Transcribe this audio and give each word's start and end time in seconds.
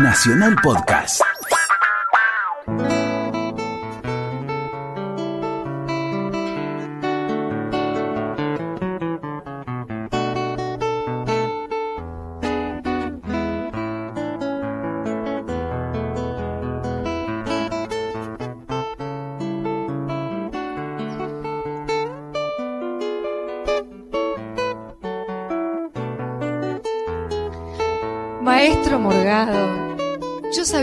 Nacional 0.00 0.56
Podcast. 0.56 1.39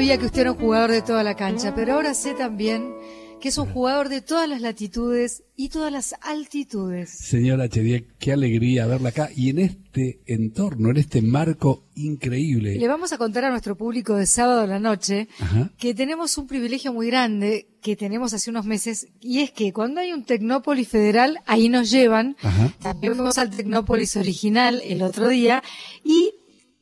Sabía 0.08 0.20
que 0.22 0.28
usted 0.28 0.40
era 0.40 0.52
un 0.54 0.58
jugador 0.58 0.92
de 0.92 1.02
toda 1.02 1.22
la 1.22 1.36
cancha, 1.36 1.76
pero 1.76 1.96
ahora 1.96 2.14
sé 2.14 2.34
también 2.34 2.94
que 3.42 3.50
es 3.50 3.58
un 3.58 3.66
jugador 3.66 4.08
de 4.08 4.22
todas 4.22 4.48
las 4.48 4.62
latitudes 4.62 5.44
y 5.58 5.68
todas 5.68 5.92
las 5.92 6.16
altitudes. 6.22 7.10
Señora 7.10 7.68
Chediek, 7.68 8.16
qué 8.18 8.32
alegría 8.32 8.88
verla 8.88 9.10
acá 9.10 9.30
y 9.36 9.50
en 9.50 9.60
este 9.60 10.22
entorno, 10.26 10.92
en 10.92 10.98
este 10.98 11.22
marco 11.22 11.84
increíble. 11.96 12.78
Le 12.78 12.88
vamos 12.88 13.12
a 13.12 13.18
contar 13.18 13.44
a 13.44 13.50
nuestro 13.50 13.76
público 13.76 14.16
de 14.16 14.28
sábado 14.28 14.62
a 14.62 14.68
la 14.68 14.80
noche 14.80 15.28
Ajá. 15.42 15.74
que 15.78 15.94
tenemos 15.94 16.38
un 16.38 16.48
privilegio 16.48 16.94
muy 16.94 17.08
grande 17.08 17.68
que 17.82 17.98
tenemos 17.98 18.34
hace 18.34 18.50
unos 18.50 18.66
meses 18.66 19.10
y 19.20 19.40
es 19.40 19.52
que 19.52 19.74
cuando 19.74 20.00
hay 20.00 20.14
un 20.14 20.24
Tecnópolis 20.24 20.88
federal, 20.88 21.40
ahí 21.48 21.68
nos 21.68 21.92
llevan. 21.92 22.38
Ajá. 22.42 22.74
También 22.82 23.14
fuimos 23.14 23.38
al 23.38 23.50
Tecnópolis 23.50 24.16
original 24.16 24.82
el 24.86 25.02
otro 25.02 25.28
día 25.28 25.62
y 26.02 26.32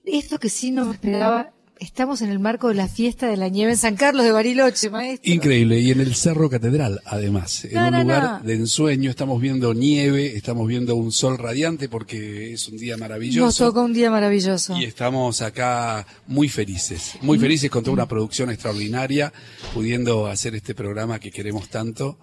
esto 0.05 0.39
que 0.39 0.49
sí 0.49 0.69
no 0.69 0.85
me 0.85 0.93
esperaba, 0.93 1.54
estamos 1.85 2.21
en 2.21 2.29
el 2.29 2.39
marco 2.39 2.67
de 2.69 2.73
la 2.75 2.87
fiesta 2.87 3.27
de 3.27 3.37
la 3.37 3.47
nieve 3.47 3.71
en 3.73 3.77
San 3.77 3.95
Carlos 3.95 4.25
de 4.25 4.31
Bariloche, 4.31 4.89
maestro. 4.89 5.31
Increíble, 5.31 5.79
y 5.79 5.91
en 5.91 5.99
el 6.01 6.15
Cerro 6.15 6.49
Catedral, 6.49 6.99
además, 7.05 7.63
en 7.65 7.75
No, 7.75 7.85
un 7.85 7.91
no, 7.91 8.01
lugar 8.01 8.23
no. 8.23 8.39
de 8.41 8.53
ensueño, 8.55 9.09
estamos 9.09 9.39
viendo 9.39 9.73
nieve, 9.73 10.35
estamos 10.35 10.67
viendo 10.67 10.95
un 10.95 11.11
sol 11.11 11.37
radiante 11.37 11.87
porque 11.87 12.51
es 12.53 12.67
un 12.67 12.77
día 12.77 12.93
Nos 12.93 12.99
maravilloso. 13.01 13.67
tocó 13.67 13.83
un 13.83 13.93
día 13.93 14.09
maravilloso. 14.11 14.75
Y 14.77 14.83
estamos 14.85 15.41
acá 15.41 16.05
muy 16.27 16.49
felices, 16.49 17.13
muy 17.21 17.37
felices 17.39 17.69
con 17.69 17.83
toda 17.83 17.93
una 17.93 18.07
producción 18.07 18.49
extraordinaria, 18.49 19.31
pudiendo 19.73 20.27
hacer 20.27 20.55
este 20.55 20.73
programa 20.75 21.19
que 21.19 21.31
queremos 21.31 21.69
tanto. 21.69 22.17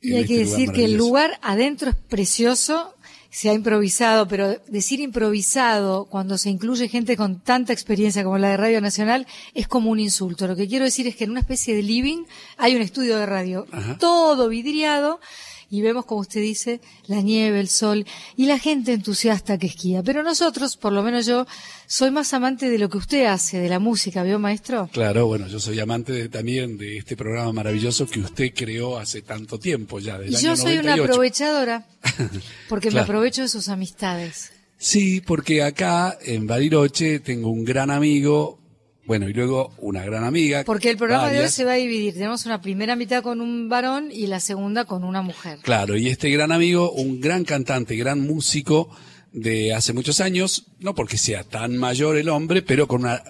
Y 0.00 0.12
hay 0.14 0.22
este 0.22 0.26
que 0.34 0.44
lugar 0.44 0.50
decir 0.58 0.72
que 0.72 0.84
el 0.84 0.94
lugar 0.94 1.30
adentro 1.42 1.90
es 1.90 1.96
precioso, 1.96 2.94
se 3.36 3.50
ha 3.50 3.52
improvisado, 3.52 4.26
pero 4.28 4.56
decir 4.66 4.98
improvisado 5.00 6.06
cuando 6.06 6.38
se 6.38 6.48
incluye 6.48 6.88
gente 6.88 7.18
con 7.18 7.38
tanta 7.38 7.74
experiencia 7.74 8.24
como 8.24 8.38
la 8.38 8.48
de 8.48 8.56
Radio 8.56 8.80
Nacional 8.80 9.26
es 9.52 9.68
como 9.68 9.90
un 9.90 10.00
insulto. 10.00 10.46
Lo 10.46 10.56
que 10.56 10.66
quiero 10.66 10.86
decir 10.86 11.06
es 11.06 11.16
que 11.16 11.24
en 11.24 11.32
una 11.32 11.40
especie 11.40 11.76
de 11.76 11.82
living 11.82 12.24
hay 12.56 12.74
un 12.74 12.80
estudio 12.80 13.18
de 13.18 13.26
radio, 13.26 13.66
Ajá. 13.72 13.98
todo 13.98 14.48
vidriado, 14.48 15.20
y 15.68 15.80
vemos, 15.82 16.04
como 16.06 16.20
usted 16.20 16.40
dice, 16.40 16.80
la 17.08 17.20
nieve, 17.22 17.58
el 17.60 17.68
sol 17.68 18.06
y 18.36 18.46
la 18.46 18.58
gente 18.58 18.92
entusiasta 18.92 19.58
que 19.58 19.66
esquía. 19.66 20.02
Pero 20.02 20.22
nosotros, 20.22 20.76
por 20.76 20.92
lo 20.92 21.02
menos 21.02 21.26
yo, 21.26 21.46
soy 21.86 22.10
más 22.10 22.32
amante 22.34 22.68
de 22.70 22.78
lo 22.78 22.88
que 22.88 22.98
usted 22.98 23.24
hace, 23.26 23.58
de 23.58 23.68
la 23.68 23.78
música, 23.78 24.22
¿vio, 24.22 24.38
maestro? 24.38 24.88
Claro, 24.92 25.26
bueno, 25.26 25.48
yo 25.48 25.58
soy 25.58 25.80
amante 25.80 26.12
de- 26.12 26.28
también 26.28 26.78
de 26.78 26.98
este 26.98 27.16
programa 27.16 27.52
maravilloso 27.52 28.06
que 28.06 28.20
usted 28.20 28.52
creó 28.54 28.98
hace 28.98 29.22
tanto 29.22 29.58
tiempo 29.58 29.98
ya, 29.98 30.18
del 30.18 30.32
Y 30.32 30.36
año 30.36 30.50
yo 30.50 30.56
soy 30.56 30.74
una 30.74 30.96
98. 30.96 31.02
aprovechadora, 31.12 31.86
porque 32.68 32.90
me 32.90 33.00
aprovecho 33.00 33.42
de 33.42 33.48
sus 33.48 33.68
amistades. 33.68 34.52
Sí, 34.78 35.20
porque 35.22 35.62
acá 35.62 36.18
en 36.22 36.46
Bariloche 36.46 37.18
tengo 37.20 37.48
un 37.50 37.64
gran 37.64 37.90
amigo, 37.90 38.58
bueno, 39.06 39.28
y 39.28 39.32
luego 39.32 39.72
una 39.78 40.04
gran 40.04 40.24
amiga. 40.24 40.64
Porque 40.64 40.90
el 40.90 40.96
programa 40.96 41.30
de 41.30 41.40
hoy 41.40 41.48
se 41.48 41.64
va 41.64 41.72
a 41.72 41.76
dividir. 41.76 42.14
Tenemos 42.14 42.44
una 42.44 42.60
primera 42.60 42.96
mitad 42.96 43.22
con 43.22 43.40
un 43.40 43.68
varón 43.68 44.10
y 44.12 44.26
la 44.26 44.40
segunda 44.40 44.84
con 44.84 45.04
una 45.04 45.22
mujer. 45.22 45.58
Claro, 45.62 45.96
y 45.96 46.08
este 46.08 46.28
gran 46.30 46.52
amigo, 46.52 46.90
un 46.92 47.20
gran 47.20 47.44
cantante, 47.44 47.96
gran 47.96 48.20
músico 48.20 48.90
de 49.32 49.74
hace 49.74 49.92
muchos 49.92 50.20
años, 50.20 50.66
no 50.80 50.94
porque 50.94 51.18
sea 51.18 51.44
tan 51.44 51.76
mayor 51.76 52.16
el 52.16 52.28
hombre, 52.28 52.62
pero 52.62 52.88
con 52.88 53.02
una 53.02 53.22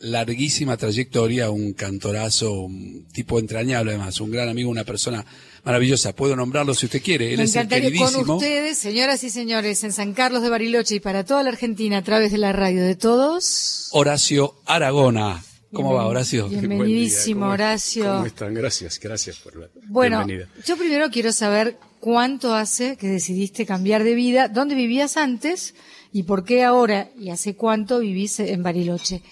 larguísima 0.00 0.76
trayectoria, 0.76 1.50
un 1.50 1.74
cantorazo, 1.74 2.52
un 2.52 3.06
tipo 3.12 3.38
entrañable 3.38 3.92
además, 3.92 4.20
un 4.20 4.30
gran 4.30 4.48
amigo, 4.48 4.70
una 4.70 4.84
persona 4.84 5.24
maravillosa. 5.64 6.14
Puedo 6.14 6.36
nombrarlo 6.36 6.74
si 6.74 6.86
usted 6.86 7.02
quiere, 7.02 7.30
él 7.32 7.38
Me 7.38 7.44
es 7.44 7.54
el 7.54 7.62
encantaría 7.62 7.90
con 7.90 7.98
queridísimo 8.08 8.36
ustedes, 8.36 8.78
señoras 8.78 9.22
y 9.24 9.30
señores, 9.30 9.84
en 9.84 9.92
San 9.92 10.12
Carlos 10.14 10.42
de 10.42 10.50
Bariloche 10.50 10.96
y 10.96 11.00
para 11.00 11.24
toda 11.24 11.42
la 11.42 11.50
Argentina 11.50 11.98
a 11.98 12.02
través 12.02 12.32
de 12.32 12.38
la 12.38 12.52
radio 12.52 12.82
de 12.82 12.96
todos. 12.96 13.88
Horacio 13.92 14.54
Aragona. 14.66 15.42
¿Cómo 15.72 15.94
va, 15.94 16.06
Horacio? 16.06 16.48
Bienvenidísimo, 16.48 17.42
¿Cómo- 17.42 17.52
Horacio. 17.52 18.04
¿Cómo 18.04 18.26
están? 18.26 18.54
Gracias, 18.54 18.98
gracias 18.98 19.36
por 19.36 19.54
la 19.56 19.68
Bueno, 19.86 20.24
bienvenida. 20.26 20.48
yo 20.66 20.76
primero 20.76 21.10
quiero 21.10 21.32
saber 21.32 21.76
cuánto 22.00 22.54
hace 22.56 22.96
que 22.96 23.06
decidiste 23.06 23.66
cambiar 23.66 24.02
de 24.02 24.14
vida, 24.16 24.48
dónde 24.48 24.74
vivías 24.74 25.16
antes 25.16 25.74
y 26.12 26.24
por 26.24 26.44
qué 26.44 26.64
ahora 26.64 27.10
y 27.16 27.30
hace 27.30 27.54
cuánto 27.54 28.00
vivís 28.00 28.40
en 28.40 28.64
Bariloche. 28.64 29.22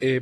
Eh, 0.00 0.20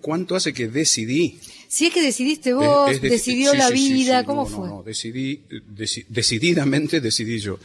¿Cuánto 0.00 0.36
hace 0.36 0.52
que 0.52 0.68
decidí? 0.68 1.40
Si 1.74 1.86
es 1.86 1.92
que 1.94 2.02
decidiste 2.02 2.52
vos, 2.52 2.88
Es- 2.90 2.96
es 2.96 3.02
de- 3.02 3.08
decidió 3.10 3.50
sí, 3.52 3.56
la 3.58 3.68
sí, 3.68 3.74
vida, 3.92 4.20
sí, 4.20 4.26
¿cómo 4.26 4.44
no, 4.44 4.50
no, 4.50 4.56
fue? 4.56 4.68
no, 4.68 4.82
decidí, 4.84 5.42
deci- 5.74 6.06
decididamente 6.08 7.00
decidí 7.00 7.38
yo. 7.40 7.58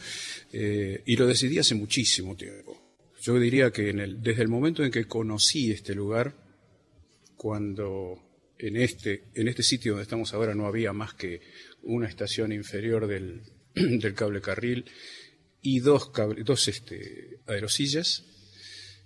Eh, 0.52 1.02
y 1.06 1.14
lo 1.16 1.26
decidí 1.28 1.58
hace 1.58 1.74
muchísimo 1.76 2.34
tiempo. 2.36 2.76
Yo 3.22 3.38
diría 3.38 3.70
que 3.70 3.90
en 3.90 4.00
el- 4.00 4.20
desde 4.22 4.42
el 4.42 4.48
momento 4.48 4.82
en 4.82 4.90
que 4.90 5.04
conocí 5.04 5.70
este 5.70 5.94
lugar, 5.94 6.34
cuando 7.36 8.18
en 8.58 8.76
este, 8.76 9.24
en 9.34 9.48
este 9.48 9.62
sitio 9.62 9.92
donde 9.92 10.02
estamos 10.02 10.34
ahora 10.34 10.54
no 10.54 10.66
había 10.66 10.92
más 10.92 11.14
que 11.14 11.40
una 11.82 12.08
estación 12.08 12.52
inferior 12.52 13.06
del, 13.06 13.42
del 13.74 14.14
cable 14.14 14.40
carril 14.40 14.84
y 15.62 15.78
dos, 15.80 16.10
cable- 16.12 16.42
dos 16.44 16.66
este, 16.68 17.38
aerosillas, 17.46 18.24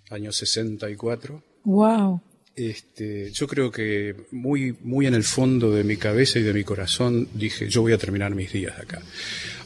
año 0.09 0.31
64. 0.31 1.43
Wow. 1.63 2.21
Este, 2.55 3.31
yo 3.31 3.47
creo 3.47 3.69
que 3.69 4.15
muy, 4.31 4.73
muy 4.81 5.07
en 5.07 5.13
el 5.13 5.25
fondo 5.25 5.71
de 5.71 5.83
mi 5.83 5.97
cabeza 5.97 6.39
y 6.39 6.43
de 6.43 6.53
mi 6.53 6.63
corazón 6.63 7.27
dije, 7.33 7.67
yo 7.67 7.81
voy 7.81 7.91
a 7.91 7.97
terminar 7.97 8.33
mis 8.33 8.53
días 8.53 8.79
acá. 8.79 9.01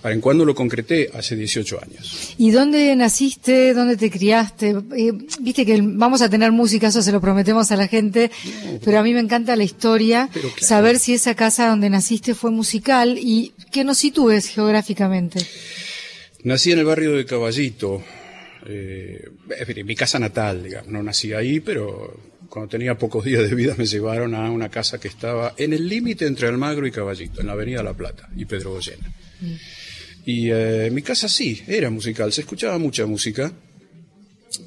Ahora, 0.02 0.16
¿en 0.16 0.22
cuándo 0.22 0.44
lo 0.44 0.56
concreté? 0.56 1.12
Hace 1.14 1.36
18 1.36 1.80
años. 1.84 2.34
¿Y 2.40 2.50
dónde 2.50 2.96
naciste? 2.96 3.76
¿Dónde 3.76 3.96
te 3.96 4.10
criaste? 4.10 4.76
Eh, 4.98 5.12
Viste 5.40 5.68
que 5.68 5.80
vamos 5.84 6.24
a 6.24 6.30
tener 6.30 6.52
música, 6.52 6.88
eso 6.88 7.04
se 7.04 7.12
lo 7.12 7.22
prometemos 7.22 7.72
a 7.72 7.76
la 7.76 7.88
gente, 7.88 8.32
pero 8.84 8.98
a 8.98 9.04
mí 9.04 9.14
me 9.14 9.20
encanta 9.20 9.56
la 9.56 9.64
historia, 9.64 10.28
claro. 10.34 10.50
saber 10.60 10.98
si 10.98 11.14
esa 11.14 11.36
casa 11.36 11.68
donde 11.68 11.92
naciste 11.92 12.34
fue 12.34 12.50
musical 12.50 13.20
y 13.20 13.54
que 13.72 13.84
nos 13.84 14.00
sitúes 14.00 14.48
geográficamente. 14.48 15.46
Nací 16.44 16.72
en 16.72 16.80
el 16.80 16.86
barrio 16.86 17.12
de 17.16 17.26
Caballito, 17.26 18.02
eh, 18.66 19.30
mi 19.86 19.96
casa 19.96 20.18
natal, 20.18 20.64
digamos. 20.64 20.90
No 20.90 21.04
nací 21.04 21.34
ahí, 21.34 21.60
pero 21.60 22.29
cuando 22.50 22.70
tenía 22.70 22.98
pocos 22.98 23.24
días 23.24 23.48
de 23.48 23.56
vida 23.56 23.76
me 23.78 23.86
llevaron 23.86 24.36
a 24.36 24.50
una 24.52 24.70
casa 24.70 25.00
que 25.00 25.08
estaba 25.08 25.54
en 25.58 25.74
el 25.74 25.88
límite 25.88 26.26
entre 26.26 26.48
Almagro 26.48 26.88
y 26.88 26.92
Caballito, 26.92 27.42
en 27.42 27.48
la 27.48 27.54
avenida 27.54 27.84
La 27.84 27.94
Plata 27.94 28.28
y 28.36 28.46
Pedro 28.46 28.72
Goyena. 28.72 29.12
Y 30.26 30.50
eh, 30.52 30.90
mi 30.92 31.02
casa 31.02 31.28
sí, 31.30 31.62
era 31.68 31.90
musical, 31.90 32.34
se 32.34 32.42
escuchaba 32.42 32.78
mucha 32.78 33.06
música, 33.06 33.52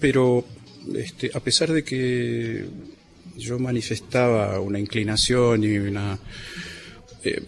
pero 0.00 0.44
este, 0.94 1.31
a 1.34 1.41
pesar 1.41 1.72
de 1.72 1.84
que 1.84 2.65
yo 3.37 3.59
manifestaba 3.59 4.60
una 4.60 4.78
inclinación 4.78 5.65
y 5.65 5.78
una... 5.78 6.19
eh, 7.25 7.42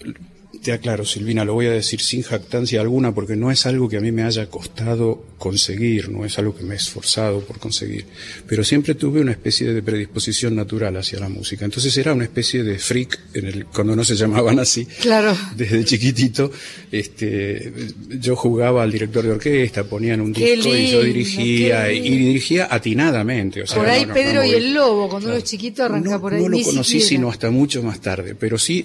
te 0.64 0.72
aclaro, 0.72 1.04
Silvina, 1.04 1.44
lo 1.44 1.52
voy 1.52 1.66
a 1.66 1.72
decir 1.72 2.00
sin 2.00 2.22
jactancia 2.22 2.80
alguna 2.80 3.14
porque 3.14 3.36
no 3.36 3.50
es 3.50 3.66
algo 3.66 3.86
que 3.86 3.98
a 3.98 4.00
mí 4.00 4.10
me 4.12 4.22
haya 4.22 4.46
costado 4.46 5.22
conseguir, 5.36 6.08
no 6.08 6.24
es 6.24 6.38
algo 6.38 6.56
que 6.56 6.64
me 6.64 6.72
he 6.72 6.78
esforzado 6.78 7.40
por 7.40 7.58
conseguir, 7.58 8.06
pero 8.48 8.64
siempre 8.64 8.94
tuve 8.94 9.20
una 9.20 9.32
especie 9.32 9.74
de 9.74 9.82
predisposición 9.82 10.56
natural 10.56 10.96
hacia 10.96 11.20
la 11.20 11.28
música. 11.28 11.66
Entonces 11.66 11.94
era 11.98 12.14
una 12.14 12.24
especie 12.24 12.62
de 12.62 12.78
freak 12.78 13.20
en 13.34 13.46
el, 13.46 13.66
cuando 13.66 13.94
no 13.94 14.04
se 14.04 14.16
llamaban 14.16 14.58
así. 14.58 14.86
Claro. 14.86 15.36
Desde 15.54 15.84
chiquitito, 15.84 16.50
este, 16.90 17.70
yo 18.18 18.34
jugaba 18.34 18.84
al 18.84 18.90
director 18.90 19.22
de 19.22 19.32
orquesta, 19.32 19.84
ponían 19.84 20.22
un 20.22 20.32
Qué 20.32 20.56
disco 20.56 20.74
y 20.74 20.90
yo 20.90 21.02
dirigía 21.02 21.92
y, 21.92 22.08
dirigía 22.08 22.68
atinadamente. 22.70 23.62
O 23.62 23.66
sea, 23.66 23.76
por 23.76 23.86
ahí 23.86 24.02
no, 24.02 24.08
no, 24.08 24.14
Pedro 24.14 24.40
no 24.40 24.46
y 24.46 24.52
el 24.54 24.72
Lobo, 24.72 25.10
cuando 25.10 25.28
uno 25.28 25.36
es 25.36 25.44
chiquito 25.44 25.84
arranca 25.84 26.18
por 26.18 26.32
ahí. 26.32 26.42
no 26.42 26.48
lo 26.48 26.62
conocí 26.62 26.92
siquiera. 26.92 27.08
sino 27.08 27.28
hasta 27.28 27.50
mucho 27.50 27.82
más 27.82 28.00
tarde, 28.00 28.34
pero 28.34 28.56
sí, 28.56 28.82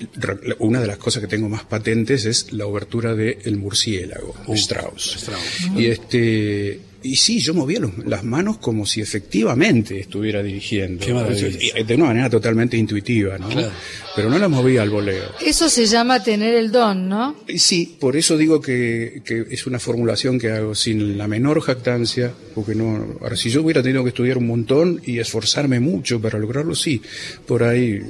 una 0.57 0.81
de 0.81 0.87
las 0.87 0.97
cosas 0.97 1.21
que 1.21 1.27
tengo 1.27 1.47
más 1.47 1.69
patentes 1.69 2.25
es 2.25 2.51
la 2.51 2.66
obertura 2.66 3.16
de 3.16 3.38
El 3.44 3.57
murciélago, 3.57 4.36
de 4.45 4.51
Uh, 4.51 4.56
Strauss. 4.56 5.16
Strauss. 5.18 5.69
Y 5.77 5.86
este 5.86 6.80
Y 7.01 7.16
sí, 7.16 7.39
yo 7.39 7.54
movía 7.54 7.80
los- 7.80 7.98
las 8.06 8.25
manos 8.25 8.57
como 8.57 8.86
si 8.86 9.00
efectivamente 9.00 9.98
estuviera 10.01 10.44
dirigiendo. 10.44 11.06
Qué 11.06 11.13
maravilla. 11.13 11.48
Y 11.48 11.83
De 11.86 11.95
una 11.95 12.06
manera 12.07 12.30
totalmente 12.30 12.75
intuitiva, 12.75 13.38
¿no? 13.38 13.48
Claro. 13.48 13.71
Pero 14.18 14.30
no 14.30 14.38
las 14.38 14.50
movía 14.50 14.81
al 14.81 14.89
voleo. 14.89 15.24
Eso 15.45 15.69
se 15.69 15.86
llama 15.86 16.21
tener 16.21 16.54
el 16.56 16.71
don, 16.74 17.07
¿no? 17.07 17.38
Y 17.48 17.57
Sí, 17.60 17.95
por 18.01 18.18
eso 18.18 18.36
digo 18.38 18.60
que, 18.60 19.21
que 19.24 19.45
es 19.50 19.66
una 19.66 19.80
formulación 19.80 20.38
que 20.39 20.50
hago 20.51 20.75
sin 20.75 21.18
la 21.18 21.30
menor 21.30 21.62
jactancia, 21.62 22.33
porque 22.54 22.75
no. 22.75 23.16
Ahora, 23.21 23.38
si 23.38 23.50
yo 23.50 23.62
hubiera 23.62 23.81
tenido 23.81 24.04
que 24.04 24.10
estudiar 24.10 24.38
un 24.38 24.48
montón 24.48 25.01
y 25.06 25.19
esforzarme 25.19 25.80
mucho 25.80 26.19
para 26.19 26.38
lograrlo, 26.38 26.75
sí, 26.75 27.01
por 27.48 27.63
ahí 27.63 28.01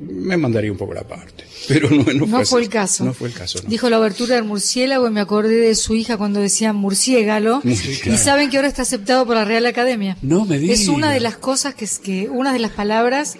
me 0.00 0.36
mandaría 0.36 0.70
un 0.70 0.78
poco 0.78 0.94
la 0.94 1.02
parte. 1.02 1.44
Pero 1.68 1.90
no, 1.90 2.04
no, 2.12 2.26
No 2.26 2.38
así. 2.38 2.50
fue 2.50 2.62
el 2.62 2.68
caso. 2.68 3.04
No 3.04 3.12
fue 3.12 3.28
el 3.28 3.34
caso. 3.34 3.60
no. 3.62 3.68
Dijo 3.68 3.90
la 3.90 3.96
abertura 3.96 4.36
del 4.36 4.44
murciélago 4.44 5.06
y 5.08 5.10
me 5.10 5.20
acordé 5.20 5.56
de 5.56 5.74
su 5.74 5.94
hija 5.94 6.16
cuando 6.16 6.40
decía 6.40 6.72
murciégalo. 6.72 7.60
Sí, 7.62 7.98
claro. 8.02 8.14
Y 8.14 8.18
saben 8.18 8.50
que 8.50 8.56
ahora 8.58 8.68
está 8.68 8.82
aceptado 8.82 9.26
por 9.26 9.34
la 9.36 9.44
Real 9.44 9.66
Academia. 9.66 10.16
No 10.22 10.44
me 10.44 10.58
diga. 10.58 10.72
Es 10.74 10.88
una 10.88 11.10
de 11.12 11.20
las 11.20 11.36
cosas 11.36 11.74
que, 11.74 11.84
es 11.84 11.98
que 11.98 12.28
una 12.28 12.52
de 12.52 12.58
las 12.60 12.70
palabras 12.72 13.36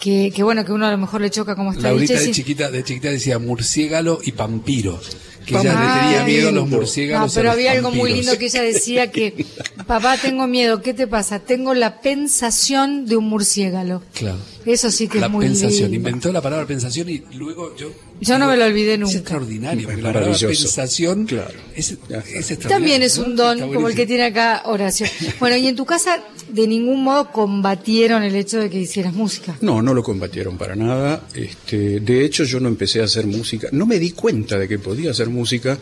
que, 0.00 0.32
que 0.34 0.42
bueno, 0.42 0.64
que 0.64 0.72
uno 0.72 0.86
a 0.86 0.90
lo 0.92 0.98
mejor 0.98 1.20
le 1.20 1.30
choca 1.30 1.56
como 1.56 1.72
está 1.72 1.88
Laurita 1.88 2.14
dicha. 2.14 2.24
de 2.26 2.30
chiquita, 2.32 2.70
de 2.70 2.84
chiquita 2.84 3.08
decía 3.10 3.38
murciégalo 3.38 4.20
y 4.24 4.32
pampiro. 4.32 5.00
Que 5.48 5.54
ella 5.58 5.80
le 5.80 6.00
tenía 6.00 6.24
miedo 6.24 6.48
a 6.48 6.52
los 6.52 6.68
No, 6.68 6.76
murciélagos. 6.76 7.32
a 7.36 7.40
pero 7.40 7.50
había 7.52 7.72
algo 7.72 7.90
muy 7.90 8.12
lindo 8.12 8.36
que 8.38 8.46
ella 8.46 8.62
decía 8.62 9.10
que, 9.10 9.44
papá, 9.86 10.16
tengo 10.18 10.46
miedo, 10.46 10.82
¿qué 10.82 10.94
te 10.94 11.06
pasa? 11.06 11.38
Tengo 11.40 11.74
la 11.74 12.00
pensación 12.00 13.06
de 13.06 13.16
un 13.16 13.28
murciélago. 13.28 14.02
Claro. 14.14 14.38
Eso 14.66 14.90
sí 14.90 15.08
que 15.08 15.18
La 15.20 15.26
es 15.26 15.32
muy 15.32 15.46
pensación, 15.46 15.90
lindo. 15.90 16.08
inventó 16.08 16.32
la 16.32 16.42
palabra 16.42 16.66
pensación 16.66 17.08
y 17.08 17.22
luego 17.34 17.74
yo... 17.76 17.90
Yo 18.20 18.38
no 18.38 18.46
me 18.48 18.56
lo 18.56 18.64
olvidé 18.64 18.94
Es 18.94 18.98
nunca. 19.00 19.16
extraordinario, 19.18 19.90
Es 19.90 20.02
la 20.02 20.12
pensación 20.12 21.26
Claro. 21.26 21.54
es, 21.74 21.90
es 21.90 21.92
extraordinario. 21.92 22.68
También 22.68 23.02
es 23.02 23.18
¿no? 23.18 23.26
un 23.26 23.36
don 23.36 23.72
como 23.72 23.88
el 23.88 23.94
que 23.94 24.06
tiene 24.06 24.24
acá 24.24 24.62
Horacio. 24.66 25.06
Bueno, 25.38 25.56
y 25.56 25.66
en 25.68 25.76
tu 25.76 25.84
casa 25.86 26.22
de 26.48 26.66
ningún 26.66 27.04
modo 27.04 27.30
combatieron 27.30 28.22
el 28.22 28.34
hecho 28.34 28.58
de 28.58 28.70
que 28.70 28.80
hicieras 28.80 29.14
música. 29.14 29.56
No, 29.60 29.82
no 29.82 29.94
lo 29.94 30.02
combatieron 30.02 30.58
para 30.58 30.74
nada. 30.74 31.22
Este, 31.34 32.00
de 32.00 32.24
hecho, 32.24 32.44
yo 32.44 32.58
no 32.60 32.68
empecé 32.68 33.00
a 33.00 33.04
hacer 33.04 33.26
música. 33.26 33.68
No 33.72 33.86
me 33.86 33.98
di 33.98 34.10
cuenta 34.12 34.58
de 34.58 34.66
que 34.66 34.78
podía 34.78 35.10
hacer 35.12 35.28
música 35.28 35.78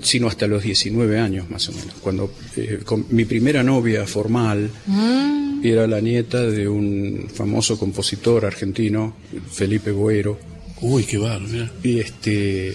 sino 0.00 0.26
hasta 0.26 0.46
los 0.48 0.62
19 0.62 1.18
años 1.20 1.48
más 1.48 1.68
o 1.68 1.72
menos. 1.72 1.94
Cuando 2.00 2.32
eh, 2.56 2.80
con 2.84 3.06
mi 3.10 3.24
primera 3.24 3.62
novia 3.62 4.06
formal 4.06 4.68
era 5.62 5.86
la 5.86 6.00
nieta 6.00 6.42
de 6.42 6.66
un 6.66 7.28
famoso 7.32 7.78
compositor 7.78 8.44
argentino, 8.44 9.14
Felipe 9.52 9.92
Boero. 9.92 10.36
Uy, 10.82 11.04
qué 11.04 11.16
bárbaro, 11.16 11.46
mira. 11.48 11.70
Y 11.82 12.00
este, 12.00 12.74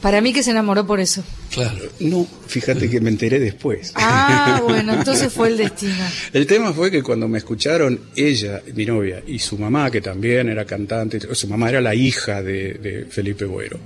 Para 0.00 0.20
mí 0.20 0.32
que 0.32 0.42
se 0.42 0.52
enamoró 0.52 0.86
por 0.86 1.00
eso. 1.00 1.22
Claro. 1.52 1.78
no, 2.00 2.26
fíjate 2.46 2.88
que 2.90 3.00
me 3.00 3.10
enteré 3.10 3.38
después. 3.38 3.92
Ah, 3.96 4.60
bueno, 4.68 4.94
entonces 4.94 5.32
fue 5.32 5.48
el 5.48 5.56
destino. 5.56 5.94
El 6.32 6.46
tema 6.46 6.72
fue 6.72 6.90
que 6.90 7.02
cuando 7.02 7.28
me 7.28 7.38
escucharon 7.38 8.00
ella, 8.16 8.62
mi 8.74 8.86
novia, 8.86 9.22
y 9.26 9.38
su 9.38 9.58
mamá, 9.58 9.90
que 9.90 10.00
también 10.00 10.48
era 10.48 10.64
cantante, 10.64 11.20
su 11.34 11.48
mamá 11.48 11.68
era 11.68 11.80
la 11.80 11.94
hija 11.94 12.42
de, 12.42 12.74
de 12.74 13.06
Felipe 13.10 13.44
Boero, 13.44 13.78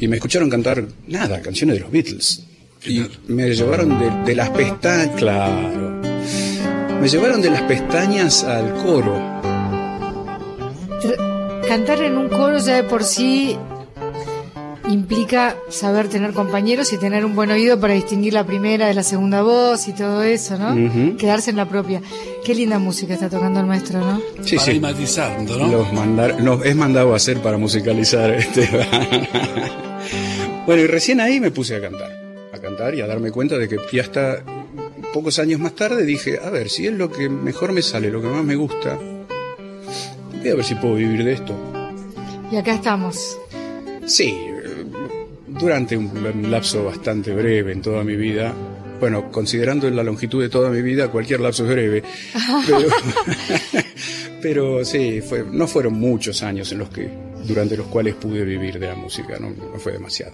y 0.00 0.06
me 0.08 0.16
escucharon 0.16 0.48
cantar, 0.50 0.84
nada, 1.08 1.40
canciones 1.40 1.76
de 1.76 1.80
los 1.80 1.90
Beatles. 1.90 2.42
Y 2.86 3.04
me 3.26 3.50
llevaron 3.54 3.98
de, 3.98 4.24
de 4.24 4.34
las 4.36 4.50
pestañas, 4.50 5.16
claro, 5.16 6.00
me 7.00 7.08
llevaron 7.08 7.40
de 7.42 7.50
las 7.50 7.62
pestañas 7.62 8.44
al 8.44 8.72
coro. 8.84 9.37
Cantar 11.68 12.02
en 12.02 12.16
un 12.16 12.28
coro 12.28 12.58
ya 12.58 12.76
de 12.76 12.84
por 12.84 13.04
sí 13.04 13.58
implica 14.88 15.54
saber 15.68 16.08
tener 16.08 16.32
compañeros 16.32 16.92
y 16.94 16.98
tener 16.98 17.26
un 17.26 17.34
buen 17.34 17.50
oído 17.50 17.78
para 17.78 17.92
distinguir 17.92 18.32
la 18.32 18.46
primera 18.46 18.86
de 18.86 18.94
la 18.94 19.02
segunda 19.02 19.42
voz 19.42 19.86
y 19.86 19.92
todo 19.92 20.22
eso, 20.22 20.56
¿no? 20.56 21.16
Quedarse 21.18 21.50
en 21.50 21.56
la 21.56 21.68
propia. 21.68 22.00
Qué 22.44 22.54
linda 22.54 22.78
música 22.78 23.12
está 23.12 23.28
tocando 23.28 23.60
el 23.60 23.66
maestro, 23.66 24.00
¿no? 24.00 24.18
Sí, 24.42 24.56
para 24.56 24.72
sí. 24.72 24.80
matizando, 24.80 25.58
¿no? 25.58 25.68
Los 25.68 25.92
mandar, 25.92 26.42
nos 26.42 26.64
es 26.64 26.74
mandado 26.74 27.12
a 27.12 27.16
hacer 27.16 27.42
para 27.42 27.58
musicalizar 27.58 28.30
este. 28.34 28.66
bueno, 30.66 30.82
y 30.82 30.86
recién 30.86 31.20
ahí 31.20 31.38
me 31.38 31.50
puse 31.50 31.76
a 31.76 31.82
cantar, 31.82 32.10
a 32.52 32.58
cantar 32.58 32.94
y 32.94 33.02
a 33.02 33.06
darme 33.06 33.30
cuenta 33.30 33.58
de 33.58 33.68
que 33.68 33.76
y 33.92 33.98
hasta 33.98 34.42
pocos 35.12 35.38
años 35.38 35.60
más 35.60 35.74
tarde 35.74 36.04
dije, 36.04 36.38
a 36.42 36.48
ver, 36.48 36.70
si 36.70 36.86
es 36.86 36.94
lo 36.94 37.10
que 37.10 37.28
mejor 37.28 37.72
me 37.72 37.82
sale, 37.82 38.10
lo 38.10 38.22
que 38.22 38.28
más 38.28 38.44
me 38.44 38.56
gusta, 38.56 38.98
a 40.50 40.54
ver 40.54 40.64
si 40.64 40.74
puedo 40.74 40.94
vivir 40.94 41.24
de 41.24 41.32
esto. 41.32 41.54
Y 42.50 42.56
acá 42.56 42.74
estamos. 42.74 43.38
Sí, 44.06 44.34
durante 45.46 45.96
un 45.96 46.50
lapso 46.50 46.84
bastante 46.84 47.34
breve 47.34 47.72
en 47.72 47.82
toda 47.82 48.04
mi 48.04 48.16
vida. 48.16 48.54
Bueno, 49.00 49.30
considerando 49.30 49.88
la 49.90 50.02
longitud 50.02 50.42
de 50.42 50.48
toda 50.48 50.70
mi 50.70 50.82
vida, 50.82 51.08
cualquier 51.08 51.40
lapso 51.40 51.64
es 51.64 51.70
breve. 51.70 52.02
Pero, 52.66 52.78
pero 54.42 54.84
sí, 54.84 55.20
fue, 55.20 55.44
no 55.50 55.66
fueron 55.68 55.94
muchos 55.94 56.42
años 56.42 56.72
en 56.72 56.78
los 56.78 56.88
que, 56.90 57.08
durante 57.46 57.76
los 57.76 57.86
cuales 57.86 58.14
pude 58.16 58.44
vivir 58.44 58.78
de 58.78 58.88
la 58.88 58.94
música, 58.96 59.38
no, 59.38 59.50
no 59.50 59.78
fue 59.78 59.92
demasiado. 59.92 60.32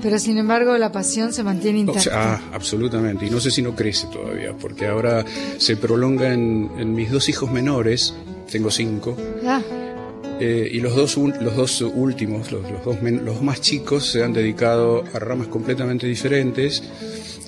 Pero 0.00 0.18
sin 0.18 0.38
embargo 0.38 0.78
la 0.78 0.92
pasión 0.92 1.32
se 1.32 1.42
mantiene 1.42 1.78
O 1.78 1.80
intacta. 1.80 2.00
sea, 2.02 2.34
ah, 2.34 2.40
absolutamente. 2.52 3.26
Y 3.26 3.30
no 3.30 3.40
sé 3.40 3.50
si 3.50 3.62
no 3.62 3.74
crece 3.74 4.06
todavía, 4.12 4.52
porque 4.52 4.86
ahora 4.86 5.24
se 5.58 5.76
prolonga 5.76 6.32
en, 6.32 6.70
en 6.78 6.94
mis 6.94 7.10
dos 7.10 7.28
hijos 7.28 7.50
menores, 7.50 8.14
tengo 8.52 8.70
cinco, 8.70 9.16
Ah, 9.44 9.60
Eh, 10.40 10.68
y 10.72 10.80
los 10.80 10.96
dos, 10.96 11.16
los 11.16 11.54
dos 11.56 11.80
últimos, 11.82 12.50
los, 12.50 12.68
los 12.70 12.84
dos 12.84 13.00
men- 13.02 13.24
los 13.24 13.42
más 13.42 13.60
chicos, 13.60 14.06
se 14.06 14.24
han 14.24 14.32
dedicado 14.32 15.04
a 15.14 15.18
ramas 15.20 15.46
completamente 15.48 16.06
diferentes. 16.06 16.82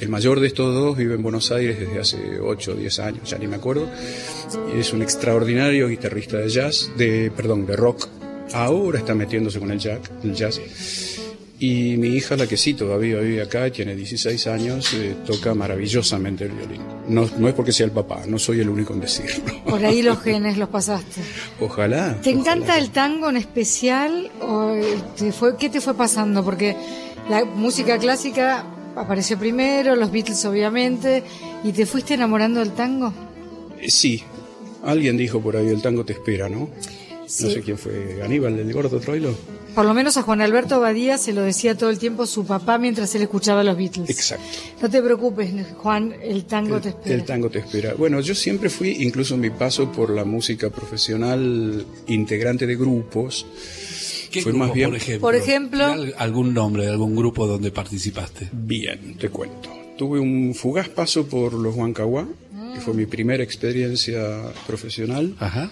El 0.01 0.09
mayor 0.11 0.39
de 0.39 0.47
estos 0.49 0.73
dos 0.75 0.97
vive 0.97 1.15
en 1.15 1.23
Buenos 1.23 1.51
Aires 1.51 1.79
desde 1.81 1.99
hace 1.99 2.41
8 2.41 2.73
o 2.73 2.75
10 2.75 2.99
años, 3.01 3.29
ya 3.31 3.39
ni 3.39 3.47
me 3.49 3.57
acuerdo. 3.57 3.89
Es 4.79 4.93
un 4.93 5.03
extraordinario 5.03 5.89
guitarrista 5.89 6.37
de 6.39 6.49
jazz, 6.49 6.91
de, 6.97 7.33
perdón, 7.35 7.67
de 7.67 7.75
rock. 7.77 8.07
Ahora 8.53 8.99
está 9.01 9.15
metiéndose 9.15 9.59
con 9.59 9.71
el. 9.73 9.81
El 10.23 10.35
jazz. 10.35 10.61
Y 11.61 11.97
mi 11.97 12.09
hija, 12.09 12.37
la 12.37 12.47
que 12.49 12.57
sí 12.57 12.75
todavía 12.75 13.19
vive 13.21 13.41
acá, 13.41 13.71
tiene 13.71 13.95
16 13.95 14.47
años, 14.49 14.93
eh, 14.95 15.15
toca 15.25 15.55
maravillosamente 15.55 16.45
el 16.45 16.51
violín. 16.51 16.83
No, 17.09 17.29
no 17.39 17.49
es 17.49 17.55
porque 17.55 17.73
sea 17.73 17.87
el 17.87 17.93
papá, 17.93 18.25
no 18.27 18.39
soy 18.41 18.61
el 18.61 18.69
único 18.69 18.93
en 18.93 19.01
decirlo. 19.01 19.45
por 19.65 19.85
ahí 19.85 20.03
los 20.03 20.21
genes 20.21 20.59
los 20.59 20.69
pasaste. 20.69 21.21
Ojalá. 21.61 22.21
¿Te 22.21 22.31
ojalá. 22.31 22.41
encanta 22.41 22.77
el 22.79 22.91
tango 22.91 23.31
en 23.31 23.37
especial 23.37 24.31
o 24.41 24.75
te 25.17 25.31
fue, 25.33 25.57
qué 25.57 25.69
te 25.71 25.81
fue 25.81 25.95
pasando? 25.95 26.45
Porque 26.45 26.77
la 27.31 27.45
música 27.45 27.99
clásica 27.99 28.65
apareció 28.97 29.39
primero, 29.39 29.95
los 29.95 30.11
Beatles 30.11 30.45
obviamente, 30.47 31.23
y 31.63 31.73
te 31.73 31.87
fuiste 31.87 32.15
enamorando 32.15 32.61
del 32.61 32.73
tango. 32.73 33.13
Eh, 33.81 33.91
Sí, 33.91 34.23
alguien 34.83 35.17
dijo 35.17 35.41
por 35.41 35.57
ahí, 35.57 35.69
el 35.69 35.81
tango 35.81 36.05
te 36.05 36.15
espera, 36.15 36.49
¿no? 36.49 36.69
Sí. 37.27 37.45
No 37.45 37.51
sé 37.51 37.61
quién 37.63 37.79
fue, 37.79 38.21
Aníbal, 38.25 38.59
el 38.59 38.73
gordo 38.73 38.99
Troilo. 38.99 39.35
Por 39.75 39.85
lo 39.85 39.93
menos 39.95 40.17
a 40.17 40.23
Juan 40.23 40.41
Alberto 40.41 40.79
Badía 40.81 41.19
se 41.19 41.33
lo 41.33 41.43
decía 41.43 41.77
todo 41.77 41.91
el 41.91 41.99
tiempo 41.99 42.27
su 42.27 42.47
papá 42.47 42.79
mientras 42.79 43.15
él 43.15 43.23
escuchaba 43.23 43.65
los 43.65 43.77
Beatles. 43.77 44.09
Exacto. 44.09 44.45
No 44.81 44.89
te 44.89 45.03
preocupes, 45.03 45.51
Juan, 45.79 46.15
el 46.23 46.45
tango 46.45 46.81
te 46.81 46.91
espera. 46.91 47.15
El 47.17 47.25
tango 47.25 47.51
te 47.51 47.59
espera. 47.59 47.95
Bueno, 47.95 48.21
yo 48.21 48.35
siempre 48.35 48.71
fui, 48.71 48.91
incluso 49.01 49.35
en 49.35 49.41
mi 49.41 49.51
paso 49.51 49.91
por 49.91 50.11
la 50.11 50.25
música 50.25 50.71
profesional, 50.71 51.85
integrante 52.07 52.67
de 52.67 52.77
grupos. 52.77 53.47
¿Qué 54.31 54.43
fue 54.43 54.53
grupo, 54.53 54.67
más 54.67 54.75
bien- 54.75 54.91
por 54.91 54.97
ejemplo? 54.97 55.21
Por 55.21 55.35
ejemplo- 55.35 55.87
¿Tiene 55.87 56.03
al- 56.09 56.15
¿Algún 56.19 56.55
nombre 56.55 56.85
de 56.85 56.91
algún 56.91 57.15
grupo 57.17 57.47
donde 57.47 57.71
participaste? 57.71 58.49
Bien, 58.53 59.17
te 59.19 59.29
cuento. 59.29 59.71
Tuve 59.99 60.19
un 60.21 60.55
fugaz 60.55 60.89
paso 60.89 61.27
por 61.27 61.53
los 61.53 61.75
Huancahuá, 61.75 62.27
que 62.75 62.81
fue 62.81 62.95
mi 62.95 63.07
primera 63.07 63.43
experiencia 63.45 64.53
profesional. 64.67 65.37
Ajá. 65.39 65.71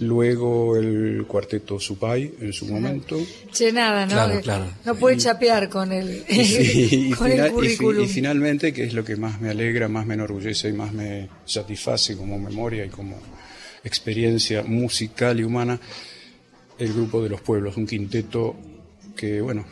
Luego 0.00 0.76
el 0.76 1.24
cuarteto 1.26 1.80
Supay 1.80 2.34
en 2.40 2.52
su 2.52 2.66
momento. 2.66 3.18
Che, 3.52 3.72
nada, 3.72 4.06
¿no? 4.06 4.12
Claro, 4.12 4.40
claro. 4.40 4.66
No 4.84 4.94
puede 4.94 5.16
chapear 5.16 5.68
con 5.68 5.90
el, 5.92 6.24
Sí, 6.28 7.10
con 7.18 7.28
final- 7.30 7.40
el 7.40 7.46
y 7.46 7.48
fi- 7.48 7.54
currículum. 7.54 8.04
y 8.04 8.08
finalmente, 8.08 8.72
que 8.72 8.84
es 8.84 8.92
lo 8.94 9.04
que 9.04 9.16
más 9.16 9.40
me 9.40 9.50
alegra, 9.50 9.88
más 9.88 10.06
me 10.06 10.14
enorgullece 10.14 10.68
y 10.68 10.72
más 10.72 10.92
me 10.92 11.28
satisface 11.44 12.16
como 12.16 12.38
memoria 12.38 12.84
y 12.84 12.90
como 12.90 13.16
experiencia 13.82 14.62
musical 14.62 15.40
y 15.40 15.44
humana, 15.44 15.80
el 16.78 16.92
grupo 16.92 17.20
de 17.22 17.28
los 17.30 17.40
pueblos, 17.40 17.76
un 17.76 17.86
quinteto 17.86 18.54
que, 19.16 19.40
bueno, 19.40 19.64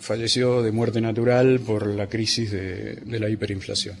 falleció 0.00 0.62
de 0.62 0.72
muerte 0.72 1.00
natural 1.00 1.60
por 1.60 1.86
la 1.86 2.08
crisis 2.08 2.50
de, 2.50 2.96
de 2.96 3.20
la 3.20 3.28
hiperinflación. 3.28 3.96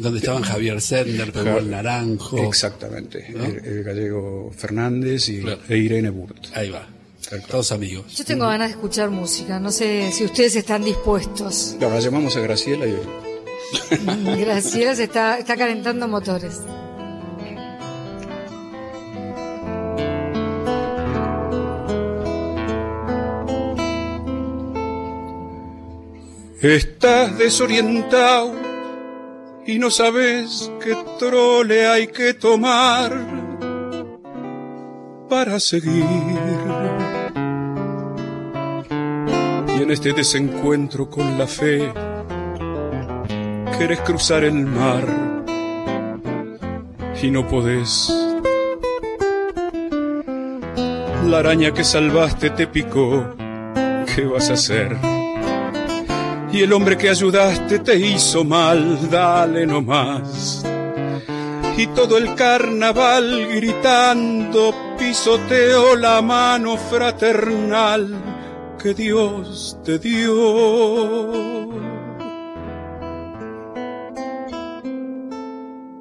Donde 0.00 0.18
estaban 0.18 0.42
Javier 0.42 0.80
Sender, 0.80 1.32
el 1.36 1.70
Naranjo. 1.70 2.38
Exactamente, 2.38 3.26
¿No? 3.34 3.44
el, 3.44 3.64
el 3.64 3.84
gallego 3.84 4.50
Fernández 4.56 5.28
y, 5.28 5.40
Claro. 5.42 5.60
e 5.68 5.76
Irene 5.76 6.10
Burt. 6.10 6.36
Ahí 6.54 6.70
va. 6.70 6.86
Todos 7.48 7.70
amigos. 7.72 8.16
Yo 8.16 8.24
tengo 8.24 8.46
ganas 8.48 8.68
de 8.68 8.72
escuchar 8.72 9.10
música, 9.10 9.60
no 9.60 9.70
sé 9.70 10.10
si 10.10 10.24
ustedes 10.24 10.56
están 10.56 10.82
dispuestos. 10.84 11.76
Ahora 11.80 12.00
llamamos 12.00 12.34
a 12.36 12.40
Graciela 12.40 12.86
y 12.86 12.96
Graciela 14.40 14.94
se 14.96 15.04
está, 15.04 15.38
está 15.38 15.56
calentando 15.56 16.08
motores. 16.08 16.60
Estás 26.62 27.38
desorientado 27.38 28.52
y 29.70 29.78
no 29.78 29.88
sabes 29.88 30.68
qué 30.82 30.96
trole 31.20 31.86
hay 31.86 32.08
que 32.08 32.34
tomar 32.34 33.12
para 35.28 35.60
seguir. 35.60 36.04
Y 39.68 39.82
en 39.82 39.90
este 39.92 40.12
desencuentro 40.12 41.08
con 41.08 41.38
la 41.38 41.46
fe, 41.46 41.92
quieres 43.78 44.00
cruzar 44.00 44.42
el 44.42 44.66
mar 44.66 45.06
y 47.22 47.30
no 47.30 47.46
podés. 47.46 48.12
La 51.28 51.38
araña 51.38 51.72
que 51.72 51.84
salvaste 51.84 52.50
te 52.50 52.66
picó, 52.66 53.24
¿qué 54.16 54.24
vas 54.24 54.50
a 54.50 54.54
hacer? 54.54 55.09
Y 56.52 56.62
el 56.62 56.72
hombre 56.72 56.96
que 56.96 57.08
ayudaste 57.08 57.78
te 57.78 57.96
hizo 57.96 58.44
mal, 58.44 59.08
dale 59.08 59.64
nomás. 59.66 60.64
Y 61.76 61.86
todo 61.88 62.18
el 62.18 62.34
carnaval 62.34 63.46
gritando 63.54 64.74
pisoteo 64.98 65.94
la 65.94 66.20
mano 66.20 66.76
fraternal 66.76 68.12
que 68.82 68.94
Dios 68.94 69.78
te 69.84 69.98
dio. 70.00 71.70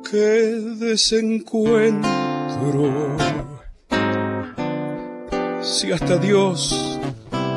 Qué 0.09 0.17
desencuentro. 0.79 2.09
Si 5.61 5.91
hasta 5.91 6.17
Dios 6.17 6.99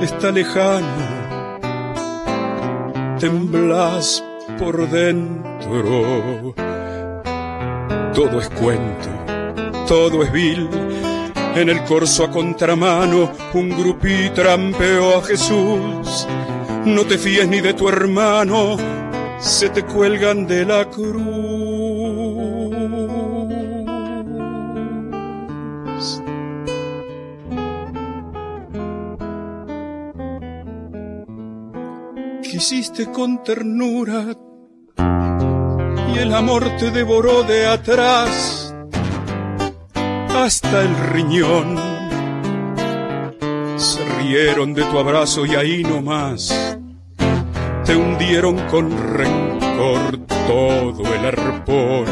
está 0.02 0.30
lejano 0.30 1.21
temblas 3.22 4.22
por 4.58 4.90
dentro. 4.90 6.54
Todo 8.12 8.40
es 8.40 8.48
cuento, 8.50 9.10
todo 9.86 10.24
es 10.24 10.32
vil. 10.32 10.68
En 11.54 11.68
el 11.68 11.84
corso 11.84 12.24
a 12.24 12.30
contramano, 12.32 13.30
un 13.54 13.68
grupí 13.70 14.28
trampeó 14.34 15.18
a 15.18 15.22
Jesús. 15.22 16.26
No 16.84 17.04
te 17.04 17.16
fíes 17.16 17.46
ni 17.46 17.60
de 17.60 17.74
tu 17.74 17.88
hermano, 17.88 18.76
se 19.38 19.68
te 19.68 19.84
cuelgan 19.84 20.48
de 20.48 20.64
la 20.64 20.90
cruz. 20.90 22.21
Quisiste 32.62 33.10
con 33.10 33.42
ternura 33.42 34.24
y 36.14 36.18
el 36.18 36.32
amor 36.32 36.64
te 36.78 36.92
devoró 36.92 37.42
de 37.42 37.66
atrás 37.66 38.72
hasta 40.32 40.82
el 40.82 40.96
riñón. 41.10 41.76
Se 43.76 44.04
rieron 44.04 44.74
de 44.74 44.84
tu 44.84 44.96
abrazo 44.96 45.44
y 45.44 45.56
ahí 45.56 45.82
nomás 45.82 46.78
te 47.84 47.96
hundieron 47.96 48.56
con 48.68 48.96
rencor 49.12 50.18
todo 50.46 51.14
el 51.16 51.26
arpón. 51.26 52.06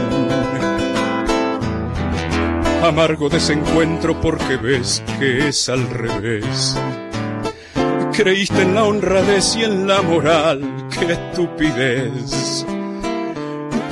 Amargo 2.83 3.29
desencuentro 3.29 4.21
porque 4.21 4.57
ves 4.57 5.01
que 5.21 5.47
es 5.47 5.69
al 5.69 5.89
revés 5.89 6.77
creíste 8.23 8.61
en 8.61 8.75
la 8.75 8.85
honradez 8.85 9.57
y 9.57 9.65
en 9.65 9.89
la 9.89 10.03
moral, 10.03 10.61
qué 10.91 11.13
estupidez. 11.13 12.67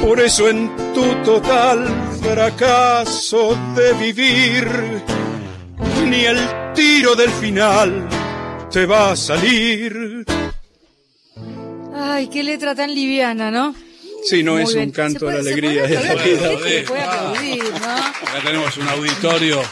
Por 0.03 0.21
eso 0.21 0.51
en 0.51 0.71
tu 0.93 1.07
total 1.25 1.89
fracaso 2.21 3.57
de 3.75 3.95
vivir, 3.95 4.69
ni 6.11 6.27
el 6.27 6.39
tiro 6.75 7.15
del 7.15 7.31
final 7.31 8.07
te 8.71 8.85
va 8.85 9.13
a 9.13 9.17
salir. 9.17 10.27
Ay, 11.95 12.29
qué 12.29 12.43
letra 12.43 12.75
tan 12.75 12.95
liviana, 12.95 13.51
¿no? 13.51 13.75
Sí, 14.25 14.43
no 14.43 14.59
es 14.59 14.75
un 14.75 14.91
canto 14.91 15.25
de 15.25 15.33
la 15.33 15.41
alegría. 15.41 15.89
Se 15.89 15.97
puede, 15.97 16.83
puede 16.83 17.03
aplaudir, 17.03 17.65
¿no? 17.65 17.97
Acá 17.97 18.41
tenemos 18.45 18.77
un 18.77 18.89
auditorio 18.89 19.63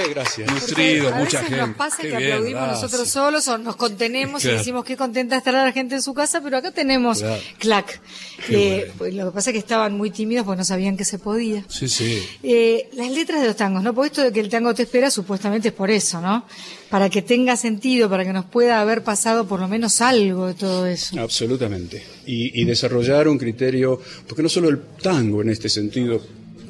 eh, 0.00 0.08
gracias. 0.10 0.50
Nutrido, 0.52 1.08
a 1.08 1.10
mucha 1.18 1.38
veces 1.40 1.48
gente. 1.48 1.56
nos 1.66 1.76
pasa 1.76 1.96
Qué 2.00 2.08
que 2.10 2.16
bien, 2.16 2.32
aplaudimos 2.32 2.62
gracias. 2.62 2.82
nosotros 2.82 3.08
solos 3.08 3.48
o 3.48 3.58
nos 3.58 3.76
contenemos 3.76 4.42
Claro. 4.42 4.56
y 4.56 4.58
decimos 4.58 4.84
qué 4.84 4.96
contenta 4.96 5.36
estará 5.36 5.64
la 5.64 5.72
gente 5.72 5.94
en 5.96 6.02
su 6.02 6.14
casa, 6.14 6.40
pero 6.42 6.56
acá 6.56 6.70
tenemos 6.72 7.20
Claro. 7.20 7.42
clac. 7.58 8.00
Eh, 8.48 8.90
pues 8.98 9.14
lo 9.14 9.26
que 9.26 9.30
pasa 9.32 9.50
es 9.50 9.54
que 9.54 9.58
estaban 9.58 9.96
muy 9.96 10.10
tímidos 10.10 10.44
porque 10.44 10.58
no 10.58 10.64
sabían 10.64 10.96
que 10.96 11.04
se 11.04 11.18
podía. 11.18 11.64
Sí, 11.68 11.88
sí. 11.88 12.22
Eh, 12.42 12.88
las 12.94 13.10
letras 13.10 13.40
de 13.40 13.46
los 13.48 13.56
tangos, 13.56 13.82
¿no? 13.82 13.94
Porque 13.94 14.08
esto 14.08 14.22
de 14.22 14.32
que 14.32 14.40
el 14.40 14.48
tango 14.48 14.74
te 14.74 14.82
espera 14.82 15.10
supuestamente 15.10 15.68
es 15.68 15.74
por 15.74 15.90
eso, 15.90 16.20
¿no? 16.20 16.44
Para 16.90 17.08
que 17.08 17.22
tenga 17.22 17.56
sentido, 17.56 18.10
para 18.10 18.24
que 18.24 18.32
nos 18.32 18.44
pueda 18.44 18.80
haber 18.80 19.02
pasado 19.04 19.46
por 19.46 19.60
lo 19.60 19.68
menos 19.68 20.00
algo 20.00 20.48
de 20.48 20.54
todo 20.54 20.86
eso. 20.86 21.18
Absolutamente. 21.20 22.02
Y, 22.26 22.60
y 22.60 22.64
desarrollar 22.64 23.28
un 23.28 23.38
criterio, 23.38 24.00
porque 24.26 24.42
no 24.42 24.48
solo 24.48 24.68
el 24.68 24.80
tango 25.02 25.40
en 25.42 25.48
este 25.50 25.68
sentido 25.68 26.20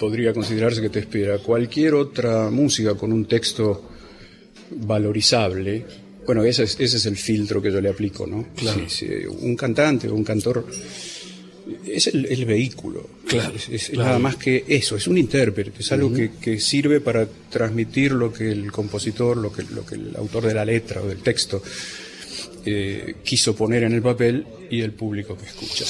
podría 0.02 0.32
considerarse 0.32 0.80
que 0.80 0.88
te 0.88 0.98
espera, 0.98 1.38
cualquier 1.38 1.94
otra 1.94 2.50
música 2.50 2.96
con 2.96 3.12
un 3.12 3.24
texto 3.26 3.88
valorizable, 4.68 5.84
bueno, 6.26 6.42
ese 6.42 6.64
es, 6.64 6.74
ese 6.80 6.96
es 6.96 7.06
el 7.06 7.16
filtro 7.16 7.62
que 7.62 7.70
yo 7.70 7.80
le 7.80 7.88
aplico, 7.88 8.26
¿no? 8.26 8.48
Claro. 8.56 8.80
Sí, 8.88 9.06
sí, 9.06 9.06
un 9.26 9.54
cantante 9.54 10.08
o 10.08 10.14
un 10.16 10.24
cantor 10.24 10.66
es 11.86 12.08
el, 12.08 12.26
el 12.26 12.44
vehículo. 12.44 13.08
Claro, 13.28 13.54
Es, 13.54 13.68
es 13.68 13.90
claro. 13.90 14.08
nada 14.08 14.18
más 14.18 14.34
que 14.34 14.64
eso, 14.66 14.96
es 14.96 15.06
un 15.06 15.18
intérprete, 15.18 15.70
es 15.78 15.92
algo 15.92 16.12
que, 16.12 16.32
que 16.32 16.58
sirve 16.58 17.00
para 17.00 17.28
transmitir 17.48 18.10
lo 18.10 18.32
que 18.32 18.50
el 18.50 18.72
compositor, 18.72 19.36
lo 19.36 19.52
que, 19.52 19.62
lo 19.70 19.86
que 19.86 19.94
el 19.94 20.16
autor 20.16 20.46
de 20.46 20.54
la 20.54 20.64
letra 20.64 21.00
o 21.00 21.06
del 21.06 21.18
texto 21.18 21.62
eh, 22.66 23.14
quiso 23.22 23.54
poner 23.54 23.84
en 23.84 23.92
el 23.92 24.02
papel 24.02 24.46
y 24.68 24.80
el 24.80 24.90
público 24.90 25.36
que 25.36 25.46
escucha. 25.46 25.84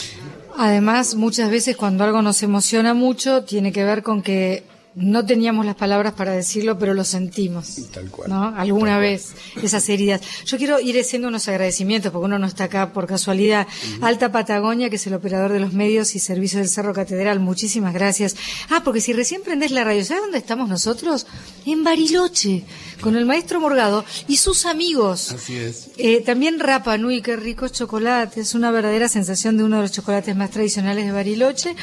Además, 0.63 1.17
muchas 1.17 1.51
veces 1.51 1.77
cuando 1.77 2.05
algo 2.05 2.23
nos 2.23 2.41
emociona 2.45 2.95
mucho, 2.95 3.43
tiene 3.43 3.73
que 3.73 3.83
ver 3.83 4.05
con 4.05 4.23
que 4.23 4.63
no 4.95 5.25
teníamos 5.25 5.65
las 5.65 5.75
palabras 5.75 6.13
para 6.13 6.33
decirlo, 6.33 6.79
pero 6.79 6.95
lo 6.95 7.03
sentimos. 7.05 7.79
Tal 7.93 8.11
cual. 8.11 8.29
¿No? 8.29 8.55
Alguna 8.57 8.99
vez, 8.99 9.33
esas 9.63 9.89
heridas. 9.89 10.21
Yo 10.45 10.59
quiero 10.59 10.81
ir 10.81 10.99
haciendo 11.01 11.29
unos 11.29 11.49
agradecimientos, 11.49 12.13
porque 12.13 12.27
uno 12.27 12.39
no 12.39 12.47
está 12.47 12.65
acá 12.65 12.93
por 12.93 13.07
casualidad. 13.07 13.67
Alta 14.03 14.31
Patagonia, 14.31 14.91
que 14.91 14.97
es 14.97 15.07
el 15.07 15.15
operador 15.15 15.53
de 15.53 15.61
los 15.61 15.73
medios 15.73 16.15
y 16.15 16.19
servicios 16.19 16.61
del 16.61 16.69
Cerro 16.69 16.93
Catedral, 16.93 17.41
muchísimas 17.41 17.95
gracias. 17.95 18.37
Ah, 18.71 18.83
porque 18.85 19.01
si 19.01 19.13
recién 19.13 19.43
prendés 19.43 19.71
la 19.71 19.85
radio, 19.85 20.05
¿sabes 20.05 20.23
dónde 20.23 20.39
estamos 20.39 20.69
nosotros? 20.69 21.27
En 21.67 21.83
Bariloche, 21.85 22.65
con 23.03 23.17
el 23.17 23.27
maestro 23.27 23.61
Morgado 23.61 24.05
y 24.29 24.37
sus 24.39 24.65
amigos. 24.65 25.33
Así 25.33 25.57
es. 25.57 25.91
Eh, 25.99 26.23
también 26.25 26.59
Rapa 26.61 26.97
Nui, 26.97 27.21
qué 27.21 27.37
rico 27.37 27.69
chocolate. 27.69 28.41
Es 28.41 28.55
una 28.55 28.71
verdadera 28.71 29.09
sensación 29.09 29.57
de 29.59 29.65
uno 29.65 29.77
de 29.77 29.83
los 29.83 29.93
chocolates 29.93 30.35
más 30.37 30.51
tradicionales 30.51 31.05
de 31.05 31.13
Bariloche. 31.13 31.75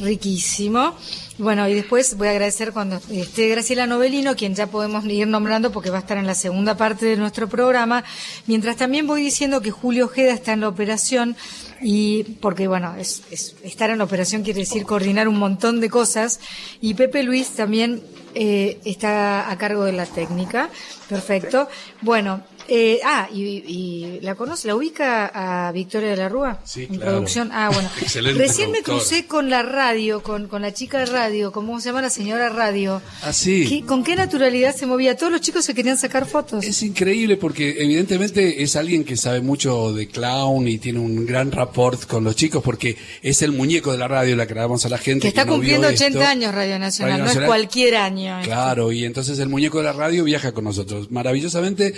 Riquísimo. 0.00 0.94
Bueno, 1.36 1.68
y 1.68 1.74
después 1.74 2.16
voy 2.16 2.28
a 2.28 2.30
agradecer 2.30 2.72
cuando 2.72 3.00
esté 3.10 3.48
Graciela 3.48 3.86
Novelino, 3.88 4.36
quien 4.36 4.54
ya 4.54 4.68
podemos 4.68 5.04
ir 5.06 5.26
nombrando 5.26 5.72
porque 5.72 5.90
va 5.90 5.96
a 5.96 6.00
estar 6.00 6.16
en 6.16 6.26
la 6.28 6.34
segunda 6.36 6.76
parte 6.76 7.06
de 7.06 7.16
nuestro 7.16 7.48
programa. 7.48 8.04
Mientras 8.46 8.76
también 8.76 9.06
voy 9.08 9.22
diciendo 9.22 9.60
que 9.60 9.72
Julio 9.72 10.04
Ojeda 10.04 10.32
está 10.32 10.52
en 10.52 10.60
la 10.60 10.68
operación 10.68 11.36
y 11.82 12.22
porque 12.40 12.68
bueno, 12.68 12.94
es, 12.96 13.22
es- 13.32 13.56
estar 13.64 13.90
en 13.90 13.98
la 13.98 14.04
operación 14.04 14.44
quiere 14.44 14.60
decir 14.60 14.84
coordinar 14.84 15.26
un 15.26 15.38
montón 15.38 15.80
de 15.80 15.90
cosas 15.90 16.38
y 16.80 16.94
Pepe 16.94 17.24
Luis 17.24 17.48
también 17.50 18.00
eh, 18.34 18.80
está 18.84 19.50
a 19.50 19.58
cargo 19.58 19.84
de 19.84 19.92
la 19.92 20.06
técnica. 20.06 20.68
Perfecto. 21.08 21.68
Bueno, 22.00 22.42
eh, 22.68 23.00
ah, 23.04 23.28
y, 23.32 23.40
y 23.66 24.20
la 24.22 24.34
conoce, 24.34 24.68
la 24.68 24.74
ubica 24.76 25.30
a 25.68 25.72
Victoria 25.72 26.10
de 26.10 26.16
la 26.16 26.28
Rúa 26.28 26.60
Sí, 26.64 26.82
en 26.82 26.96
claro. 26.96 27.12
producción. 27.12 27.50
Ah, 27.52 27.70
bueno. 27.72 27.88
Excelente 28.00 28.38
Recién 28.42 28.70
me 28.70 28.82
crucé 28.82 29.26
con 29.26 29.50
la 29.50 29.62
radio, 29.62 30.22
con, 30.22 30.48
con 30.48 30.62
la 30.62 30.72
chica 30.72 30.98
de 30.98 31.06
radio, 31.06 31.52
¿cómo 31.52 31.80
se 31.80 31.88
llama 31.90 32.02
la 32.02 32.10
señora 32.10 32.48
radio? 32.48 33.02
Ah, 33.22 33.32
sí. 33.32 33.66
¿Qué- 33.68 33.84
¿Con 33.86 34.02
qué 34.04 34.16
naturalidad 34.16 34.74
se 34.74 34.86
movía? 34.86 35.16
Todos 35.16 35.32
los 35.32 35.40
chicos 35.40 35.64
se 35.64 35.74
querían 35.74 35.98
sacar 35.98 36.26
fotos. 36.26 36.64
Es 36.64 36.82
increíble 36.82 37.36
porque 37.36 37.76
evidentemente 37.82 38.62
es 38.62 38.76
alguien 38.76 39.04
que 39.04 39.16
sabe 39.16 39.40
mucho 39.40 39.92
de 39.92 40.08
clown 40.08 40.66
y 40.68 40.78
tiene 40.78 41.00
un 41.00 41.26
gran 41.26 41.52
rapport 41.52 42.04
con 42.06 42.24
los 42.24 42.34
chicos 42.36 42.62
porque 42.62 42.96
es 43.22 43.42
el 43.42 43.52
muñeco 43.52 43.92
de 43.92 43.98
la 43.98 44.08
radio, 44.08 44.36
la 44.36 44.46
que 44.46 44.54
grabamos 44.54 44.84
a 44.86 44.88
la 44.88 44.98
gente. 44.98 45.22
que 45.22 45.28
está 45.28 45.44
no 45.44 45.52
cumpliendo 45.52 45.88
esto. 45.88 46.04
80 46.04 46.28
años 46.30 46.54
Radio 46.54 46.78
Nacional, 46.78 47.20
Radio 47.20 47.34
no 47.34 47.40
es 47.40 47.46
cualquier 47.46 47.96
año. 47.96 48.40
Claro, 48.42 48.92
y 48.92 49.04
entonces 49.04 49.38
el 49.38 49.48
muñeco 49.48 49.78
de 49.78 49.84
la 49.84 49.92
radio 49.92 50.24
viaja 50.24 50.52
con 50.52 50.64
nosotros. 50.64 51.10
Maravillosamente 51.10 51.94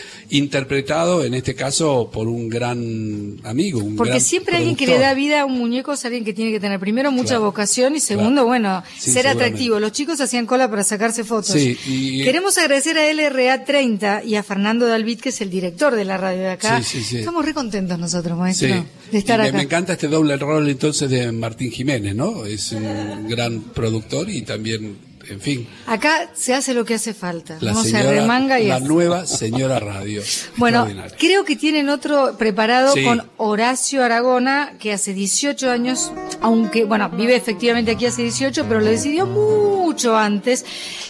interpretado 0.56 1.22
en 1.24 1.34
este 1.34 1.54
caso 1.54 2.10
por 2.12 2.28
un 2.28 2.48
gran 2.48 3.36
amigo. 3.44 3.80
Un 3.80 3.96
Porque 3.96 4.10
gran 4.12 4.20
siempre 4.22 4.56
alguien 4.56 4.74
que 4.76 4.86
le 4.86 4.98
da 4.98 5.12
vida 5.14 5.42
a 5.42 5.44
un 5.44 5.58
muñeco 5.58 5.92
es 5.92 6.04
alguien 6.04 6.24
que 6.24 6.32
tiene 6.32 6.50
que 6.50 6.60
tener 6.60 6.80
primero 6.80 7.12
mucha 7.12 7.26
Claro. 7.36 7.44
vocación 7.44 7.94
y 7.96 8.00
segundo, 8.00 8.30
Claro. 8.42 8.46
bueno, 8.46 8.82
Sí, 8.98 9.10
ser 9.12 9.26
atractivo. 9.28 9.78
Los 9.80 9.92
chicos 9.92 10.20
hacían 10.20 10.46
cola 10.46 10.70
para 10.70 10.82
sacarse 10.84 11.24
fotos. 11.24 11.52
Sí, 11.54 11.76
y- 11.86 12.24
Queremos 12.24 12.56
agradecer 12.58 12.96
a 12.98 13.06
LRA 13.10 13.64
30 13.64 14.22
y 14.24 14.36
a 14.36 14.42
Fernando 14.42 14.86
Dalvit, 14.86 15.20
que 15.20 15.28
es 15.28 15.40
el 15.40 15.50
director 15.50 15.94
de 15.94 16.04
la 16.04 16.16
radio 16.16 16.38
de 16.40 16.50
acá. 16.50 16.82
Sí. 16.82 16.98
Estamos 17.18 17.44
re 17.44 17.52
contentos 17.54 17.98
nosotros, 17.98 18.36
maestro, 18.38 18.68
de 19.12 19.18
estar 19.18 19.38
Y 19.40 19.48
acá. 19.48 19.56
me 19.56 19.64
encanta 19.64 19.92
este 19.92 20.08
doble 20.08 20.36
rol 20.36 20.68
entonces 20.68 21.10
de 21.10 21.30
Martín 21.32 21.70
Jiménez, 21.70 22.14
¿no? 22.14 22.44
Es 22.46 22.72
un 22.72 23.28
gran 23.28 23.60
productor 23.60 24.30
y 24.30 24.42
también, 24.42 24.96
en 25.28 25.40
fin, 25.40 25.68
Acá 25.86 26.30
se 26.34 26.54
hace 26.54 26.74
lo 26.74 26.84
que 26.84 26.94
hace 26.94 27.14
falta. 27.14 27.58
la 27.60 27.74
señora, 27.74 28.10
remanga 28.10 28.60
y 28.60 28.68
la 28.68 28.76
hace. 28.76 28.84
nueva 28.86 29.26
señora 29.26 29.78
radio. 29.80 30.22
Bueno, 30.56 30.86
creo 31.18 31.44
que 31.44 31.56
tienen 31.56 31.88
otro 31.88 32.36
preparado 32.38 32.92
Sí. 32.94 33.04
con 33.04 33.22
Horacio 33.36 34.02
Aragona, 34.04 34.74
que 34.78 34.92
hace 34.92 35.12
18 35.14 35.70
años, 35.70 36.12
aunque, 36.40 36.84
bueno, 36.84 37.08
vive 37.10 37.36
efectivamente 37.36 37.90
aquí 37.92 38.06
hace 38.06 38.22
18, 38.22 38.64
pero 38.68 38.80
lo 38.80 38.86
decidió 38.86 39.26
mucho 39.26 40.16
antes. 40.16 40.64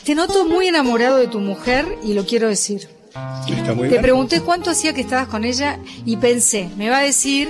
Te 0.05 0.15
noto 0.15 0.47
muy 0.47 0.67
enamorado 0.69 1.17
de 1.17 1.27
tu 1.29 1.39
mujer 1.41 1.87
y 2.05 2.15
lo 2.15 2.25
quiero 2.27 2.49
decir. 2.49 2.89
Está 3.49 3.73
muy 3.75 3.85
Te 3.89 3.93
bien. 3.95 4.03
pregunté 4.03 4.41
cuánto 4.43 4.71
hacía 4.71 4.93
que 4.93 5.01
estabas 5.01 5.29
con 5.29 5.45
ella 5.45 5.79
y 6.05 6.17
pensé, 6.19 6.69
me 6.77 6.91
va 6.91 6.99
a 6.99 7.03
decir 7.03 7.49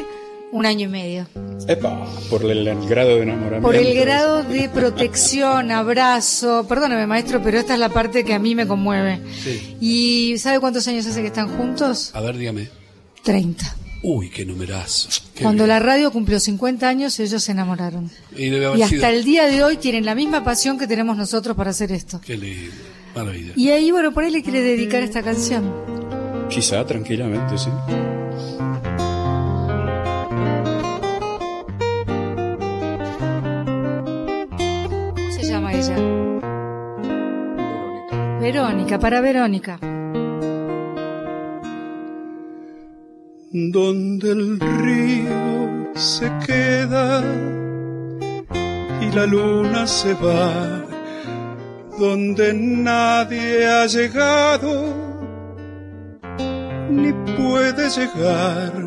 un 0.52 0.66
año 0.66 0.84
y 0.86 0.88
medio. 0.88 1.26
Epa, 1.68 2.06
por 2.30 2.42
el, 2.44 2.66
el 2.66 2.88
grado 2.88 3.16
de 3.16 3.22
enamoramiento. 3.22 3.66
Por 3.66 3.76
el 3.76 3.94
grado 3.98 4.42
de 4.42 4.68
protección, 4.68 5.70
abrazo. 5.70 6.66
Perdóname, 6.68 7.06
maestro, 7.06 7.42
pero 7.42 7.58
esta 7.58 7.74
es 7.74 7.80
la 7.80 7.88
parte 7.88 8.24
que 8.24 8.34
a 8.34 8.38
mí 8.38 8.54
me 8.54 8.66
conmueve. 8.66 9.20
Sí. 9.42 9.76
¿Y 9.80 10.38
sabe 10.38 10.60
cuántos 10.60 10.86
años 10.88 11.06
hace 11.06 11.20
que 11.20 11.26
están 11.28 11.48
juntos? 11.56 12.10
A 12.14 12.20
ver, 12.20 12.36
dígame. 12.36 12.68
30. 13.22 13.76
Uy, 14.02 14.30
qué 14.30 14.44
numerazo. 14.44 15.08
Qué 15.34 15.42
Cuando 15.42 15.64
bien. 15.64 15.68
la 15.70 15.80
radio 15.80 16.12
cumplió 16.12 16.38
50 16.38 16.88
años, 16.88 17.18
ellos 17.18 17.42
se 17.42 17.52
enamoraron. 17.52 18.10
Y 18.36 18.46
Y 18.48 18.62
hasta 18.82 18.86
sido- 18.88 19.06
el 19.08 19.24
día 19.24 19.46
de 19.46 19.64
hoy 19.64 19.78
tienen 19.78 20.04
la 20.04 20.14
misma 20.14 20.44
pasión 20.44 20.78
que 20.78 20.86
tenemos 20.86 21.16
nosotros 21.16 21.56
para 21.56 21.70
hacer 21.70 21.90
esto. 21.90 22.20
Qué 22.24 22.36
lindo. 22.36 22.72
Maravilla. 23.16 23.52
Y 23.56 23.70
ahí, 23.70 23.90
bueno, 23.90 24.12
por 24.12 24.22
ahí 24.24 24.30
le 24.30 24.42
quiere 24.42 24.60
dedicar 24.60 25.02
esta 25.02 25.22
canción. 25.22 25.72
Quizá, 26.50 26.84
tranquilamente, 26.86 27.58
sí. 27.58 27.70
Se 35.36 35.42
llama 35.42 35.72
ella? 35.74 35.96
Verónica, 38.40 38.98
para 38.98 39.20
Verónica. 39.20 39.78
Donde 43.52 44.32
el 44.32 44.58
río 44.60 45.92
se 45.94 46.30
queda 46.46 47.22
y 49.02 49.10
la 49.14 49.26
luna 49.26 49.86
se 49.86 50.14
va, 50.14 50.84
donde 51.98 52.54
nadie 52.54 53.66
ha 53.66 53.86
llegado 53.86 54.94
ni 56.90 57.12
puede 57.36 57.90
llegar, 57.90 58.86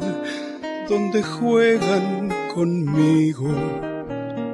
donde 0.87 1.21
juegan 1.21 2.29
conmigo 2.55 3.98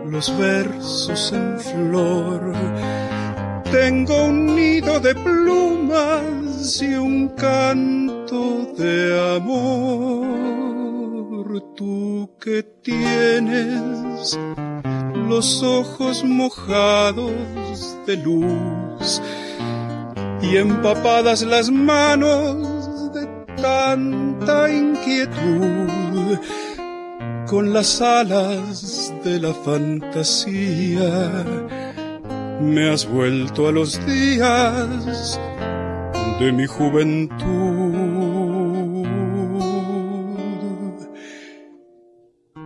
los 0.09 0.37
versos 0.37 1.31
en 1.33 1.59
flor. 1.59 2.53
Tengo 3.71 4.25
un 4.25 4.55
nido 4.55 4.99
de 4.99 5.15
plumas 5.15 6.81
y 6.81 6.93
un 6.95 7.29
canto 7.29 8.73
de 8.77 9.35
amor. 9.37 10.35
Tú 11.75 12.29
que 12.39 12.63
tienes 12.83 14.37
los 15.27 15.61
ojos 15.63 16.23
mojados 16.23 17.31
de 18.05 18.15
luz 18.17 19.21
y 20.41 20.57
empapadas 20.57 21.41
las 21.41 21.69
manos 21.69 23.13
de 23.13 23.25
tanta 23.61 24.69
inquietud 24.69 25.89
con 27.55 27.71
las 27.71 28.01
alas 28.01 29.13
de 29.23 29.39
la 29.39 29.53
fantasía 29.53 31.09
me 32.59 32.89
has 32.89 33.07
vuelto 33.07 33.69
a 33.69 33.71
los 33.71 34.05
días 34.05 35.39
de 36.41 36.51
mi 36.51 36.65
juventud. 36.65 37.37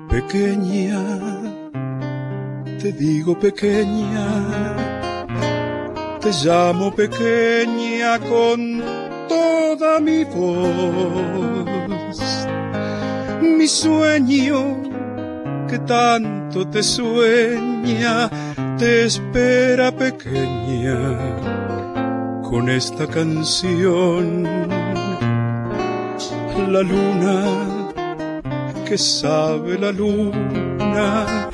Pequeña, 0.10 1.04
te 2.82 2.92
digo 2.92 3.38
pequeña, 3.38 4.26
te 6.20 6.32
llamo 6.44 6.96
pequeña 6.96 8.18
con 8.22 8.82
toda 9.28 10.00
mi 10.00 10.24
voz. 10.24 11.79
Mi 13.42 13.68
sueño 13.68 14.90
que 15.70 15.80
tanto 15.80 16.68
te 16.68 16.82
sueña, 16.82 18.30
te 18.78 19.06
espera 19.06 19.92
pequeña 19.92 20.98
con 22.50 22.70
esta 22.70 23.06
canción. 23.08 24.44
La 26.68 26.82
luna, 26.82 27.92
que 28.86 28.98
sabe 28.98 29.78
la 29.78 29.92
luna, 29.92 31.50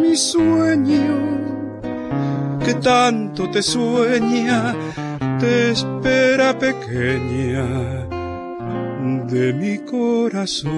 Mi 0.02 0.16
sueño, 0.16 0.99
tanto 2.74 3.50
te 3.50 3.62
sueña, 3.62 4.74
te 5.38 5.70
espera 5.72 6.58
pequeña 6.58 7.64
de 9.26 9.52
mi 9.52 9.78
corazón. 9.78 10.70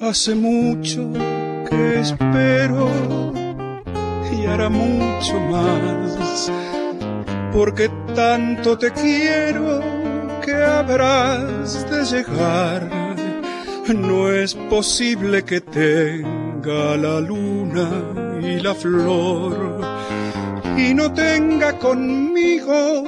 Hace 0.00 0.34
mucho 0.34 1.29
espero 1.70 2.88
y 4.32 4.46
hará 4.46 4.68
mucho 4.68 5.38
más, 5.40 6.50
porque 7.52 7.90
tanto 8.14 8.78
te 8.78 8.90
quiero 8.92 9.80
que 10.44 10.54
habrás 10.54 11.88
de 11.90 12.04
llegar. 12.04 12.88
No 13.88 14.30
es 14.30 14.54
posible 14.54 15.44
que 15.44 15.60
tenga 15.60 16.96
la 16.96 17.18
luna 17.20 17.88
y 18.40 18.60
la 18.60 18.74
flor 18.74 19.80
y 20.76 20.94
no 20.94 21.12
tenga 21.12 21.76
conmigo 21.78 23.04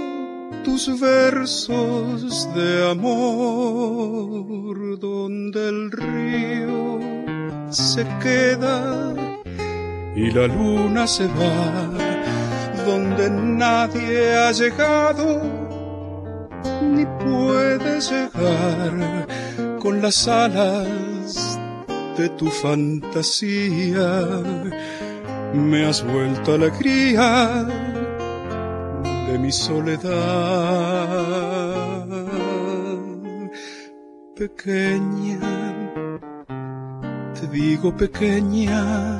tus 0.64 1.00
versos 1.00 2.48
de 2.54 2.90
amor 2.90 4.72
donde 4.98 5.68
el 5.68 5.90
río 5.90 6.91
se 7.72 8.06
queda 8.22 9.14
y 10.14 10.30
la 10.30 10.46
luna 10.46 11.06
se 11.06 11.26
va 11.26 11.90
donde 12.86 13.30
nadie 13.30 14.34
ha 14.36 14.52
llegado 14.52 15.42
ni 16.82 17.06
puede 17.06 18.00
llegar 18.00 19.26
con 19.80 20.02
las 20.02 20.28
alas 20.28 21.58
de 22.16 22.28
tu 22.30 22.48
fantasía 22.48 24.26
me 25.54 25.84
has 25.86 26.02
vuelto 26.02 26.54
alegría 26.54 27.66
de 29.26 29.38
mi 29.38 29.52
soledad. 29.52 30.12
Pequeña, 34.36 35.71
te 37.42 37.48
digo 37.48 37.94
pequeña, 37.96 39.18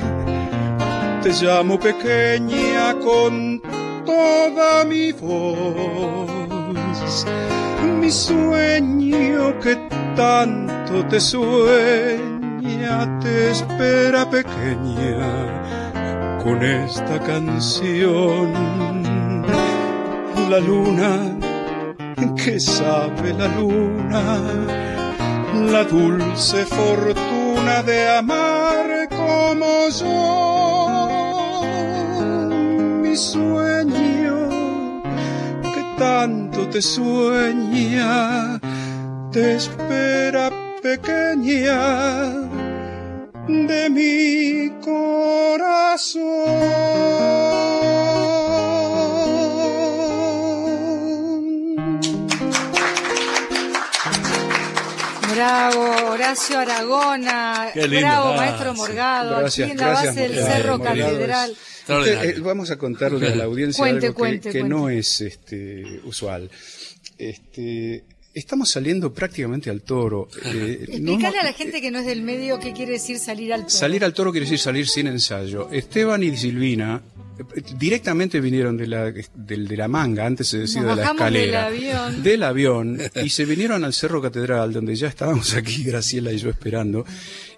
te 1.22 1.30
llamo 1.30 1.78
pequeña 1.78 2.94
con 3.00 3.60
toda 4.06 4.84
mi 4.84 5.10
voz. 5.10 7.26
Mi 8.00 8.10
sueño 8.10 9.58
que 9.58 9.74
tanto 10.14 11.04
te 11.08 11.18
sueña, 11.18 13.18
te 13.18 13.50
espera 13.50 14.30
pequeña 14.30 16.38
con 16.44 16.62
esta 16.62 17.18
canción. 17.18 18.52
La 20.48 20.60
luna, 20.60 21.38
que 22.36 22.60
sabe 22.60 23.34
la 23.34 23.48
luna, 23.48 24.38
la 25.72 25.82
dulce 25.84 26.64
fortuna 26.66 27.41
de 27.62 28.08
amar 28.18 29.08
como 29.08 29.88
yo. 29.88 31.62
Mi 33.02 33.16
sueño, 33.16 34.48
que 35.62 35.82
tanto 35.96 36.68
te 36.68 36.82
sueña, 36.82 38.60
te 39.30 39.56
espera 39.56 40.50
pequeña 40.82 42.48
de 43.46 43.90
mi 43.90 44.70
corazón. 44.80 46.22
Bravo, 55.46 56.10
Horacio 56.12 56.58
Aragona. 56.58 57.70
Qué 57.74 57.88
lindo. 57.88 58.06
Bravo, 58.06 58.28
Ah, 58.30 58.36
maestro. 58.36 58.74
Morgado. 58.74 59.38
Gracias, 59.40 59.64
aquí 59.66 59.72
en 59.72 59.78
la 59.78 59.86
gracias, 59.88 60.14
base 60.14 60.28
del. 60.28 60.34
Cerro. 60.44 60.78
Catedral. 60.80 61.50
Usted, 61.88 62.24
eh, 62.24 62.40
vamos 62.40 62.70
a 62.70 62.76
contarle 62.78 63.26
a 63.32 63.34
la 63.34 63.44
audiencia 63.44 63.82
Cuente, 63.82 64.06
algo 64.06 64.16
que- 64.16 64.20
cuente, 64.20 64.52
que, 64.52 64.60
cuente. 64.60 64.68
no 64.76 64.88
es 64.88 65.20
este, 65.20 66.00
usual. 66.04 66.48
Este, 67.18 68.04
estamos 68.32 68.70
saliendo 68.70 69.12
prácticamente 69.12 69.68
al 69.68 69.82
toro. 69.82 70.28
Eh, 70.44 70.86
no 71.00 71.12
Explícale 71.12 71.28
hemos- 71.28 71.40
a 71.40 71.44
la 71.44 71.52
gente 71.52 71.80
que 71.80 71.90
no 71.90 71.98
es 71.98 72.06
del 72.06 72.22
medio 72.22 72.60
qué 72.60 72.72
quiere 72.72 72.92
decir 72.92 73.18
salir 73.18 73.52
al 73.52 73.62
toro. 73.62 73.70
Salir 73.70 74.04
al 74.04 74.14
toro 74.14 74.30
quiere 74.30 74.44
decir 74.46 74.60
salir 74.60 74.86
sin 74.88 75.08
ensayo. 75.08 75.68
Esteban 75.72 76.22
y 76.22 76.36
Silvina 76.36 77.02
eh, 77.04 77.11
directamente 77.78 78.40
vinieron 78.40 78.76
de 78.76 78.86
la, 78.86 79.12
de 79.12 79.76
la 79.76 79.88
manga, 79.88 80.26
antes 80.26 80.48
se 80.48 80.58
decía 80.58 80.82
Nos 80.82 80.90
de 80.90 80.96
la 80.96 81.02
bajamos 81.12 81.32
del 81.32 81.36
escalera. 81.44 81.66
avión. 81.66 82.22
Del 82.22 82.42
avión, 82.42 82.98
y 83.24 83.28
se 83.30 83.44
vinieron 83.44 83.84
al 83.84 83.92
Cerro 83.92 84.20
Catedral, 84.20 84.72
donde 84.72 84.94
ya 84.94 85.08
estábamos 85.08 85.54
aquí, 85.54 85.82
Graciela 85.84 86.32
y 86.32 86.38
yo 86.38 86.50
esperando. 86.50 87.04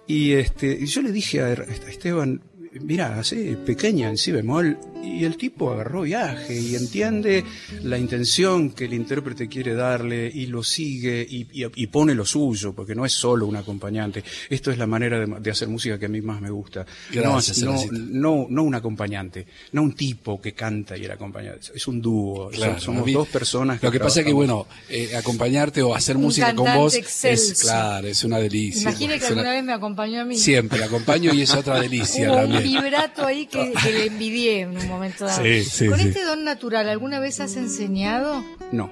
Y 0.07 0.33
este, 0.33 0.85
yo 0.87 1.01
le 1.03 1.13
dije 1.13 1.41
a 1.41 1.53
Esteban, 1.53 2.43
mira, 2.81 3.19
así, 3.19 3.57
pequeña 3.65 4.09
en 4.09 4.17
si 4.19 4.33
bemol, 4.33 4.79
y 5.03 5.25
el 5.25 5.37
tipo 5.37 5.71
agarró 5.71 6.03
viaje 6.03 6.59
y 6.59 6.75
entiende 6.77 7.45
la 7.83 7.99
intención 7.99 8.71
que 8.71 8.87
el 8.87 8.95
intérprete 8.95 9.49
quiere 9.49 9.75
darle 9.75 10.31
y 10.33 10.47
lo 10.47 10.63
sigue 10.63 11.27
y, 11.29 11.47
y- 11.53 11.67
y 11.75 11.87
pone 11.89 12.15
lo 12.15 12.25
suyo, 12.25 12.73
porque 12.73 12.95
no 12.95 13.05
es 13.05 13.13
solo 13.13 13.47
un 13.47 13.57
acompañante. 13.57 14.25
Esto 14.49 14.71
es 14.71 14.79
la 14.79 14.87
manera 14.87 15.21
de, 15.21 15.27
de 15.41 15.51
hacer 15.51 15.69
música 15.69 15.99
que 15.99 16.07
a 16.07 16.09
mí 16.09 16.23
más 16.23 16.41
me 16.41 16.51
gusta. 16.51 16.87
Gracias, 17.13 17.59
no, 17.59 17.75
no, 17.93 17.93
no, 17.93 18.47
no 18.49 18.63
un 18.63 18.75
acompañante, 18.75 19.47
no 19.73 19.83
un 19.83 19.93
tipo 19.95 20.41
que 20.41 20.53
canta 20.55 20.97
y 20.97 21.05
era 21.05 21.15
acompañante. 21.15 21.69
Es 21.75 21.87
un 21.87 22.01
dúo, 22.01 22.49
Claro, 22.51 22.73
son- 22.75 22.81
somos 22.81 23.05
mí- 23.07 23.13
dos 23.13 23.29
personas. 23.29 23.83
Lo 23.83 23.91
que 23.91 24.01
pasa 24.01 24.21
es 24.21 24.27
que, 24.27 24.33
bueno, 24.33 24.67
eh, 24.89 25.15
acompañarte 25.17 25.83
o 25.83 25.95
hacer 25.95 26.17
Un 26.17 26.23
música 26.23 26.55
con 26.55 26.73
vos 26.75 26.95
excelso. 26.95 27.53
es, 27.53 27.61
claro, 27.61 28.09
es 28.09 28.25
una 28.25 28.39
delicia. 28.39 28.81
Imagine 28.83 29.13
que 29.19 29.27
una- 29.27 29.29
alguna 29.29 29.51
vez 29.51 29.65
me 29.65 29.73
acompañó 29.75 30.21
a 30.23 30.25
mí. 30.25 30.37
Siempre, 30.39 30.79
la 30.79 30.87
acompaño 30.87 31.35
y 31.35 31.43
es 31.43 31.55
otra 31.55 31.79
delicia 31.81 32.33
también. 32.33 32.64
Vibrato 32.65 33.25
ahí 33.25 33.47
que, 33.47 33.73
que 33.83 33.93
le 33.93 34.07
envidié 34.07 34.61
en 34.63 34.77
un 34.77 34.89
momento 34.89 35.25
dado. 35.25 35.43
Sí, 35.43 35.63
sí, 35.65 35.87
Con 35.89 35.99
sí. 35.99 36.09
este 36.09 36.25
don 36.25 36.45
natural, 36.45 36.89
¿alguna 36.89 37.21
vez 37.21 37.39
has 37.41 37.57
enseñado? 37.57 38.45
No, 38.73 38.91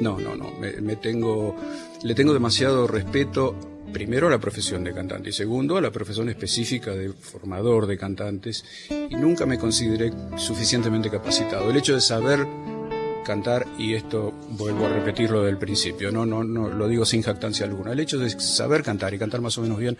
no, 0.00 0.18
no, 0.18 0.34
no. 0.36 0.50
Me, 0.58 0.72
me 0.80 0.96
tengo, 0.96 1.54
le 2.02 2.14
tengo 2.14 2.32
demasiado 2.32 2.86
respeto. 2.86 3.74
Primero 3.92 4.26
a 4.26 4.30
la 4.30 4.38
profesión 4.38 4.84
de 4.84 4.92
cantante 4.92 5.30
y 5.30 5.32
segundo 5.32 5.78
a 5.78 5.80
la 5.80 5.90
profesión 5.90 6.28
específica 6.28 6.90
de 6.90 7.08
formador 7.10 7.86
de 7.86 7.96
cantantes 7.96 8.62
y 8.90 9.14
nunca 9.14 9.46
me 9.46 9.58
consideré 9.58 10.12
suficientemente 10.36 11.08
capacitado. 11.10 11.70
El 11.70 11.76
hecho 11.78 11.94
de 11.94 12.02
saber 12.02 12.46
cantar 13.24 13.66
y 13.78 13.94
esto 13.94 14.32
vuelvo 14.50 14.84
a 14.84 14.90
repetirlo 14.90 15.42
del 15.42 15.56
principio, 15.56 16.12
no, 16.12 16.26
no, 16.26 16.44
no 16.44 16.68
lo 16.68 16.86
digo 16.86 17.06
sin 17.06 17.22
jactancia 17.22 17.64
alguna. 17.64 17.92
El 17.92 18.00
hecho 18.00 18.18
de 18.18 18.28
saber 18.28 18.82
cantar 18.82 19.14
y 19.14 19.18
cantar 19.18 19.40
más 19.40 19.56
o 19.56 19.62
menos 19.62 19.78
bien 19.78 19.96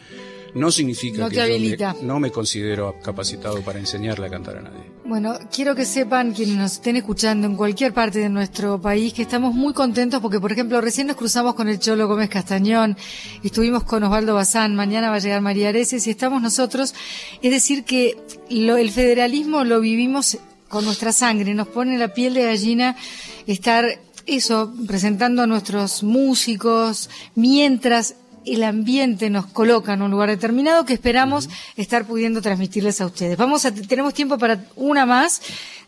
no 0.55 0.71
significa 0.71 1.19
No 1.23 1.29
que 1.29 1.37
yo 1.37 1.43
me- 1.43 2.07
no 2.07 2.21
me 2.21 2.31
considero 2.31 2.97
capacitado 3.03 3.61
para 3.63 3.79
enseñarle 3.79 4.27
a 4.27 4.31
cantar 4.31 4.59
a 4.59 4.63
nadie. 4.63 4.83
Bueno, 5.05 5.39
quiero 5.51 5.75
que 5.75 5.85
sepan 5.87 6.33
quienes 6.33 6.57
nos 6.57 6.73
estén 6.73 6.97
escuchando 6.97 7.47
en 7.47 7.57
cualquier 7.57 7.95
parte 7.95 8.19
de 8.19 8.29
nuestro 8.29 8.81
país 8.81 9.13
que 9.15 9.23
estamos 9.23 9.55
muy 9.55 9.73
contentos 9.73 10.21
porque, 10.21 10.39
por 10.41 10.53
ejemplo, 10.53 10.81
recién 10.81 11.07
nos 11.07 11.17
cruzamos 11.17 11.55
con 11.55 11.69
el 11.69 11.79
Cholo 11.79 12.07
Gómez 12.09 12.29
Castañón, 12.29 12.97
estuvimos 13.43 13.85
con 13.85 14.03
Osvaldo 14.03 14.35
Bazán, 14.35 14.75
mañana 14.75 15.09
va 15.11 15.17
a 15.17 15.21
llegar 15.21 15.41
María 15.41 15.71
Areces 15.71 16.07
y 16.07 16.11
estamos 16.11 16.43
nosotros. 16.43 16.95
Es 17.41 17.51
decir, 17.51 17.85
que 17.85 18.17
lo- 18.51 18.77
el 18.77 18.91
federalismo 18.91 19.65
lo 19.65 19.81
vivimos 19.81 20.39
con 20.69 20.85
nuestra 20.85 21.13
sangre, 21.13 21.55
nos 21.55 21.69
pone 21.69 21.97
la 21.97 22.13
piel 22.13 22.35
de 22.35 22.43
gallina 22.45 22.95
estar 23.47 23.87
eso, 24.27 24.75
presentando 24.87 25.41
a 25.41 25.47
nuestros 25.47 26.03
músicos, 26.03 27.09
mientras 27.35 28.15
el 28.55 28.65
ambiente 28.65 29.31
nos 29.31 29.47
coloca 29.47 29.95
en 29.95 30.03
un 30.03 30.11
lugar 30.11 30.29
determinado 30.29 30.85
que 30.85 30.95
esperamos 30.95 31.49
estar 31.77 32.07
pudiendo 32.07 32.43
transmitirles 32.43 33.01
a 33.01 33.07
ustedes. 33.07 33.37
Vamos 33.37 33.65
a, 33.65 33.75
tenemos 33.75 34.15
tiempo 34.15 34.39
para 34.39 34.65
una 34.77 35.07
más 35.07 35.41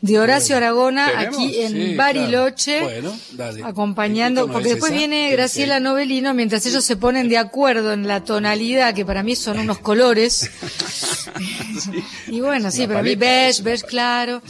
de 0.03 0.19
Horacio 0.19 0.57
Aragona 0.57 1.09
¿Tenemos? 1.11 1.37
aquí 1.37 1.61
en 1.61 1.73
Sí, 1.73 1.95
Bariloche, 1.95 2.79
claro. 2.79 3.01
Bueno, 3.03 3.19
dale. 3.33 3.63
acompañando, 3.65 4.41
¿Qué 4.43 4.47
tono 4.47 4.53
porque 4.55 4.69
es 4.69 4.75
después 4.77 4.93
esa? 4.93 4.99
viene 4.99 5.31
Graciela 5.33 5.79
Novelino 5.81 6.33
mientras 6.33 6.65
ellos 6.67 6.85
se 6.85 6.97
ponen 6.97 7.29
de 7.29 7.37
acuerdo 7.39 7.93
en 7.93 8.09
la 8.09 8.25
tonalidad, 8.25 8.95
que 8.95 9.05
para 9.05 9.23
mí 9.23 9.37
son 9.37 9.59
unos 9.59 9.79
colores. 9.81 10.51
y 12.29 12.41
bueno, 12.41 12.71
sí, 12.71 12.87
para 12.87 13.03
mí 13.03 13.15
beige, 13.15 13.63
beige 13.63 13.85
claro. 13.87 14.43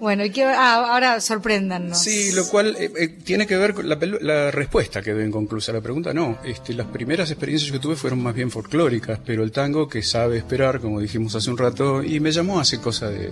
Bueno, 0.00 0.24
y 0.24 0.30
que, 0.30 0.44
ah, 0.44 0.92
ahora 0.92 1.20
sorpréndanos. 1.20 1.98
Sí, 1.98 2.32
lo 2.32 2.46
cual 2.48 2.76
eh, 2.78 2.90
eh, 2.98 3.08
tiene 3.08 3.46
que 3.46 3.56
ver 3.56 3.74
con 3.74 3.88
la, 3.88 3.96
la 4.20 4.50
respuesta 4.50 5.02
quedó 5.02 5.22
inconclusa. 5.22 5.72
La 5.72 5.80
pregunta 5.80 6.12
no. 6.12 6.38
Este, 6.44 6.74
las 6.74 6.86
primeras 6.88 7.30
experiencias 7.30 7.70
que 7.72 7.78
tuve 7.78 7.96
fueron 7.96 8.22
más 8.22 8.34
bien 8.34 8.50
folclóricas, 8.50 9.20
pero 9.24 9.42
el 9.42 9.52
tango 9.52 9.88
que 9.88 10.02
sabe 10.02 10.36
esperar, 10.38 10.80
como 10.80 11.00
dijimos 11.00 11.34
hace 11.34 11.50
un 11.50 11.58
rato, 11.58 12.02
y 12.02 12.20
me 12.20 12.32
llamó 12.32 12.60
hace 12.60 12.80
cosa 12.80 13.08
de 13.08 13.30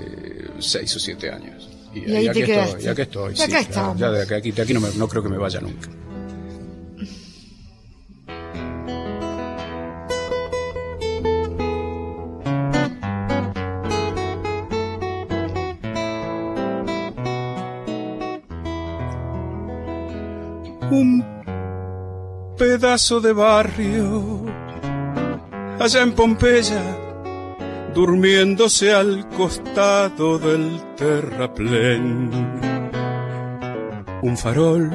seis 0.61 0.95
o 0.97 0.99
siete 1.01 1.31
años. 1.31 1.64
Y 2.01 2.15
ahí 2.17 2.29
aquí 2.29 2.41
te 2.41 2.47
quedaste. 2.47 2.71
estoy, 2.79 2.85
y 2.85 2.89
aquí 2.89 3.03
estoy. 3.03 3.33
Y 3.33 3.37
sí, 3.37 3.43
acá 3.43 3.49
claro. 3.51 3.69
estamos. 3.69 3.99
Ya 3.99 4.11
de 4.11 4.23
acá- 4.23 4.37
aquí, 4.37 4.51
de 4.53 4.63
aquí 4.63 4.75
no, 4.75 4.81
me- 4.81 4.95
no 4.95 5.09
creo 5.09 5.23
que 5.23 5.29
me 5.29 5.39
vaya 5.39 5.61
nunca. 5.61 5.89
Un 20.91 21.25
pedazo 22.59 23.21
de 23.21 23.33
barrio 23.33 24.45
allá 25.81 26.03
en 26.03 26.13
Pompeya, 26.13 26.83
durmiéndose 27.95 28.93
al 28.93 29.29
costado 29.31 30.39
del 30.39 30.81
terraplén. 30.97 32.31
Un 34.23 34.37
farol 34.37 34.91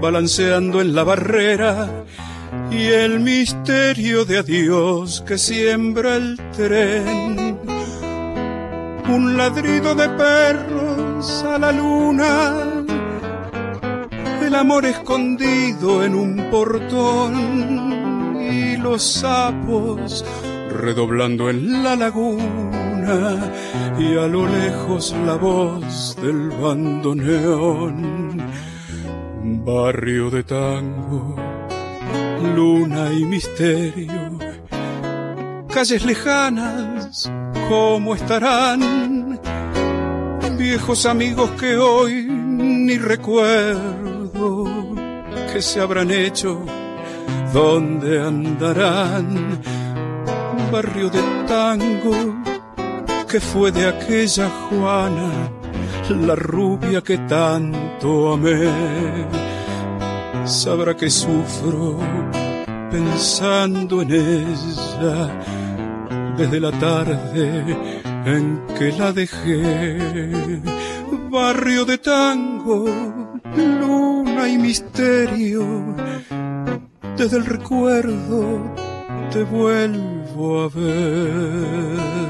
balanceando 0.00 0.80
en 0.80 0.94
la 0.94 1.04
barrera 1.04 2.04
y 2.70 2.86
el 2.86 3.20
misterio 3.20 4.24
de 4.24 4.38
adiós 4.38 5.22
que 5.26 5.38
siembra 5.38 6.16
el 6.16 6.36
tren. 6.56 7.58
Un 9.08 9.36
ladrido 9.36 9.94
de 9.94 10.08
perros 10.10 11.44
a 11.44 11.58
la 11.58 11.72
luna 11.72 12.84
el 14.48 14.54
amor 14.54 14.86
escondido 14.86 16.02
en 16.02 16.14
un 16.14 16.48
portón 16.50 17.34
y 18.40 18.78
los 18.78 19.02
sapos 19.02 20.24
redoblando 20.78 21.50
en 21.50 21.82
la 21.82 21.96
laguna 21.96 23.52
y 23.98 24.16
a 24.16 24.26
lo 24.28 24.46
lejos 24.46 25.14
la 25.26 25.34
voz 25.34 26.16
del 26.22 26.50
bandoneón. 26.50 28.38
Barrio 29.64 30.30
de 30.30 30.44
tango, 30.44 31.36
luna 32.54 33.12
y 33.12 33.24
misterio, 33.24 34.38
calles 35.68 36.04
lejanas, 36.04 37.30
¿cómo 37.68 38.14
estarán? 38.14 39.40
Viejos 40.58 41.06
amigos 41.06 41.50
que 41.52 41.76
hoy 41.76 42.26
ni 42.28 42.98
recuerdo 42.98 44.64
que 45.52 45.60
se 45.60 45.80
habrán 45.80 46.10
hecho, 46.10 46.60
¿dónde 47.52 48.20
andarán? 48.20 49.77
Barrio 50.70 51.08
de 51.08 51.22
tango 51.46 52.42
que 53.26 53.40
fue 53.40 53.72
de 53.72 53.86
aquella 53.88 54.48
Juana, 54.48 55.50
la 56.10 56.34
rubia 56.34 57.00
que 57.00 57.16
tanto 57.18 58.32
amé. 58.34 58.70
Sabrá 60.44 60.94
que 60.94 61.08
sufro 61.08 61.98
pensando 62.90 64.02
en 64.02 64.12
ella 64.12 65.30
desde 66.36 66.60
la 66.60 66.72
tarde 66.72 67.64
en 68.26 68.60
que 68.78 68.92
la 68.92 69.12
dejé. 69.12 69.98
Barrio 71.30 71.84
de 71.84 71.98
tango, 71.98 72.86
luna 73.56 74.48
y 74.48 74.58
misterio, 74.58 75.64
desde 77.16 77.36
el 77.38 77.46
recuerdo 77.46 78.74
te 79.30 79.42
vuelvo 79.44 80.17
ver. 80.38 82.28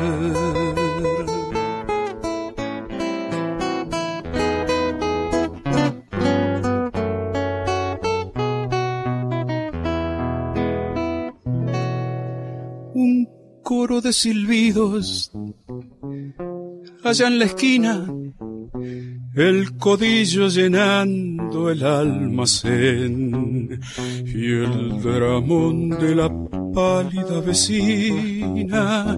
coro 13.63 14.01
de 14.01 14.15
silbidos. 14.15 15.31
Allá 17.05 17.29
en 17.29 17.39
la 17.39 17.45
esquina, 17.45 18.07
el 19.35 19.77
codillo 19.77 20.49
llenando 20.49 21.69
el 21.69 21.85
almacén 21.85 23.79
y 24.25 24.53
el 24.53 25.03
dramón 25.03 25.91
de 25.91 26.15
la 26.15 26.31
pálida 26.79 27.41
vecina 27.41 29.17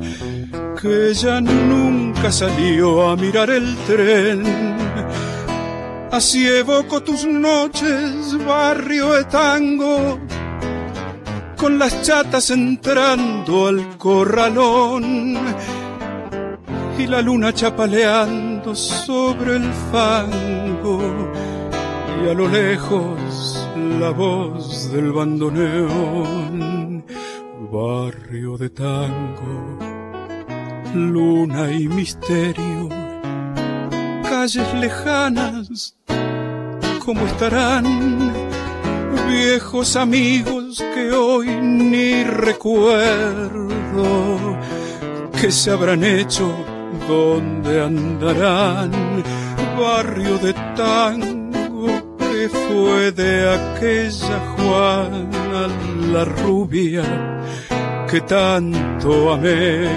que 0.81 1.13
ya 1.13 1.43
nunca 1.43 2.33
salió 2.33 3.11
a 3.11 3.17
mirar 3.17 3.51
el 3.51 3.77
tren. 3.87 4.43
Así 6.11 6.47
evoco 6.47 7.03
tus 7.03 7.27
noches, 7.27 8.11
barrio 8.47 9.13
de 9.13 9.25
tango 9.25 10.19
con 11.59 11.79
las 11.79 12.01
chatas 12.01 12.49
entrando 12.51 13.67
al 13.67 13.99
corralón 13.99 15.37
y 16.99 17.07
la 17.07 17.21
luna 17.21 17.53
chapaleando 17.53 18.75
sobre 18.75 19.57
el 19.57 19.71
fango 19.93 20.99
y 22.23 22.29
a 22.31 22.33
lo 22.33 22.49
lejos 22.49 23.51
la 24.01 24.11
voz 24.11 24.91
del 24.93 25.13
bandoneón, 25.13 27.05
barrio 27.69 28.57
de 28.57 28.71
tango, 28.71 29.79
luna 30.95 31.71
y 31.71 31.89
misterio, 31.89 32.89
calles 34.23 34.75
lejanas, 34.75 35.97
¿cómo 37.05 37.27
estarán? 37.27 38.49
viejos 39.29 39.95
amigos 39.97 40.83
que 40.95 41.13
hoy 41.13 41.47
ni 41.63 42.25
recuerdo, 42.25 43.59
que 45.41 45.51
se 45.53 45.71
habrán 45.71 46.03
hecho, 46.03 46.53
dónde 47.07 47.83
andarán, 47.83 48.91
barrio 49.79 50.39
de 50.39 50.53
tango 50.77 51.40
fue 52.49 53.13
de 53.13 53.49
aquella 53.49 54.39
Juana 54.57 55.69
la 56.13 56.25
rubia 56.25 57.03
que 58.09 58.21
tanto 58.23 59.33
amé. 59.33 59.89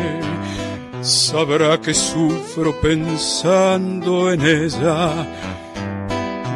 Sabrá 1.02 1.80
que 1.82 1.94
sufro 1.94 2.80
pensando 2.80 4.32
en 4.32 4.42
ella 4.42 5.28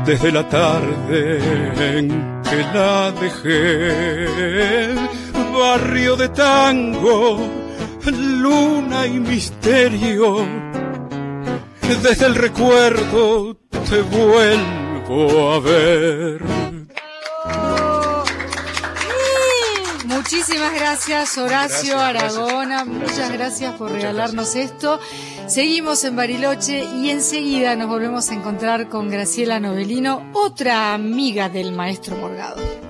desde 0.06 0.32
la 0.32 0.47
tarde 0.47 1.97
en 1.97 2.41
que 2.43 2.58
la 2.73 3.12
dejé. 3.12 4.95
Barrio 5.54 6.15
de 6.15 6.30
tango, 6.30 7.39
luna 8.06 9.06
y 9.08 9.19
misterio. 9.19 10.45
Desde 12.04 12.26
el 12.26 12.36
recuerdo 12.36 13.58
te 13.89 14.02
vuelvo 14.02 14.77
a 15.10 15.60
ver. 15.60 16.41
Muchísimas 20.06 20.74
gracias 20.74 21.38
Horacio 21.38 21.98
Aragona, 21.98 22.84
muchas 22.84 23.32
gracias 23.32 23.74
por 23.76 23.91
regalarnos 23.91 24.56
esto. 24.56 25.00
Seguimos 25.48 26.04
en 26.04 26.17
Bariloche 26.17 26.84
y 26.84 27.10
enseguida 27.10 27.76
nos 27.78 27.88
volvemos 27.88 28.30
a 28.30 28.34
encontrar 28.34 28.89
con 28.89 29.10
Graciela 29.10 29.62
Novelino, 29.62 30.30
otra 30.34 30.93
amiga 30.93 31.48
del 31.48 31.72
maestro 31.72 32.17
Morgado. 32.17 32.87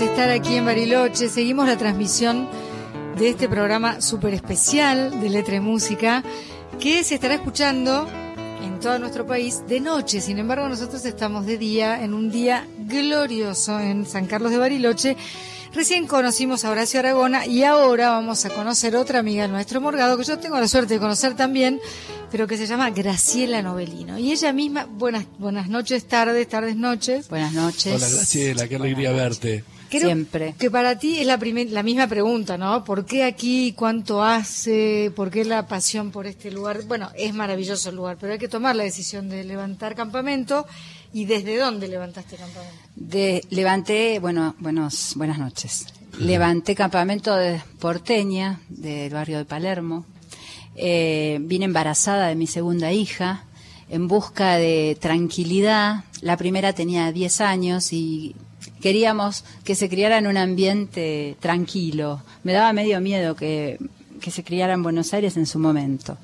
Estar 0.00 0.28
aquí 0.30 0.56
en 0.56 0.64
Bariloche. 0.64 1.28
Seguimos 1.28 1.68
la 1.68 1.76
transmisión 1.76 2.48
de 3.16 3.28
este 3.28 3.48
programa 3.48 4.00
súper 4.00 4.34
especial 4.34 5.20
de 5.20 5.30
Letra 5.30 5.54
y 5.54 5.60
Música 5.60 6.24
que 6.80 7.04
se 7.04 7.14
estará 7.14 7.34
escuchando 7.34 8.08
en 8.64 8.80
todo 8.80 8.98
nuestro 8.98 9.24
país 9.24 9.62
de 9.68 9.78
noche. 9.78 10.20
Sin 10.20 10.38
embargo, 10.38 10.68
nosotros 10.68 11.04
estamos 11.04 11.46
de 11.46 11.58
día, 11.58 12.02
en 12.02 12.12
un 12.12 12.32
día 12.32 12.66
glorioso 12.76 13.78
en 13.78 14.04
San 14.04 14.26
Carlos 14.26 14.50
de 14.50 14.58
Bariloche. 14.58 15.16
Recién 15.72 16.08
conocimos 16.08 16.64
a 16.64 16.70
Horacio 16.70 16.98
Aragona 16.98 17.46
y 17.46 17.62
ahora 17.62 18.10
vamos 18.10 18.44
a 18.46 18.50
conocer 18.50 18.96
otra 18.96 19.20
amiga 19.20 19.42
del 19.42 19.52
maestro 19.52 19.80
Morgado, 19.80 20.18
que 20.18 20.24
yo 20.24 20.38
tengo 20.38 20.58
la 20.58 20.66
suerte 20.66 20.94
de 20.94 21.00
conocer 21.00 21.34
también, 21.34 21.80
pero 22.32 22.48
que 22.48 22.56
se 22.56 22.66
llama 22.66 22.90
Graciela 22.90 23.62
Novelino. 23.62 24.18
Y 24.18 24.32
ella 24.32 24.52
misma, 24.52 24.86
buenas, 24.86 25.26
buenas 25.38 25.68
noches, 25.68 26.04
tardes, 26.06 26.48
tardes, 26.48 26.74
noches. 26.74 27.28
Buenas 27.28 27.52
noches. 27.52 27.94
Hola 27.94 28.08
Graciela, 28.08 28.66
qué 28.66 28.74
alegría 28.74 29.12
verte. 29.12 29.62
Siempre. 30.00 30.54
Que 30.58 30.70
para 30.70 30.98
ti 30.98 31.18
es 31.18 31.26
la, 31.26 31.36
la 31.36 31.82
misma 31.82 32.06
pregunta, 32.06 32.58
¿no? 32.58 32.84
¿Por 32.84 33.04
qué 33.04 33.24
aquí? 33.24 33.72
¿Cuánto 33.72 34.22
hace? 34.22 35.12
¿Por 35.14 35.30
qué 35.30 35.44
la 35.44 35.66
pasión 35.66 36.10
por 36.10 36.26
este 36.26 36.50
lugar? 36.50 36.82
Bueno, 36.84 37.10
es 37.16 37.34
maravilloso 37.34 37.90
el 37.90 37.96
lugar, 37.96 38.16
pero 38.20 38.32
hay 38.32 38.38
que 38.38 38.48
tomar 38.48 38.76
la 38.76 38.84
decisión 38.84 39.28
de 39.28 39.44
levantar 39.44 39.94
campamento. 39.94 40.66
¿Y 41.12 41.26
desde 41.26 41.56
dónde 41.56 41.86
levantaste 41.88 42.36
campamento? 42.36 42.76
De, 42.96 43.44
levanté, 43.50 44.18
bueno, 44.18 44.56
buenos, 44.58 45.12
buenas 45.16 45.38
noches. 45.38 45.86
Levanté 46.18 46.74
campamento 46.74 47.34
de 47.34 47.60
porteña, 47.78 48.60
del 48.68 49.12
barrio 49.12 49.38
de 49.38 49.44
Palermo. 49.44 50.06
Eh, 50.76 51.38
vine 51.40 51.66
embarazada 51.66 52.28
de 52.28 52.34
mi 52.34 52.46
segunda 52.48 52.92
hija 52.92 53.44
en 53.88 54.08
busca 54.08 54.56
de 54.56 54.96
tranquilidad. 55.00 56.04
La 56.20 56.36
primera 56.36 56.72
tenía 56.72 57.12
10 57.12 57.40
años 57.42 57.92
y 57.92 58.34
queríamos 58.84 59.46
que 59.64 59.74
se 59.74 59.88
criara 59.88 60.18
en 60.18 60.26
un 60.26 60.36
ambiente 60.36 61.38
tranquilo. 61.40 62.20
Me 62.42 62.52
daba 62.52 62.70
medio 62.74 63.00
miedo 63.00 63.34
que, 63.34 63.78
se 64.20 64.44
criara 64.44 64.74
en 64.74 64.82
Buenos 64.82 65.14
Aires 65.14 65.38
en 65.38 65.46
su 65.46 65.58
momento. 65.58 66.18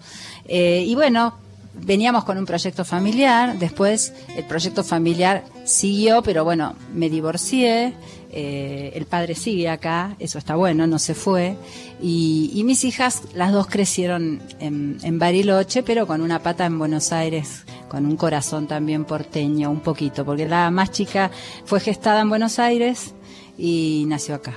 Eh, 0.44 0.84
y 0.86 0.94
bueno, 0.94 1.38
veníamos 1.74 2.24
con 2.24 2.38
un 2.38 2.46
proyecto 2.46 2.84
familiar, 2.84 3.58
después 3.58 4.12
el 4.36 4.44
proyecto 4.44 4.82
familiar 4.84 5.44
siguió, 5.64 6.22
pero 6.22 6.44
bueno, 6.44 6.74
me 6.94 7.08
divorcié, 7.08 7.94
eh, 8.32 8.92
el 8.94 9.06
padre 9.06 9.34
sigue 9.34 9.68
acá, 9.68 10.16
eso 10.18 10.38
está 10.38 10.56
bueno, 10.56 10.86
no 10.86 10.98
se 10.98 11.14
fue, 11.14 11.56
y, 12.02 12.62
mis 12.64 12.84
hijas, 12.84 13.22
las 13.34 13.52
dos 13.52 13.66
crecieron 13.66 14.40
en, 14.58 15.18
Bariloche, 15.18 15.82
pero 15.82 16.06
con 16.06 16.22
una 16.22 16.40
pata 16.40 16.64
en 16.66 16.78
Buenos 16.78 17.12
Aires 17.12 17.64
con 17.88 18.06
un 18.06 18.16
corazón 18.16 18.68
también 18.68 19.04
porteño, 19.04 19.68
un 19.68 19.80
poquito, 19.80 20.24
porque 20.24 20.46
la 20.46 20.70
más 20.70 20.92
chica 20.92 21.32
fue 21.64 21.80
gestada 21.80 22.20
en 22.20 22.28
Buenos 22.28 22.60
Aires 22.60 23.14
y 23.58 24.04
nació 24.06 24.36
acá. 24.36 24.54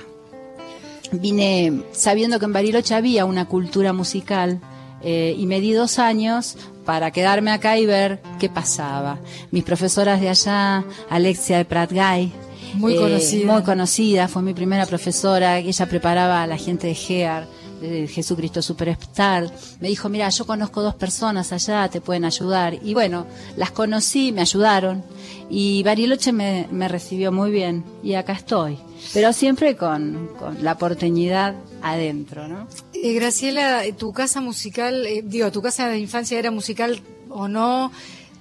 Vine 1.10 1.82
sabiendo 1.90 2.38
que 2.38 2.44
en 2.44 2.52
Bariloche 2.52 2.94
había 2.94 3.24
una 3.24 3.46
cultura 3.46 3.92
musical 3.92 4.60
eh, 5.02 5.34
y 5.36 5.46
me 5.46 5.60
di 5.60 5.72
dos 5.72 5.98
años 5.98 6.56
para 6.84 7.10
quedarme 7.10 7.50
acá 7.50 7.78
y 7.78 7.86
ver 7.86 8.20
qué 8.38 8.48
pasaba. 8.48 9.18
Mis 9.50 9.64
profesoras 9.64 10.20
de 10.20 10.28
allá, 10.28 10.84
Alexia 11.10 11.58
de 11.58 11.64
Pratgay, 11.64 12.32
muy 12.74 12.94
eh, 12.94 12.96
conocida. 12.96 13.52
Muy 13.52 13.62
conocida, 13.62 14.28
fue 14.28 14.42
mi 14.42 14.54
primera 14.54 14.86
profesora, 14.86 15.58
ella 15.58 15.86
preparaba 15.86 16.42
a 16.42 16.46
la 16.46 16.56
gente 16.56 16.88
de 16.88 16.94
GEAR 16.94 17.46
de 17.80 18.08
Jesucristo 18.08 18.62
Superstar, 18.62 19.50
me 19.80 19.88
dijo, 19.88 20.08
mira, 20.08 20.28
yo 20.28 20.46
conozco 20.46 20.82
dos 20.82 20.94
personas 20.94 21.52
allá, 21.52 21.88
te 21.88 22.00
pueden 22.00 22.24
ayudar. 22.24 22.74
Y 22.82 22.94
bueno, 22.94 23.26
las 23.56 23.72
conocí, 23.72 24.32
me 24.32 24.40
ayudaron 24.40 25.04
y 25.50 25.82
Bariloche 25.82 26.32
me, 26.32 26.88
recibió 26.88 27.32
muy 27.32 27.50
bien 27.50 27.84
y 28.02 28.14
acá 28.14 28.32
estoy, 28.32 28.78
pero 29.12 29.32
siempre 29.32 29.76
con, 29.76 30.30
la 30.60 30.78
porteñidad 30.78 31.54
adentro, 31.82 32.48
¿no? 32.48 32.66
Eh, 33.04 33.12
Graciela, 33.12 33.82
tu 33.98 34.14
casa 34.14 34.40
musical, 34.40 35.04
eh, 35.04 35.20
digo, 35.22 35.52
tu 35.52 35.60
casa 35.60 35.90
de 35.90 35.98
infancia 35.98 36.38
era 36.38 36.50
musical 36.50 37.02
o 37.28 37.48
no? 37.48 37.92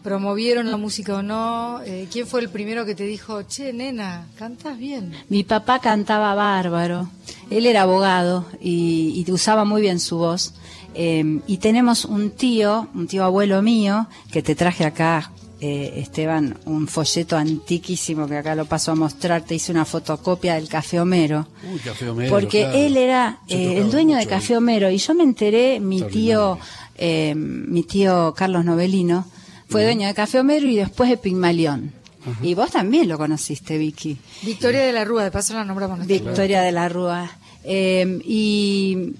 ¿Promovieron 0.03 0.71
la 0.71 0.77
música 0.77 1.17
o 1.17 1.21
no? 1.21 1.81
Eh, 1.85 2.07
¿Quién 2.09 2.25
fue 2.25 2.39
el 2.39 2.47
primero 2.47 2.85
que 2.85 2.95
te 2.95 3.03
dijo, 3.03 3.41
che, 3.43 3.73
nena, 3.73 4.25
cantas 4.37 4.77
bien? 4.77 5.11
Mi 5.27 5.43
papá 5.43 5.79
cantaba 5.79 6.33
bárbaro. 6.33 7.09
Él 7.49 7.65
era 7.65 7.81
abogado 7.81 8.45
y, 8.61 9.29
usaba 9.29 9.65
muy 9.65 9.81
bien 9.81 9.99
su 9.99 10.17
voz. 10.17 10.53
Eh, 10.95 11.41
y 11.45 11.57
tenemos 11.57 12.05
un 12.05 12.31
tío, 12.31 12.87
un 12.95 13.07
tío 13.07 13.25
abuelo 13.25 13.61
mío, 13.61 14.07
que 14.31 14.41
te 14.41 14.55
traje 14.55 14.85
acá, 14.85 15.29
eh, 15.65 16.01
Esteban, 16.01 16.57
un 16.65 16.89
folleto 16.89 17.37
antiquísimo 17.37 18.27
que 18.27 18.35
acá 18.35 18.53
lo 18.53 18.65
paso 18.65 18.91
a 18.91 18.95
mostrar. 18.95 19.43
Te 19.45 19.55
hice 19.55 19.71
una 19.71 19.85
fotocopia 19.85 20.55
del 20.55 20.67
Café 20.67 20.99
Homero. 20.99 21.47
Uy, 21.71 21.79
Café 21.79 22.09
Homero, 22.09 22.29
porque 22.29 22.63
claro. 22.63 22.77
él 22.79 22.97
era 22.97 23.39
eh, 23.47 23.77
el 23.77 23.89
dueño 23.89 24.17
de 24.17 24.25
Café 24.27 24.55
ahí. 24.55 24.57
Homero 24.57 24.91
y 24.91 24.97
yo 24.97 25.13
me 25.13 25.23
enteré, 25.23 25.79
mi 25.79 26.01
tío, 26.01 26.59
eh, 26.97 27.33
mi 27.33 27.83
tío 27.83 28.33
Carlos 28.35 28.65
Novelino, 28.65 29.25
fue 29.69 29.85
dueño 29.85 30.05
de 30.05 30.13
Café 30.13 30.41
Homero 30.41 30.67
y 30.67 30.75
después 30.75 31.09
de 31.09 31.15
Pigmalión. 31.15 31.93
Y 32.41 32.55
vos 32.55 32.71
también 32.71 33.07
lo 33.07 33.17
conociste, 33.17 33.77
Vicky. 33.77 34.17
Victoria 34.41 34.81
de 34.81 34.91
la 34.91 35.05
Rúa, 35.05 35.23
de 35.23 35.31
paso 35.31 35.53
la 35.53 35.63
nombramos. 35.63 35.99
nosotros. 35.99 36.25
Victoria 36.25 36.61
de 36.61 36.73
la 36.73 36.89
Rúa. 36.89 37.31
Eh, 37.63 38.19
y, 38.25 39.13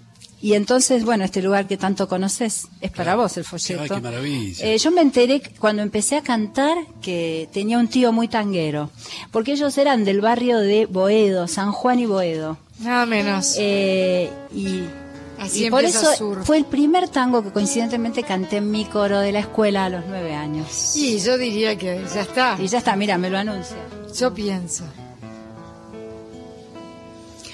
y 0.44 0.56
entonces, 0.56 1.06
bueno, 1.06 1.24
este 1.24 1.42
lugar 1.42 1.68
que 1.68 1.78
tanto 1.78 2.10
conoces 2.10 2.68
es 2.82 2.92
para 2.92 3.04
Claro. 3.14 3.22
vos 3.22 3.38
el 3.38 3.46
folleto. 3.46 3.82
Ay, 3.84 3.90
qué 3.90 4.02
maravilla. 4.02 4.66
Eh, 4.66 4.78
yo 4.78 4.92
me 4.92 5.00
enteré 5.00 5.42
cuando 5.58 5.82
empecé 5.82 6.18
a 6.18 6.22
cantar 6.22 6.78
que 7.02 7.48
tenía 7.54 7.80
un 7.80 7.88
tío 7.88 8.12
muy 8.12 8.28
tanguero, 8.28 8.90
porque 9.32 9.54
ellos 9.54 9.78
eran 9.78 10.04
del 10.04 10.20
barrio 10.20 10.60
de 10.60 10.86
Boedo, 10.86 11.48
San 11.48 11.72
Juan 11.72 12.00
y 12.00 12.06
Boedo. 12.08 12.58
Nada 12.80 13.06
menos. 13.06 13.56
Eh, 13.58 14.30
y 14.54 14.84
Así 15.40 15.66
y 15.68 15.70
por 15.70 15.86
eso 15.86 16.14
Sur. 16.16 16.44
fue 16.44 16.58
el 16.58 16.66
primer 16.66 17.08
tango 17.08 17.42
que 17.42 17.52
coincidentemente 17.52 18.24
canté 18.24 18.58
en 18.58 18.70
mi 18.70 18.84
coro 18.84 19.20
de 19.20 19.32
la 19.32 19.40
escuela 19.40 19.86
a 19.86 19.90
los 19.90 20.04
nueve 20.10 20.34
años. 20.36 20.94
Y 20.98 21.20
yo 21.20 21.38
diría 21.38 21.78
que 21.78 22.04
ya 22.14 22.22
está. 22.22 22.58
Y 22.60 22.68
ya 22.68 22.80
está, 22.80 22.96
mira, 22.98 23.18
me 23.18 23.30
lo 23.30 23.38
anuncia. 23.38 23.78
Yo 24.20 24.34
pienso. 24.34 24.84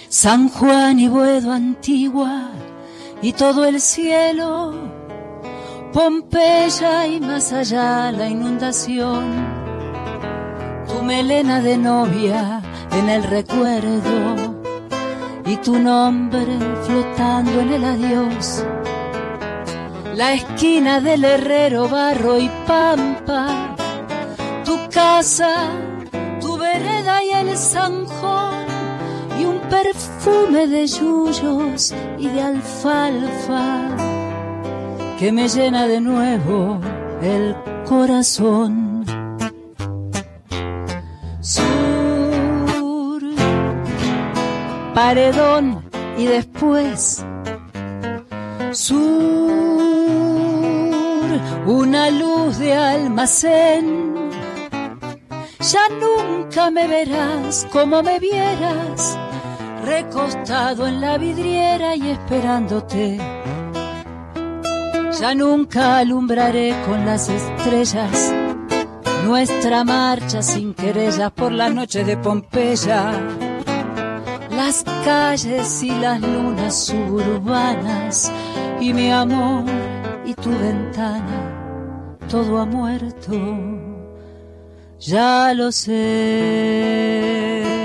San 0.09 0.49
Juan 0.49 0.99
y 0.99 1.07
Buedo 1.07 1.51
Antigua 1.51 2.49
y 3.21 3.33
todo 3.33 3.65
el 3.65 3.81
cielo, 3.81 4.73
Pompeya 5.91 7.07
y 7.07 7.19
más 7.19 7.51
allá 7.51 8.11
la 8.11 8.29
inundación, 8.29 9.25
tu 10.87 11.01
melena 11.01 11.61
de 11.61 11.77
novia 11.77 12.61
en 12.91 13.09
el 13.09 13.23
recuerdo 13.23 14.53
y 15.45 15.55
tu 15.57 15.79
nombre 15.79 16.59
flotando 16.85 17.59
en 17.59 17.73
el 17.73 17.83
adiós. 17.83 18.63
La 20.13 20.33
esquina 20.33 21.01
del 21.01 21.25
herrero, 21.25 21.89
barro 21.89 22.37
y 22.37 22.49
pampa, 22.67 23.75
tu 24.63 24.77
casa, 24.91 25.71
tu 26.39 26.55
vereda 26.57 27.23
y 27.23 27.31
el 27.31 27.57
zanjón 27.57 28.68
perfume 29.69 30.67
de 30.67 30.87
yuyos 30.87 31.93
y 32.17 32.27
de 32.27 32.41
alfalfa 32.41 33.95
que 35.19 35.31
me 35.31 35.47
llena 35.47 35.87
de 35.87 36.01
nuevo 36.01 36.79
el 37.21 37.55
corazón. 37.85 39.05
Sur, 41.41 43.21
paredón 44.93 45.83
y 46.17 46.25
después 46.25 47.23
sur, 48.71 49.51
una 51.65 52.09
luz 52.11 52.57
de 52.57 52.73
almacén. 52.73 54.29
Ya 55.59 55.81
nunca 55.89 56.71
me 56.71 56.87
verás 56.87 57.67
como 57.71 58.01
me 58.01 58.19
vieras, 58.19 59.17
recostado 59.89 60.87
en 60.87 61.01
la 61.01 61.17
vidriera 61.17 61.95
y 61.95 62.11
esperándote. 62.11 63.17
Ya 65.19 65.33
nunca 65.33 65.97
alumbraré 65.97 66.75
con 66.85 67.05
las 67.05 67.27
estrellas 67.27 68.33
nuestra 69.25 69.83
marcha 69.83 70.43
sin 70.43 70.75
querellas 70.75 71.31
por 71.31 71.51
las 71.51 71.73
noches 71.73 72.05
de 72.05 72.15
Pompeya. 72.17 73.11
Las 74.51 74.83
calles 75.03 75.83
y 75.83 75.89
las 75.89 76.21
lunas 76.21 76.85
suburbanas 76.85 78.31
y 78.79 78.93
mi 78.93 79.11
amor 79.11 79.65
y 80.25 80.33
tu 80.35 80.51
ventana, 80.51 82.15
todo 82.29 82.59
ha 82.59 82.65
muerto, 82.65 83.33
ya 84.99 85.53
lo 85.53 85.71
sé. 85.71 87.78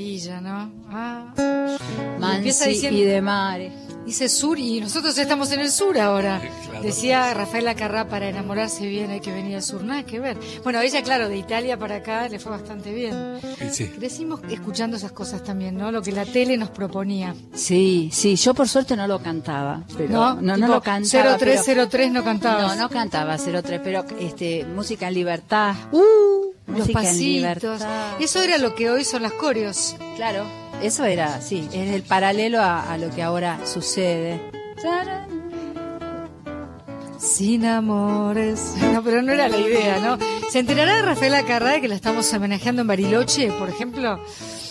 Maravilla, 0.00 0.40
¿no? 0.40 0.72
Ah. 0.90 1.32
Empieza 2.36 2.66
diciendo- 2.66 2.98
y 2.98 3.04
de 3.04 3.20
mare. 3.22 3.72
Dice 4.04 4.28
sur 4.28 4.56
y 4.56 4.80
nosotros 4.80 5.18
estamos 5.18 5.50
en 5.50 5.58
el 5.60 5.70
sur 5.70 5.98
ahora. 5.98 6.40
Claro. 6.70 6.80
Decía 6.84 7.34
Rafaela 7.34 7.74
Carrá, 7.74 8.08
para 8.08 8.28
enamorarse 8.28 8.86
bien 8.86 9.10
hay 9.10 9.18
que 9.18 9.32
venir 9.32 9.56
al 9.56 9.64
sur. 9.64 9.82
Nada 9.82 10.04
que 10.04 10.20
ver. 10.20 10.38
Bueno, 10.62 10.80
ella, 10.80 11.02
claro, 11.02 11.28
de 11.28 11.36
Italia 11.36 11.76
para 11.76 11.96
acá 11.96 12.28
le 12.28 12.38
fue 12.38 12.52
bastante 12.52 12.94
bien. 12.94 13.40
Sí. 13.72 13.90
Decimos 13.98 14.40
escuchando 14.48 14.96
esas 14.96 15.10
cosas 15.10 15.42
también, 15.42 15.76
¿no? 15.76 15.90
Lo 15.90 16.02
que 16.02 16.12
la 16.12 16.24
tele 16.24 16.56
nos 16.56 16.70
proponía. 16.70 17.34
Sí, 17.52 18.08
sí, 18.12 18.36
yo 18.36 18.54
por 18.54 18.68
suerte 18.68 18.94
no 18.96 19.08
lo 19.08 19.18
cantaba, 19.20 19.82
pero 19.96 20.12
¿No? 20.12 20.34
no, 20.40 20.56
no, 20.56 20.68
lo 20.68 20.80
cantaba. 20.80 21.36
0303 21.36 22.12
no 22.12 22.22
cantabas. 22.22 22.76
No, 22.76 22.82
no 22.84 22.88
cantaba 22.88 23.36
03, 23.38 23.80
pero 23.82 24.04
este, 24.20 24.64
música 24.66 25.08
en 25.08 25.14
libertad. 25.14 25.74
Uh, 25.90 26.52
los 26.66 26.88
pasitos. 26.90 27.82
Eso 28.20 28.42
era 28.42 28.58
lo 28.58 28.74
que 28.74 28.90
hoy 28.90 29.04
son 29.04 29.22
las 29.22 29.32
coreos. 29.32 29.96
Claro, 30.16 30.44
eso 30.82 31.04
era, 31.04 31.40
sí, 31.40 31.68
es 31.72 31.90
el 31.94 32.02
paralelo 32.02 32.60
a, 32.60 32.92
a 32.92 32.98
lo 32.98 33.10
que 33.10 33.22
ahora 33.22 33.60
sucede. 33.66 34.40
Sin 37.18 37.64
amores. 37.64 38.74
No, 38.92 39.02
pero 39.02 39.20
no 39.20 39.32
era 39.32 39.48
la 39.48 39.58
idea, 39.58 39.98
¿no? 40.00 40.18
¿Se 40.50 40.58
enterará 40.58 40.96
de 40.96 41.02
Rafaela 41.02 41.44
Carrá 41.44 41.72
de 41.72 41.80
que 41.82 41.88
la 41.88 41.94
estamos 41.94 42.32
homenajeando 42.32 42.82
en 42.82 42.88
Bariloche, 42.88 43.50
por 43.58 43.68
ejemplo? 43.68 44.18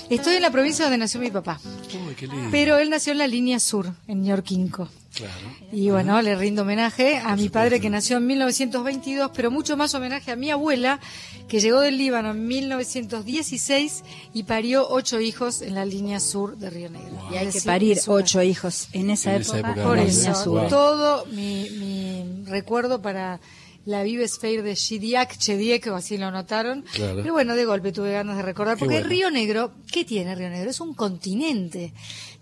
Estoy 0.09 0.35
en 0.35 0.41
la 0.41 0.51
provincia 0.51 0.85
donde 0.85 0.97
nació 0.97 1.19
mi 1.19 1.29
papá. 1.29 1.59
Uy, 2.07 2.15
qué 2.15 2.27
lindo. 2.27 2.47
Pero 2.51 2.77
él 2.77 2.89
nació 2.89 3.11
en 3.11 3.19
la 3.19 3.27
línea 3.27 3.59
sur, 3.59 3.91
en 4.07 4.23
Ñorquinco. 4.23 4.87
Claro. 5.15 5.33
Y 5.71 5.89
bueno, 5.89 6.21
le 6.21 6.35
rindo 6.35 6.63
homenaje 6.63 7.17
a 7.17 7.35
mi 7.35 7.49
padre 7.49 7.79
que 7.79 7.89
nació 7.89 8.17
en 8.17 8.27
1922, 8.27 9.31
pero 9.33 9.49
mucho 9.49 9.77
más 9.77 9.93
homenaje 9.95 10.31
a 10.31 10.35
mi 10.35 10.51
abuela 10.51 10.99
que 11.47 11.59
llegó 11.59 11.79
del 11.79 11.97
Líbano 11.97 12.31
en 12.31 12.47
1916 12.47 14.03
y 14.33 14.43
parió 14.43 14.87
ocho 14.89 15.19
hijos 15.21 15.61
en 15.61 15.75
la 15.75 15.85
línea 15.85 16.19
sur 16.19 16.57
de 16.57 16.69
Río 16.69 16.89
Negro. 16.89 17.17
Y 17.31 17.37
hay 17.37 17.47
que 17.47 17.61
parir 17.61 17.99
ocho 18.07 18.41
hijos 18.41 18.89
en 18.91 19.09
esa 19.09 19.35
En 19.35 19.41
esa 19.41 19.57
época. 19.57 19.71
época 19.71 19.87
Por 19.87 19.97
eso, 19.99 20.35
sur. 20.35 20.61
Wow. 20.61 20.69
todo 20.69 21.25
mi, 21.27 21.69
mi 21.71 22.45
recuerdo 22.45 23.01
para 23.01 23.39
la 23.85 24.03
Vives 24.03 24.39
Fair 24.39 24.63
de 24.63 24.73
Shidiak, 24.75 25.37
Chediek, 25.37 25.87
o 25.87 25.95
así 25.95 26.17
lo 26.17 26.31
notaron. 26.31 26.83
Claro. 26.93 27.21
Pero 27.21 27.33
bueno, 27.33 27.55
de 27.55 27.65
golpe 27.65 27.91
tuve 27.91 28.11
ganas 28.11 28.35
de 28.37 28.43
recordar, 28.43 28.77
porque 28.77 28.95
bueno. 28.95 29.09
Río 29.09 29.31
Negro, 29.31 29.71
¿qué 29.91 30.03
tiene 30.03 30.35
Río 30.35 30.49
Negro? 30.49 30.71
Es 30.71 30.81
un 30.81 30.93
continente. 30.93 31.93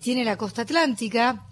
Tiene 0.02 0.24
la 0.24 0.38
costa 0.38 0.62
atlántica, 0.64 1.46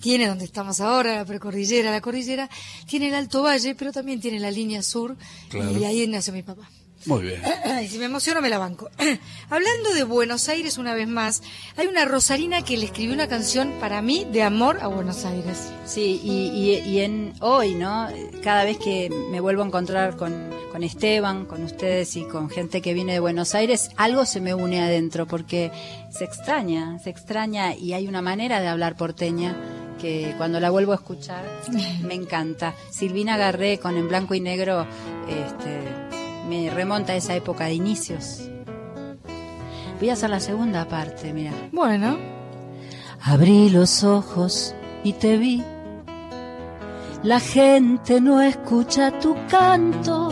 tiene 0.00 0.26
donde 0.28 0.44
estamos 0.44 0.80
ahora, 0.80 1.14
la 1.16 1.24
precordillera, 1.24 1.90
la 1.90 2.00
cordillera, 2.00 2.48
tiene 2.86 3.08
el 3.08 3.14
Alto 3.14 3.42
Valle, 3.42 3.74
pero 3.74 3.92
también 3.92 4.20
tiene 4.20 4.38
la 4.40 4.50
línea 4.50 4.82
sur, 4.82 5.16
Claro. 5.50 5.78
y 5.78 5.84
ahí 5.84 6.06
nació 6.06 6.32
mi 6.32 6.42
papá. 6.42 6.68
Muy 7.06 7.22
bien. 7.22 7.42
Ay, 7.64 7.88
si 7.88 7.98
me 7.98 8.06
emociono 8.06 8.40
me 8.40 8.48
la 8.48 8.58
banco. 8.58 8.88
Hablando 9.50 9.92
de 9.94 10.04
Buenos 10.04 10.48
Aires 10.48 10.78
una 10.78 10.94
vez 10.94 11.06
más, 11.06 11.42
hay 11.76 11.86
una 11.86 12.04
rosarina 12.04 12.62
que 12.62 12.78
le 12.78 12.86
escribió 12.86 13.12
una 13.14 13.28
canción 13.28 13.74
para 13.80 14.00
mí 14.00 14.26
de 14.32 14.42
amor 14.42 14.78
a 14.80 14.86
Buenos 14.86 15.24
Aires. 15.24 15.70
Sí, 15.84 16.20
y, 16.24 16.48
y, 16.48 16.78
y 16.88 17.00
en 17.00 17.34
hoy, 17.40 17.74
¿no? 17.74 18.08
Cada 18.42 18.64
vez 18.64 18.78
que 18.78 19.10
me 19.30 19.40
vuelvo 19.40 19.62
a 19.62 19.66
encontrar 19.66 20.16
con, 20.16 20.50
con 20.72 20.82
Esteban, 20.82 21.44
con 21.44 21.62
ustedes 21.62 22.16
y 22.16 22.24
con 22.24 22.48
gente 22.48 22.80
que 22.80 22.94
viene 22.94 23.12
de 23.12 23.20
Buenos 23.20 23.54
Aires, 23.54 23.90
algo 23.96 24.24
se 24.24 24.40
me 24.40 24.54
une 24.54 24.80
adentro 24.80 25.26
porque 25.26 25.70
se 26.10 26.24
extraña, 26.24 26.98
se 27.00 27.10
extraña 27.10 27.74
y 27.76 27.92
hay 27.92 28.08
una 28.08 28.22
manera 28.22 28.60
de 28.60 28.68
hablar 28.68 28.96
porteña 28.96 29.54
que 30.00 30.34
cuando 30.36 30.58
la 30.58 30.70
vuelvo 30.70 30.92
a 30.92 30.96
escuchar 30.96 31.44
me 32.02 32.14
encanta. 32.14 32.74
Silvina 32.90 33.36
Garré 33.36 33.78
con 33.78 33.96
En 33.96 34.08
Blanco 34.08 34.34
y 34.34 34.40
Negro 34.40 34.86
este, 35.28 36.03
me 36.48 36.70
remonta 36.70 37.12
a 37.12 37.16
esa 37.16 37.34
época 37.34 37.64
de 37.64 37.74
inicios. 37.74 38.48
Voy 40.00 40.10
a 40.10 40.14
hacer 40.14 40.30
la 40.30 40.40
segunda 40.40 40.86
parte, 40.88 41.32
mira. 41.32 41.52
Bueno, 41.72 42.18
Abrí 43.26 43.70
los 43.70 44.04
ojos 44.04 44.74
y 45.02 45.14
te 45.14 45.38
vi. 45.38 45.64
La 47.22 47.40
gente 47.40 48.20
no 48.20 48.42
escucha 48.42 49.18
tu 49.18 49.34
canto, 49.48 50.30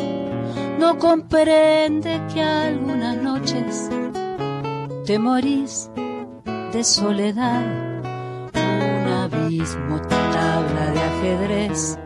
no 0.79 0.99
comprende 0.99 2.21
que 2.35 2.43
algunas 2.43 3.17
noches 3.17 3.89
te 5.07 5.19
morís 5.19 5.91
de 6.73 6.85
soledad. 6.85 7.63
Una 8.53 9.25
abismo, 9.25 9.99
tabla 10.03 10.91
de 10.93 11.01
ajedrez. 11.01 11.99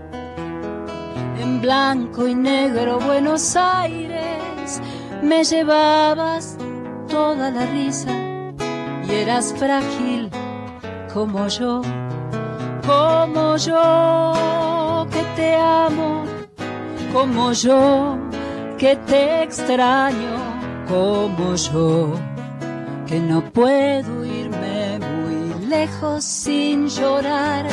En 1.39 1.61
blanco 1.61 2.27
y 2.27 2.35
negro 2.35 2.99
Buenos 2.99 3.57
Aires. 3.57 4.81
Me 5.23 5.45
llevabas 5.45 6.57
toda 7.09 7.51
la 7.51 7.67
risa 7.67 8.13
y 9.09 9.13
eras 9.13 9.55
frágil 9.57 10.31
como 11.13 11.49
yo, 11.49 11.83
como 12.87 13.57
yo 13.57 15.07
que 15.11 15.23
te 15.35 15.57
amo, 15.57 16.25
como 17.13 17.53
yo 17.53 18.19
que 18.79 18.97
te 19.07 19.43
extraño, 19.43 20.37
como 20.89 21.55
yo 21.55 22.13
que 23.07 23.19
no 23.21 23.43
puedo 23.53 24.25
irme 24.25 24.99
muy 24.99 25.67
lejos 25.67 26.25
sin 26.25 26.89
llorar, 26.89 27.67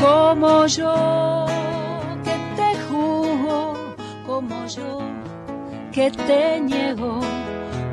como 0.00 0.66
yo 0.66 1.46
como 4.48 4.66
yo 4.66 4.98
que 5.92 6.10
te 6.10 6.60
niego, 6.60 7.20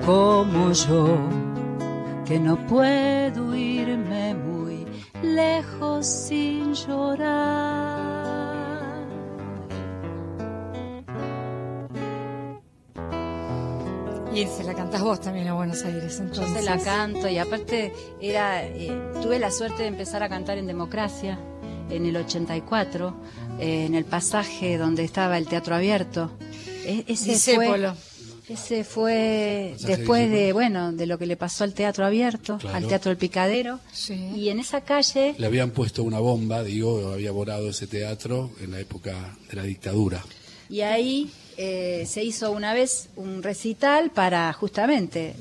como 0.06 0.72
yo 0.72 1.18
que 2.26 2.40
no 2.40 2.56
puedo 2.68 3.56
irme 3.56 4.36
muy 4.36 4.86
lejos 5.24 6.06
sin 6.06 6.74
llorar. 6.74 8.14
Y 14.34 14.48
se 14.48 14.64
la 14.64 14.74
cantás 14.74 15.02
vos 15.02 15.22
también 15.22 15.48
a 15.48 15.54
Buenos 15.54 15.84
Aires. 15.84 16.18
Yo 16.18 16.24
Entonces. 16.24 16.54
se 16.54 16.62
la 16.64 16.78
canto 16.80 17.30
y 17.30 17.38
aparte 17.38 17.94
era, 18.20 18.66
eh, 18.66 18.92
tuve 19.22 19.38
la 19.38 19.52
suerte 19.52 19.84
de 19.84 19.90
empezar 19.90 20.24
a 20.24 20.30
cantar 20.30 20.58
en 20.58 20.66
Democracia 20.66 21.38
en 21.90 22.06
el 22.06 22.18
84, 22.18 23.16
eh, 23.60 23.86
en 23.86 23.96
el 23.96 24.06
pasaje 24.06 24.78
donde 24.78 25.04
estaba 25.04 25.38
el 25.38 25.48
teatro 25.48 25.76
abierto. 25.76 26.32
E- 26.86 27.06
ese 27.08 27.32
Discépolo. 27.32 27.96
fue, 27.96 28.54
ese 28.54 28.84
fue 28.84 29.76
después 29.82 30.30
de, 30.30 30.52
bueno, 30.54 30.92
de 30.92 31.06
lo 31.06 31.18
que 31.18 31.26
le 31.26 31.38
pasó 31.38 31.64
al 31.64 31.74
teatro 31.74 32.06
abierto, 32.06 32.58
Claro. 32.58 32.76
al 32.78 32.88
teatro 32.88 33.12
El 33.12 33.18
Picadero. 33.18 33.80
Sí. 33.92 34.14
Y 34.36 34.50
en 34.50 34.60
esa 34.60 34.82
calle, 34.82 35.36
Le 35.38 35.46
habían 35.48 35.72
puesto 35.72 36.04
una 36.04 36.20
bomba, 36.20 36.62
digo, 36.64 37.14
había 37.14 37.32
volado 37.32 37.70
ese 37.70 37.88
teatro 37.88 38.52
en 38.62 38.72
la 38.72 38.80
época 38.80 39.36
de 39.50 39.56
la 39.56 39.64
dictadura. 39.64 40.24
y 40.70 40.82
ahí 40.82 41.30
eh, 41.58 42.06
se 42.08 42.24
hizo 42.24 42.52
una 42.52 42.74
vez 42.74 43.10
un 43.16 43.44
recital 43.44 44.10
para, 44.10 44.52
justamente, 44.54 45.36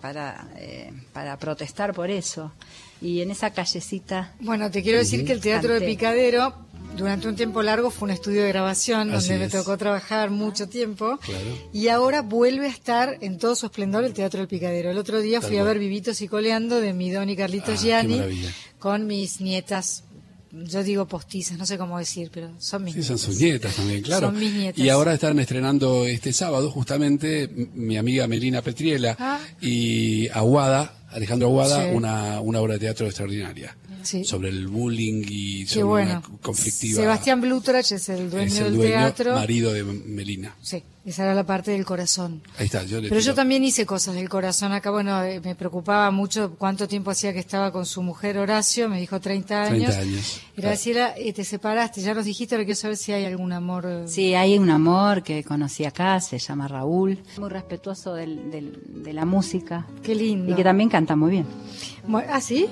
para, 0.00 0.48
eh, 0.56 0.90
para 1.12 1.36
protestar 1.38 1.92
por 1.94 2.10
eso. 2.10 2.52
Y 3.00 3.20
en 3.20 3.30
esa 3.30 3.50
callecita 3.52 4.32
Bueno, 4.40 4.70
te 4.72 4.82
quiero 4.82 4.98
decir 4.98 5.24
que 5.24 5.32
el 5.32 5.40
Teatro 5.40 5.78
de. 5.78 5.86
Picadero 5.86 6.52
durante 6.98 7.28
un 7.28 7.36
tiempo 7.36 7.62
largo 7.62 7.90
fue 7.90 8.06
un 8.06 8.10
estudio 8.12 8.42
de 8.42 8.48
grabación 8.48 9.12
Así 9.14 9.28
donde 9.30 9.44
me 9.46 9.50
tocó 9.50 9.78
trabajar 9.78 10.30
mucho 10.30 10.68
tiempo 10.68 11.18
Claro. 11.22 11.56
y 11.72 11.88
ahora 11.88 12.20
vuelve 12.22 12.66
a 12.66 12.70
estar 12.70 13.16
en 13.20 13.38
todo 13.38 13.54
su 13.56 13.66
esplendor 13.66 14.04
el 14.04 14.12
Teatro 14.12 14.40
del 14.40 14.48
Picadero. 14.48 14.90
El 14.90 14.98
otro 14.98 15.20
día 15.20 15.40
Tal 15.40 15.48
fui 15.48 15.58
a 15.58 15.62
ver 15.64 15.78
Vivitos 15.78 16.20
y 16.20 16.28
Coleando 16.28 16.80
de 16.80 16.92
mi 16.92 17.10
don 17.10 17.30
y 17.30 17.36
Carlitos 17.36 17.78
Ah, 17.80 17.82
Gianni 17.82 18.20
con 18.78 19.06
mis 19.06 19.40
nietas. 19.40 20.04
Yo 20.50 20.82
digo 20.82 21.06
postizas, 21.06 21.58
no 21.58 21.66
sé 21.66 21.76
cómo 21.76 21.98
decir, 21.98 22.30
pero 22.32 22.50
son 22.58 22.82
mis 22.82 22.94
Sí, 22.94 23.02
son 23.02 23.16
nietas. 23.16 23.20
sus 23.26 23.40
nietas 23.40 23.76
también, 23.76 24.02
claro. 24.02 24.28
Son 24.28 24.38
mis 24.38 24.52
nietas. 24.54 24.82
Y 24.82 24.88
ahora 24.88 25.12
están 25.12 25.38
estrenando 25.38 26.06
este 26.06 26.32
sábado 26.32 26.70
justamente 26.70 27.48
mi 27.74 27.98
amiga 27.98 28.26
Melina 28.26 28.62
Petriela 28.62 29.14
Ah. 29.18 29.38
y 29.60 30.26
Aguada, 30.28 30.94
Alejandro 31.10 31.48
Aguada, 31.48 31.84
Sí. 31.84 31.90
una, 31.94 32.40
una 32.40 32.60
obra 32.60 32.74
de 32.74 32.80
teatro 32.80 33.06
extraordinaria. 33.06 33.76
Sí. 34.02 34.24
Sobre 34.24 34.48
el 34.48 34.68
bullying 34.68 35.24
y 35.28 35.66
sobre 35.66 35.82
bueno. 35.84 36.22
una 36.28 36.38
conflictiva. 36.40 37.00
Sebastián 37.02 37.40
Blutrach 37.40 37.90
es 37.92 38.08
el 38.08 38.30
dueño 38.30 38.46
es 38.46 38.58
el 38.58 38.64
del 38.64 38.74
dueño, 38.76 38.92
teatro. 38.92 39.34
marido 39.34 39.72
de 39.72 39.82
Melina. 39.82 40.54
Sí, 40.62 40.82
esa 41.04 41.24
era 41.24 41.34
la 41.34 41.44
parte 41.44 41.72
del 41.72 41.84
corazón. 41.84 42.40
Ahí 42.58 42.66
está, 42.66 42.84
yo 42.84 43.00
le 43.00 43.08
Pero 43.08 43.20
yo 43.20 43.34
también 43.34 43.64
hice 43.64 43.84
cosas 43.84 44.14
del 44.14 44.28
corazón 44.28 44.72
acá. 44.72 44.90
Bueno, 44.92 45.20
eh, 45.24 45.40
me 45.44 45.54
preocupaba 45.56 46.10
mucho 46.12 46.54
cuánto 46.56 46.86
tiempo 46.86 47.10
hacía 47.10 47.32
que 47.32 47.40
estaba 47.40 47.72
con 47.72 47.84
su 47.86 48.00
mujer 48.02 48.38
Horacio. 48.38 48.88
Me 48.88 49.00
dijo 49.00 49.20
30 49.20 49.62
años. 49.64 49.90
30 49.94 49.98
años. 49.98 50.40
Graciela, 50.56 51.14
eh, 51.16 51.32
te 51.32 51.44
separaste, 51.44 52.00
ya 52.00 52.14
nos 52.14 52.24
dijiste, 52.24 52.54
ahora 52.54 52.64
quiero 52.64 52.78
saber 52.80 52.96
si 52.96 53.12
hay 53.12 53.24
algún 53.24 53.52
amor. 53.52 53.84
eh, 53.86 54.04
Sí, 54.06 54.34
hay 54.34 54.56
un 54.58 54.70
amor 54.70 55.22
que 55.22 55.42
conocí 55.44 55.84
acá, 55.84 56.20
se 56.20 56.38
llama 56.38 56.66
Raúl, 56.68 57.18
muy 57.38 57.48
respetuoso 57.48 58.14
del- 58.14 58.50
del- 58.50 58.78
de 59.04 59.12
la 59.12 59.24
música 59.24 59.86
Qué 60.02 60.14
lindo. 60.14 60.52
y 60.52 60.54
que 60.56 60.64
también 60.64 60.88
canta 60.98 61.14
muy 61.14 61.30
bien. 61.30 61.46
Bueno, 62.08 62.28
¿Ah, 62.32 62.40
sí? 62.40 62.66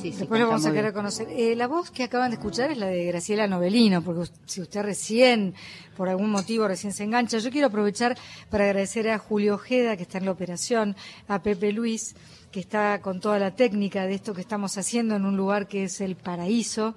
Sí, 0.00 0.12
sí, 0.12 0.20
Después 0.20 0.40
lo 0.40 0.46
vamos 0.46 0.64
a 0.64 0.72
querer 0.72 0.94
conocer. 0.94 1.26
Eh, 1.30 1.54
la 1.54 1.66
voz 1.66 1.90
que 1.90 2.04
acaban 2.04 2.30
de 2.30 2.36
escuchar 2.36 2.70
es 2.70 2.78
la 2.78 2.86
de 2.86 3.04
Graciela 3.04 3.46
Novelino, 3.46 4.00
porque 4.00 4.30
si 4.46 4.62
usted 4.62 4.82
recién, 4.82 5.54
por 5.94 6.08
algún 6.08 6.30
motivo, 6.30 6.66
recién 6.66 6.94
se 6.94 7.04
engancha, 7.04 7.36
yo 7.36 7.50
quiero 7.50 7.66
aprovechar 7.66 8.16
para 8.48 8.64
agradecer 8.64 9.10
a 9.10 9.18
Julio 9.18 9.56
Ojeda, 9.56 9.98
que 9.98 10.04
está 10.04 10.16
en 10.16 10.24
la 10.24 10.30
operación, 10.30 10.96
a 11.26 11.42
Pepe 11.42 11.72
Luis, 11.72 12.14
que 12.50 12.60
está 12.60 13.02
con 13.02 13.20
toda 13.20 13.38
la 13.38 13.50
técnica 13.50 14.06
de 14.06 14.14
esto 14.14 14.32
que 14.32 14.40
estamos 14.40 14.78
haciendo 14.78 15.16
en 15.16 15.26
un 15.26 15.36
lugar 15.36 15.68
que 15.68 15.84
es 15.84 16.00
el 16.00 16.16
paraíso, 16.16 16.94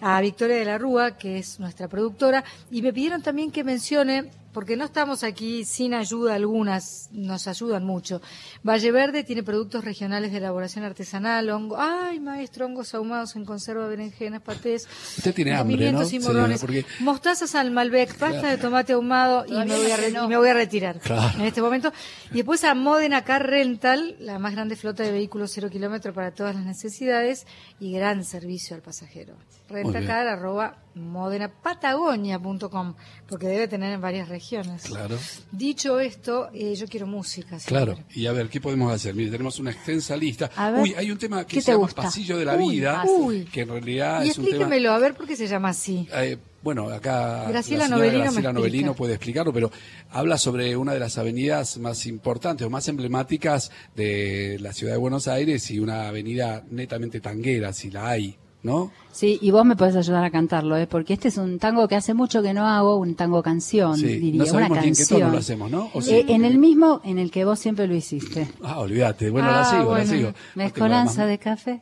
a 0.00 0.20
Victoria 0.20 0.56
de 0.56 0.64
la 0.64 0.78
Rúa, 0.78 1.16
que 1.16 1.38
es 1.38 1.60
nuestra 1.60 1.86
productora, 1.86 2.42
y 2.72 2.82
me 2.82 2.92
pidieron 2.92 3.22
también 3.22 3.52
que 3.52 3.62
mencione, 3.62 4.30
porque 4.58 4.76
no 4.76 4.86
estamos 4.86 5.22
aquí 5.22 5.64
sin 5.64 5.94
ayuda 5.94 6.34
algunas, 6.34 7.10
nos 7.12 7.46
ayudan 7.46 7.84
mucho. 7.84 8.20
Valle 8.64 8.90
Verde 8.90 9.22
tiene 9.22 9.44
productos 9.44 9.84
regionales 9.84 10.32
de 10.32 10.38
elaboración 10.38 10.84
artesanal, 10.84 11.48
hongo, 11.50 11.76
ay 11.78 12.18
maestro, 12.18 12.66
hongos 12.66 12.92
ahumados 12.92 13.36
en 13.36 13.44
conserva, 13.44 13.86
berenjenas, 13.86 14.42
patés, 14.42 14.88
Usted 15.16 15.32
tiene 15.32 15.54
hambre, 15.54 15.76
pimientos 15.76 16.12
¿no, 16.12 16.52
y 16.52 16.58
Porque- 16.58 16.84
mostazas 16.98 17.54
al 17.54 17.70
Malbec, 17.70 18.16
pasta 18.16 18.50
de 18.50 18.56
tomate 18.56 18.94
ahumado 18.94 19.44
y 19.46 19.52
me, 19.52 19.76
voy 19.76 19.90
a 19.92 19.96
re- 19.96 20.08
y 20.24 20.26
me 20.26 20.36
voy 20.36 20.48
a 20.48 20.54
retirar 20.54 20.98
Claro. 20.98 21.38
en 21.38 21.46
este 21.46 21.62
momento. 21.62 21.92
Y 22.32 22.38
después 22.38 22.64
a 22.64 22.74
Modena 22.74 23.22
Car 23.22 23.46
Rental, 23.48 24.16
la 24.18 24.40
más 24.40 24.54
grande 24.54 24.74
flota 24.74 25.04
de 25.04 25.12
vehículos 25.12 25.52
cero 25.54 25.68
kilómetro 25.70 26.12
para 26.12 26.32
todas 26.32 26.56
las 26.56 26.64
necesidades 26.64 27.46
y 27.78 27.92
gran 27.92 28.24
servicio 28.24 28.74
al 28.74 28.82
pasajero. 28.82 29.36
Rentacar 29.68 30.26
arroba 30.26 30.78
modenapatagonia.com 30.98 32.94
porque 33.28 33.46
debe 33.46 33.68
tener 33.68 33.92
en 33.92 34.00
varias 34.00 34.28
regiones. 34.28 34.82
Claro. 34.84 35.16
Dicho 35.52 36.00
esto, 36.00 36.50
eh, 36.52 36.74
yo 36.74 36.86
quiero 36.86 37.06
música. 37.06 37.58
Claro, 37.64 37.98
y 38.14 38.26
a 38.26 38.32
ver, 38.32 38.48
¿qué 38.48 38.60
podemos 38.60 38.92
hacer? 38.92 39.14
Mire, 39.14 39.30
tenemos 39.30 39.58
una 39.58 39.70
extensa 39.70 40.16
lista. 40.16 40.50
A 40.56 40.70
ver, 40.70 40.82
Uy, 40.82 40.94
hay 40.96 41.10
un 41.10 41.18
tema 41.18 41.46
que 41.46 41.56
¿qué 41.56 41.62
se 41.62 41.72
llama 41.72 41.84
gusta? 41.84 42.02
Pasillo 42.02 42.36
de 42.38 42.44
la 42.44 42.56
Uy, 42.56 42.76
Vida. 42.76 43.04
Uy. 43.06 43.44
que 43.44 43.62
en 43.62 43.68
realidad 43.68 44.24
Y 44.24 44.30
es 44.30 44.38
un 44.38 44.44
tema... 44.44 44.56
explíquemelo, 44.56 44.92
a 44.92 44.98
ver 44.98 45.14
por 45.14 45.26
qué 45.26 45.36
se 45.36 45.46
llama 45.46 45.70
así. 45.70 46.08
Eh, 46.14 46.36
bueno, 46.62 46.88
acá 46.90 47.48
Graciela 47.48 47.88
la 47.88 47.96
Novelino 47.96 48.24
Graciela. 48.24 48.52
Novelino 48.52 48.94
puede 48.94 49.14
explicarlo, 49.14 49.52
pero 49.52 49.70
habla 50.10 50.38
sobre 50.38 50.76
una 50.76 50.92
de 50.92 50.98
las 51.00 51.16
avenidas 51.16 51.78
más 51.78 52.04
importantes 52.06 52.66
o 52.66 52.70
más 52.70 52.88
emblemáticas 52.88 53.70
de 53.94 54.58
la 54.60 54.72
ciudad 54.72 54.94
de 54.94 54.98
Buenos 54.98 55.28
Aires 55.28 55.70
y 55.70 55.78
una 55.78 56.08
avenida 56.08 56.64
netamente 56.70 57.20
tanguera, 57.20 57.72
si 57.72 57.90
la 57.90 58.08
hay, 58.08 58.36
¿no? 58.62 58.90
Sí, 59.12 59.38
y 59.40 59.50
vos 59.50 59.64
me 59.64 59.74
podés 59.76 59.96
ayudar 59.96 60.24
a 60.24 60.30
cantarlo, 60.30 60.76
¿eh? 60.76 60.86
porque 60.86 61.12
este 61.14 61.28
es 61.28 61.38
un 61.38 61.58
tango 61.58 61.88
que 61.88 61.96
hace 61.96 62.14
mucho 62.14 62.42
que 62.42 62.52
no 62.54 62.66
hago, 62.66 62.96
un 62.96 63.14
tango 63.14 63.42
canción, 63.42 63.96
Sí, 63.96 64.06
diría, 64.06 64.40
no 64.40 64.46
sabemos 64.46 64.70
una 64.72 64.80
ni 64.82 64.88
en 64.88 64.94
qué 64.94 64.98
canción. 64.98 65.20
tono 65.20 65.32
lo 65.32 65.38
hacemos, 65.38 65.70
¿no? 65.70 65.90
¿O 65.94 66.02
sí? 66.02 66.14
Eh, 66.14 66.24
en 66.28 66.44
el 66.44 66.58
mismo 66.58 67.00
en 67.04 67.18
el 67.18 67.30
que 67.30 67.44
vos 67.44 67.58
siempre 67.58 67.86
lo 67.86 67.94
hiciste. 67.94 68.48
Ah, 68.62 68.78
olvídate. 68.80 69.30
Bueno, 69.30 69.48
la 69.50 69.60
Ah, 69.60 69.64
sigo, 69.64 69.84
bueno. 69.86 69.98
la 69.98 70.06
sigo. 70.06 70.32
Mezcolanza 70.54 71.26
de 71.26 71.38
café. 71.38 71.80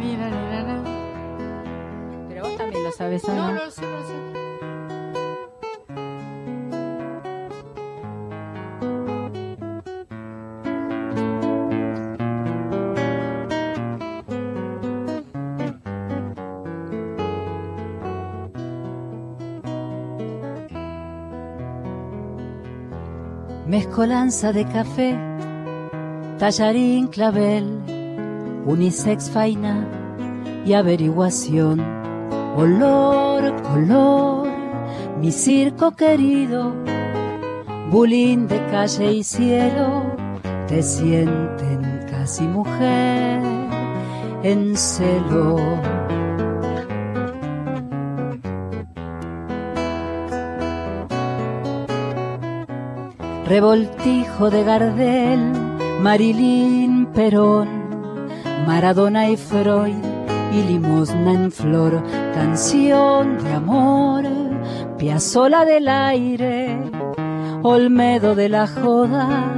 Ni, 0.00 0.06
ni, 0.10 0.16
na, 0.16 0.28
na. 0.62 2.26
Pero 2.28 2.42
vos 2.48 2.56
también 2.56 2.82
lo 2.84 2.92
sabes, 2.92 3.24
¿o 3.24 3.28
no? 3.28 3.34
No, 3.48 3.54
no 3.54 3.64
lo 3.64 3.70
sé, 3.70 3.82
no 3.82 3.90
lo 3.90 4.02
sé. 4.06 4.37
Mezcolanza 23.78 24.52
de 24.52 24.64
café, 24.64 25.16
tallarín, 26.36 27.06
clavel, 27.06 27.64
unisex 28.66 29.30
faina 29.30 29.86
y 30.66 30.72
averiguación. 30.72 31.78
Olor, 32.56 33.54
color, 33.62 34.48
mi 35.20 35.30
circo 35.30 35.92
querido, 35.92 36.74
bulín 37.92 38.48
de 38.48 38.58
calle 38.66 39.12
y 39.12 39.22
cielo, 39.22 40.12
te 40.66 40.82
sienten 40.82 42.04
casi 42.10 42.48
mujer 42.48 43.40
en 44.42 44.76
celo. 44.76 45.56
Revoltijo 53.48 54.50
de 54.50 54.62
Gardel, 54.62 55.52
Marilyn 56.02 57.06
Perón, 57.06 57.88
Maradona 58.66 59.30
y 59.30 59.38
Freud, 59.38 60.04
y 60.52 60.62
limosna 60.64 61.32
en 61.32 61.50
flor, 61.50 62.02
canción 62.34 63.42
de 63.42 63.54
amor, 63.54 64.24
piazola 64.98 65.64
del 65.64 65.88
aire, 65.88 66.78
olmedo 67.62 68.34
de 68.34 68.50
la 68.50 68.66
joda, 68.66 69.50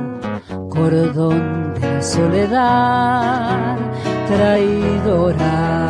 cordón 0.68 1.74
de 1.74 1.80
la 1.80 2.00
soledad, 2.00 3.76
traidora. 4.28 5.80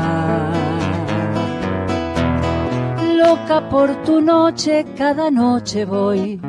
Loca 3.14 3.68
por 3.68 3.94
tu 4.04 4.22
noche, 4.22 4.86
cada 4.96 5.30
noche 5.30 5.84
voy, 5.84 6.40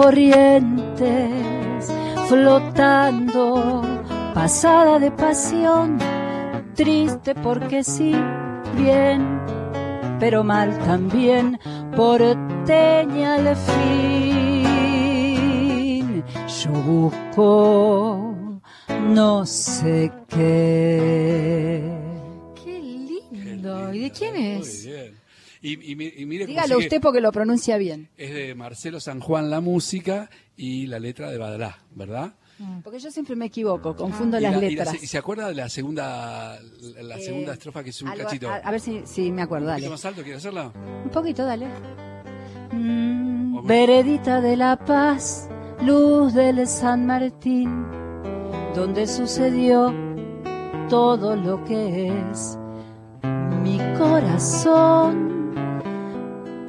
corrientes, 0.00 1.92
flotando, 2.26 3.82
pasada 4.32 4.98
de 4.98 5.10
pasión 5.10 5.98
triste 6.74 7.34
porque 7.34 7.84
sí, 7.84 8.14
bien, 8.78 9.42
pero 10.18 10.42
mal 10.42 10.78
también, 10.78 11.60
porteña 11.94 13.34
al 13.34 13.54
fin. 13.56 14.64
Yo 16.62 16.70
busco 16.70 18.34
no 19.08 19.44
sé 19.44 20.10
qué. 20.28 21.84
Qué 22.64 22.80
lindo. 22.80 23.92
¿Y 23.92 23.98
de 23.98 24.10
quién 24.10 24.36
es? 24.36 24.86
Muy 24.86 24.94
bien. 24.94 25.19
Y, 25.62 25.92
y 25.92 25.96
mi- 25.96 26.12
y 26.16 26.24
mire 26.26 26.44
cómo 26.46 26.54
Dígalo 26.54 26.74
sigue. 26.76 26.86
usted 26.86 27.00
porque 27.02 27.20
lo 27.20 27.32
pronuncia 27.32 27.76
bien. 27.76 28.08
Es 28.16 28.32
de 28.32 28.54
Marcelo 28.54 28.98
San 29.00 29.20
Juan 29.20 29.50
la 29.50 29.60
música 29.60 30.30
y 30.56 30.86
la 30.86 30.98
letra 30.98 31.30
de 31.30 31.36
Badalá, 31.38 31.78
¿verdad? 31.94 32.34
Porque 32.84 32.98
yo 32.98 33.10
siempre 33.10 33.34
me 33.36 33.46
equivoco, 33.46 33.96
confundo 33.96 34.38
las 34.38 34.52
la- 34.52 34.58
y 34.58 34.74
la 34.74 34.84
letras. 34.84 34.98
se- 34.98 35.04
¿Y 35.04 35.08
se 35.08 35.16
acuerda 35.16 35.48
de 35.48 35.54
la 35.54 35.68
segunda 35.70 36.58
la, 36.94 37.02
la 37.02 37.16
Eh, 37.16 37.22
segunda 37.22 37.54
estrofa 37.54 37.82
que 37.82 37.88
es 37.90 38.02
un 38.02 38.08
algo- 38.08 38.24
cachito? 38.24 38.50
A, 38.50 38.56
a 38.56 38.70
ver 38.70 38.80
si, 38.80 39.00
si 39.06 39.32
me 39.32 39.40
acuerdo, 39.42 39.64
¿Un 39.66 39.68
dale. 39.70 39.80
poquito 39.80 39.90
más 39.92 40.04
alto? 40.04 40.22
¿Quiere 40.22 40.36
hacerla? 40.36 40.70
Un 41.04 41.10
poquito, 41.10 41.44
dale. 41.46 41.66
Mm, 42.72 43.54
Vamos. 43.54 43.66
veredita 43.66 44.40
de 44.42 44.56
la 44.56 44.76
paz, 44.78 45.48
luz 45.82 46.34
del 46.34 46.66
San 46.66 47.06
Martín, 47.06 47.86
donde 48.74 49.06
sucedió 49.06 49.94
todo 50.90 51.36
lo 51.36 51.64
que 51.64 52.08
es 52.30 52.58
mi 53.62 53.78
corazón. 53.98 55.39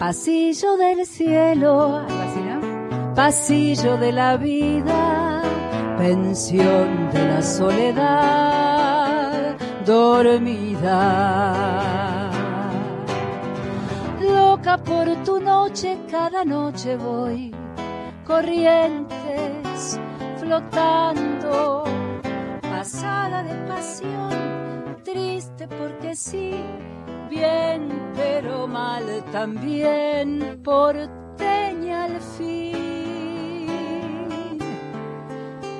Pasillo 0.02 0.78
del 0.78 1.06
cielo. 1.06 2.02
Pasillo 3.14 3.98
de 3.98 4.12
la 4.12 4.36
vida, 4.36 5.44
pensión 6.00 7.12
de 7.14 7.24
la 7.28 7.44
soledad, 7.44 8.80
dormida. 9.86 11.12
Loca 14.22 14.80
por 14.80 15.06
tu 15.24 15.40
noche, 15.40 16.00
cada 16.10 16.44
noche 16.46 16.98
voy, 16.98 17.54
corrientes, 18.26 20.00
flotando, 20.40 21.84
pasada 22.64 23.44
de 23.44 23.54
pasión, 23.68 24.32
triste 25.04 25.68
porque 25.68 26.16
sí, 26.16 26.52
bien, 27.30 28.12
pero 28.16 28.68
mal 28.68 29.24
también, 29.32 30.62
porteña 30.64 32.06
al 32.06 32.22
fin. 32.38 32.82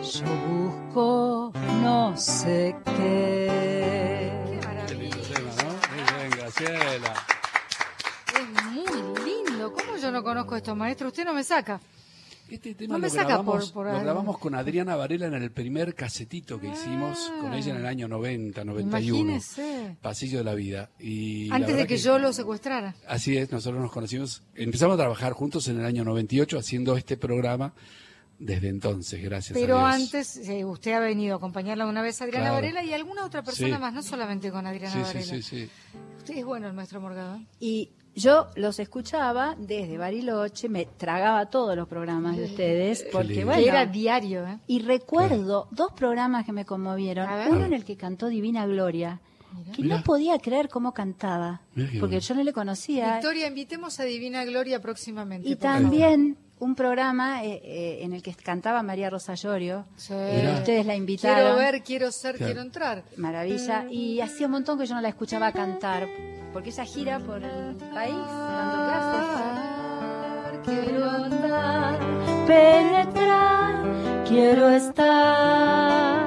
Yo 0.04 0.26
busco 0.50 1.52
no 1.82 2.16
sé 2.18 2.76
qué. 2.86 4.32
Qué 4.88 4.94
lindo 4.96 5.18
tema, 5.18 5.52
¿no? 5.64 5.70
Muy 5.90 6.04
bien, 6.18 6.30
Graciela. 6.38 7.14
Es 8.34 8.48
muy 8.72 8.86
lindo. 9.26 9.74
¿Cómo 9.74 9.98
yo 9.98 10.12
no 10.12 10.24
conozco 10.24 10.56
estos 10.56 10.76
maestros? 10.76 11.10
Usted 11.10 11.26
no 11.26 11.34
me 11.34 11.44
saca. 11.44 11.80
Este 12.52 12.76
tema 12.76 12.94
No 12.96 13.00
me 13.00 13.08
lo, 13.08 13.14
saca 13.14 13.28
grabamos, 13.28 13.72
por- 13.72 13.86
por 13.86 13.94
lo 13.94 14.00
grabamos 14.02 14.38
con 14.38 14.56
Adriana 14.56 14.96
Varela 14.96 15.28
en 15.28 15.34
el 15.36 15.52
primer 15.52 15.96
casetito 15.96 16.60
que 16.60 16.68
hicimos 16.68 17.32
con 17.40 17.54
ella 17.54 17.72
en 17.72 17.78
el 17.78 17.86
año 17.86 18.08
90, 18.08 18.64
91. 18.66 19.20
Imagínese. 19.20 19.96
Pasillo 20.02 20.40
de 20.40 20.44
la 20.44 20.54
vida. 20.54 20.90
Y 21.00 21.46
la 21.48 21.56
Antes 21.56 21.78
de 21.78 21.88
que, 21.88 21.98
yo 21.98 22.20
lo 22.20 22.34
secuestrara. 22.34 22.96
Así 23.08 23.38
es, 23.38 23.52
nosotros 23.52 23.82
nos 23.82 23.92
conocimos, 23.92 24.44
empezamos 24.56 24.96
a 24.96 24.98
trabajar 24.98 25.34
juntos 25.34 25.68
en 25.70 25.80
el 25.80 25.86
año 25.86 26.04
98 26.04 26.58
haciendo 26.60 26.98
este 26.98 27.16
programa 27.18 27.74
desde 28.38 28.70
entonces, 28.70 29.22
gracias 29.24 29.58
Pero 29.58 29.78
a 29.80 29.96
Dios. 29.96 30.02
antes, 30.14 30.38
eh, 30.50 30.66
usted 30.66 30.94
ha 30.94 31.00
venido 31.00 31.36
a 31.36 31.38
acompañarla 31.38 31.86
una 31.86 32.02
vez 32.02 32.20
a 32.22 32.24
Adriana 32.26 32.46
Claro. 32.48 32.56
Varela 32.56 32.84
y 32.84 32.92
alguna 32.92 33.24
otra 33.24 33.44
persona 33.44 33.76
Sí. 33.76 33.82
más, 33.82 33.94
no 33.94 34.02
solamente 34.02 34.50
con 34.52 34.66
Adriana 34.66 34.94
Sí, 34.96 35.00
sí, 35.00 35.04
Varela. 35.06 35.26
sí, 35.26 35.42
sí. 35.44 35.70
Usted 36.18 36.38
es 36.38 36.44
bueno 36.46 36.68
el 36.68 36.74
maestro 36.74 37.00
Morgado. 37.00 37.40
Y 37.60 37.92
yo 38.16 38.48
los 38.56 38.80
escuchaba 38.80 39.56
desde 39.58 39.98
Bariloche, 39.98 40.70
me 40.70 40.86
tragaba 40.86 41.46
todos 41.48 41.76
los 41.76 41.88
programas 41.88 42.38
de 42.38 42.46
ustedes, 42.46 43.06
porque 43.12 43.46
bueno, 43.46 43.62
era 43.62 43.86
diario, 43.86 44.46
¿eh? 44.46 44.60
y 44.68 44.80
recuerdo 44.80 45.68
dos 45.72 45.94
programas 45.94 46.46
que 46.46 46.52
me 46.52 46.66
conmovieron. 46.66 47.28
Uno 47.50 47.66
en 47.66 47.74
el 47.74 47.86
que 47.86 47.96
cantó 47.96 48.28
Divina 48.28 48.66
Gloria, 48.66 49.22
que 49.74 49.84
Mira. 49.84 49.98
no 49.98 50.04
podía 50.04 50.38
creer 50.40 50.70
cómo 50.70 50.94
cantaba, 50.94 51.62
porque 51.74 52.00
bueno. 52.00 52.20
yo 52.20 52.36
no 52.36 52.44
le 52.44 52.54
conocía. 52.54 53.14
Victoria, 53.14 53.48
invitemos 53.48 54.00
a 54.00 54.04
Divina 54.04 54.44
Gloria 54.46 54.82
próximamente. 54.82 55.48
Y 55.48 55.56
favor. 55.56 56.38
Un 56.62 56.76
programa 56.76 57.44
eh, 57.44 57.60
eh, 57.64 58.00
en 58.04 58.14
el 58.14 58.22
que 58.22 58.34
cantaba 58.36 58.82
María 58.84 59.10
Rosa 59.10 59.34
Llorio. 59.34 59.86
Sí. 59.96 60.14
Ustedes 60.14 60.86
la 60.86 60.94
Quiero 60.94 60.94
invitaron. 60.94 61.58
ver, 61.58 61.82
quiero 61.84 62.12
ser, 62.12 62.36
Claro. 62.36 62.46
quiero 62.52 62.62
entrar. 62.62 63.04
Maravilla. 63.18 63.86
Y 63.90 64.22
hacía 64.22 64.46
un 64.46 64.52
montón 64.54 64.78
que 64.78 64.86
yo 64.86 64.94
no 64.96 65.02
la 65.02 65.10
escuchaba 65.10 65.52
cantar, 65.52 66.08
porque 66.54 66.70
ella 66.70 66.86
gira 66.86 67.20
por 67.20 67.44
el 67.44 67.76
país 67.94 68.16
dando 68.16 68.78
clases. 68.86 69.32
Quiero 70.64 71.10
andar, 71.10 72.00
penetrar, 72.46 74.24
quiero 74.28 74.70
estar, 74.70 76.22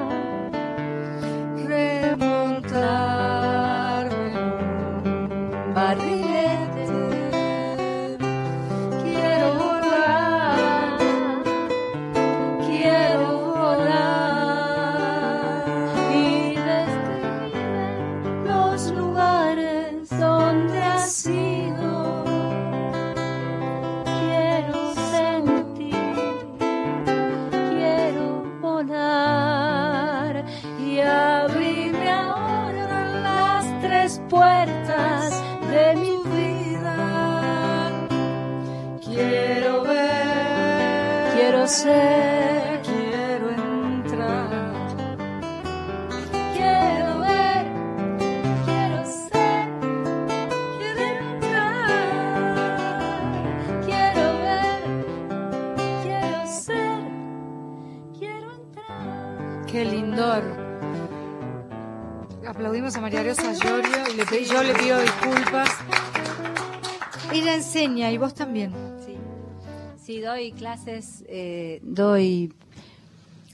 clases, 70.55 71.23
eh, 71.27 71.79
doy, 71.83 72.53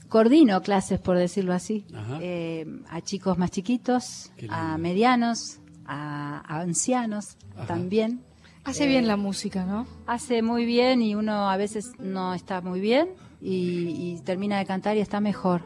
coordino 0.08 0.60
clases, 0.62 1.00
por 1.00 1.16
decirlo 1.16 1.52
así, 1.52 1.84
eh, 2.20 2.66
a 2.88 3.00
chicos 3.00 3.38
más 3.38 3.50
chiquitos, 3.50 4.32
a 4.48 4.78
medianos, 4.78 5.58
a, 5.86 6.42
a 6.46 6.60
ancianos 6.60 7.36
Ajá. 7.56 7.66
también. 7.66 8.22
Hace 8.64 8.86
bien 8.86 9.08
la 9.08 9.16
música, 9.16 9.64
¿no? 9.64 9.86
Hace 10.06 10.40
muy 10.40 10.64
bien 10.64 11.02
y 11.02 11.16
uno 11.16 11.50
a 11.50 11.56
veces 11.56 11.92
no 11.98 12.32
está 12.32 12.60
muy 12.60 12.80
bien 12.80 13.08
y, 13.40 13.88
y 13.88 14.20
termina 14.24 14.58
de 14.58 14.66
cantar 14.66 14.96
y 14.96 15.00
está 15.00 15.20
mejor. 15.20 15.62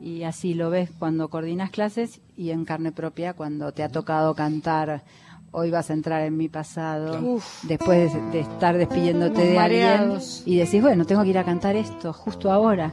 Y 0.00 0.24
así 0.24 0.52
lo 0.54 0.68
ves 0.68 0.90
cuando 0.98 1.28
coordinas 1.28 1.70
clases 1.70 2.20
y 2.36 2.50
en 2.50 2.64
carne 2.64 2.92
propia 2.92 3.32
cuando 3.32 3.72
te 3.72 3.82
ha 3.82 3.88
tocado 3.88 4.34
cantar. 4.34 5.04
Hoy 5.52 5.70
vas 5.70 5.88
a 5.90 5.94
entrar 5.94 6.22
en 6.22 6.36
mi 6.36 6.48
pasado, 6.48 7.18
Uf. 7.22 7.64
después 7.64 8.12
de, 8.12 8.20
de 8.30 8.40
estar 8.40 8.76
despidiéndote 8.76 9.40
de 9.42 9.58
alguien 9.58 9.84
mareados. 9.86 10.42
y 10.44 10.56
decís, 10.58 10.82
bueno, 10.82 11.06
tengo 11.06 11.22
que 11.22 11.30
ir 11.30 11.38
a 11.38 11.44
cantar 11.44 11.76
esto 11.76 12.12
justo 12.12 12.50
ahora. 12.52 12.92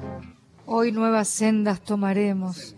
Hoy 0.65 0.91
nuevas 0.93 1.27
sendas 1.27 1.81
tomaremos. 1.81 2.75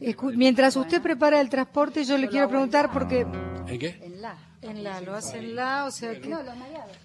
Escu- 0.00 0.34
Mientras 0.34 0.76
usted 0.76 1.02
prepara 1.02 1.40
el 1.42 1.50
transporte, 1.50 2.04
yo 2.04 2.16
le 2.16 2.28
quiero 2.28 2.48
preguntar 2.48 2.90
porque 2.90 3.26
¿En 3.66 3.78
qué? 3.78 3.98
En 4.02 4.22
la. 4.22 4.34
en 4.62 4.82
la 4.82 5.00
lo 5.02 5.14
hace 5.14 5.38
en 5.38 5.54
la, 5.56 5.84
o 5.84 5.90
sea 5.90 6.18
que 6.18 6.26
No, 6.28 6.42
los 6.42 6.56
mareados. 6.56 6.96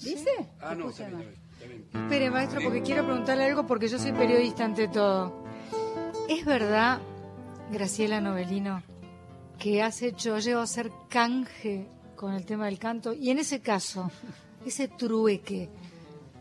¿Dice? 0.00 0.30
Ah, 0.60 0.74
no, 0.76 0.90
Escucha 0.90 1.06
está 1.08 1.16
bien, 1.16 1.28
más. 1.28 1.38
está 1.54 1.66
bien, 1.66 1.80
está 1.82 1.98
bien. 1.98 2.04
Espere, 2.04 2.30
maestro, 2.30 2.60
porque 2.62 2.82
quiero 2.82 3.04
preguntarle 3.04 3.44
algo 3.46 3.66
porque 3.66 3.88
yo 3.88 3.98
soy 3.98 4.12
periodista 4.12 4.64
ante 4.64 4.86
todo. 4.86 5.44
¿Es 6.28 6.44
verdad, 6.44 6.98
Graciela 7.72 8.20
Novelino, 8.20 8.82
que 9.64 9.80
has 9.80 10.02
hecho, 10.02 10.38
llegado 10.38 10.60
a 10.60 10.64
hacer 10.64 10.92
canje 11.08 11.86
con 12.16 12.34
el 12.34 12.44
tema 12.44 12.66
del 12.66 12.78
canto? 12.78 13.14
Y 13.14 13.30
en 13.30 13.38
ese 13.38 13.60
caso, 13.60 14.10
ese 14.66 14.88
trueque, 14.88 15.70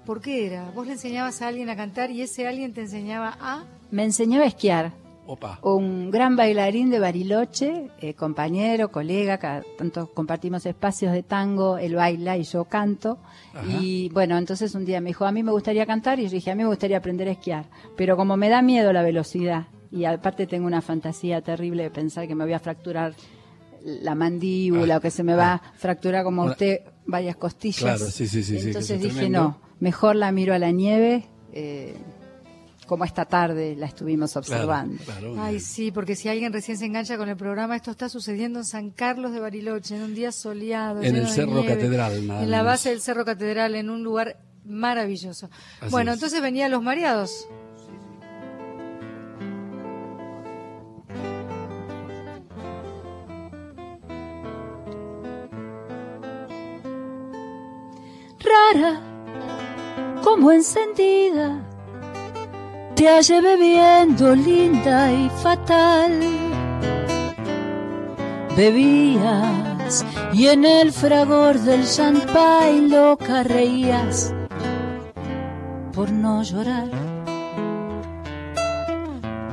¿por 0.05 0.19
qué 0.19 0.45
era? 0.45 0.69
Vos 0.71 0.85
le 0.85 0.91
enseñabas 0.91 1.41
a 1.41 1.47
alguien 1.47 1.69
a 1.69 1.77
cantar 1.77 2.11
y 2.11 2.21
ese 2.21 2.45
alguien 2.45 2.73
te 2.73 2.81
enseñaba 2.81 3.37
a... 3.39 3.63
Me 3.91 4.03
enseñó 4.03 4.41
a 4.41 4.45
esquiar. 4.45 4.91
Opa. 5.25 5.57
Un 5.61 6.11
gran 6.11 6.35
bailarín 6.35 6.89
de 6.89 6.99
Bariloche, 6.99 7.91
eh, 8.01 8.13
compañero, 8.13 8.91
colega, 8.91 9.37
cada 9.37 9.63
tanto 9.77 10.13
compartimos 10.13 10.65
espacios 10.65 11.13
de 11.13 11.23
tango, 11.23 11.77
él 11.77 11.95
baila 11.95 12.35
y 12.35 12.43
yo 12.43 12.65
canto. 12.65 13.19
Ajá. 13.53 13.65
Y 13.79 14.09
bueno, 14.09 14.37
entonces 14.37 14.75
un 14.75 14.83
día 14.83 14.99
me 14.99 15.11
dijo, 15.11 15.23
a 15.23 15.31
mí 15.31 15.43
me 15.43 15.53
gustaría 15.53 15.85
cantar 15.85 16.19
y 16.19 16.23
yo 16.23 16.29
dije, 16.29 16.51
a 16.51 16.55
mí 16.55 16.63
me 16.63 16.67
gustaría 16.67 16.97
aprender 16.97 17.29
a 17.29 17.31
esquiar. 17.31 17.67
Pero 17.95 18.17
como 18.17 18.35
me 18.35 18.49
da 18.49 18.61
miedo 18.61 18.91
la 18.91 19.01
velocidad 19.01 19.67
y 19.93 20.05
aparte 20.05 20.47
tengo 20.47 20.65
una 20.67 20.81
fantasía 20.81 21.41
terrible 21.41 21.83
de 21.83 21.91
pensar 21.91 22.27
que 22.27 22.35
me 22.35 22.43
voy 22.43 22.53
a 22.53 22.59
fracturar 22.59 23.13
la 23.85 24.15
mandíbula 24.15 24.95
Ah, 24.95 24.97
o 24.97 25.01
que 25.01 25.11
se 25.11 25.23
me 25.23 25.35
va 25.35 25.53
a 25.53 25.61
fracturar 25.77 26.23
como 26.23 26.41
Una- 26.43 26.51
usted 26.51 26.79
varias 27.05 27.35
costillas. 27.35 27.81
Claro, 27.97 28.05
sí, 28.11 28.27
sí, 28.27 28.41
sí, 28.43 28.57
Entonces 28.57 28.99
dije, 28.99 29.13
tremendo. 29.13 29.39
no, 29.39 29.61
mejor 29.79 30.15
la 30.15 30.31
miro 30.31 30.53
a 30.53 30.59
la 30.59 30.71
nieve. 30.71 31.25
eh, 31.55 31.95
como 32.87 33.05
esta 33.05 33.23
tarde 33.25 33.75
la 33.77 33.85
estuvimos 33.85 34.35
observando. 34.35 35.01
Claro, 35.05 35.31
claro, 35.33 35.41
Ay, 35.41 35.59
sí, 35.61 35.89
porque 35.91 36.15
si 36.17 36.27
alguien 36.27 36.51
recién 36.51 36.77
se 36.77 36.85
engancha 36.85 37.15
con 37.17 37.29
el 37.29 37.37
programa, 37.37 37.77
esto 37.77 37.91
está 37.91 38.09
sucediendo 38.09 38.59
en 38.59 38.65
San 38.65 38.89
Carlos 38.91 39.31
de 39.31 39.39
Bariloche, 39.39 39.95
en 39.95 40.01
un 40.03 40.13
día 40.13 40.31
soleado. 40.33 41.01
En 41.01 41.15
el 41.15 41.27
Cerro 41.29 41.53
nieve, 41.53 41.67
Catedral, 41.75 42.27
nada 42.27 42.43
En 42.43 42.51
la 42.51 42.61
base 42.61 42.89
del 42.89 42.99
Cerro 42.99 43.23
Catedral, 43.23 43.75
en 43.75 43.89
un 43.89 44.03
lugar 44.03 44.37
maravilloso. 44.65 45.49
Así 45.79 45.91
bueno, 45.91 46.11
es. 46.11 46.17
entonces 46.17 46.41
venían 46.41 46.71
los 46.71 46.83
mareados. 46.83 47.47
Como 60.23 60.51
encendida, 60.51 61.59
te 62.95 63.07
hallé 63.07 63.41
bebiendo 63.41 64.35
linda 64.35 65.11
y 65.11 65.29
fatal. 65.41 66.19
Bebías 68.55 70.05
y 70.33 70.47
en 70.47 70.65
el 70.65 70.91
fragor 70.91 71.59
del 71.59 71.85
champagne 71.87 72.87
loca 72.89 73.43
reías 73.43 74.33
por 75.93 76.11
no 76.11 76.43
llorar. 76.43 76.89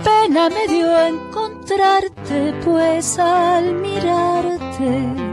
Pena 0.04 0.48
me 0.50 0.66
dio 0.68 0.98
encontrarte, 1.06 2.54
pues 2.64 3.18
al 3.18 3.74
mirarte 3.74 5.30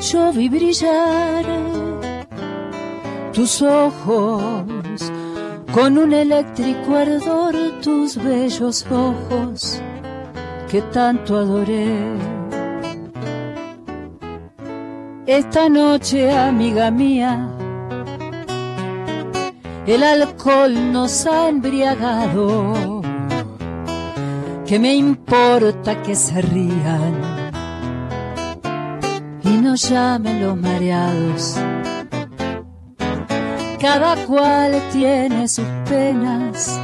yo 0.00 0.32
vi 0.32 0.48
brillar 0.48 1.85
tus 3.36 3.60
ojos 3.60 4.64
con 5.74 5.98
un 5.98 6.14
eléctrico 6.14 6.96
ardor, 6.96 7.54
tus 7.82 8.16
bellos 8.16 8.86
ojos 8.90 9.82
que 10.70 10.80
tanto 10.80 11.36
adoré. 11.36 12.16
Esta 15.26 15.68
noche, 15.68 16.32
amiga 16.34 16.90
mía, 16.90 17.46
el 19.86 20.02
alcohol 20.02 20.92
nos 20.92 21.26
ha 21.26 21.50
embriagado. 21.50 23.02
Que 24.64 24.78
me 24.78 24.94
importa 24.94 26.02
que 26.02 26.14
se 26.14 26.40
rían 26.40 27.42
y 29.44 29.50
nos 29.58 29.90
llamen 29.90 30.42
los 30.42 30.56
mareados? 30.56 31.56
Cada 33.86 34.16
cual 34.26 34.82
tiene 34.92 35.46
sus 35.46 35.64
penas 35.88 36.80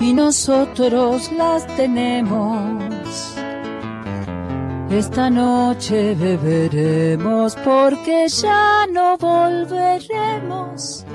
y 0.00 0.12
nosotros 0.12 1.30
las 1.30 1.68
tenemos. 1.76 3.36
Esta 4.90 5.30
noche 5.30 6.16
beberemos 6.16 7.54
porque 7.64 8.26
ya 8.26 8.88
no 8.92 9.16
volveremos 9.18 11.06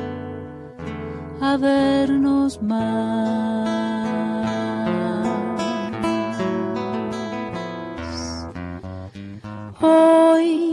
a 1.41 1.57
vernos 1.57 2.61
más. 2.61 3.83
Hoy 9.81 10.72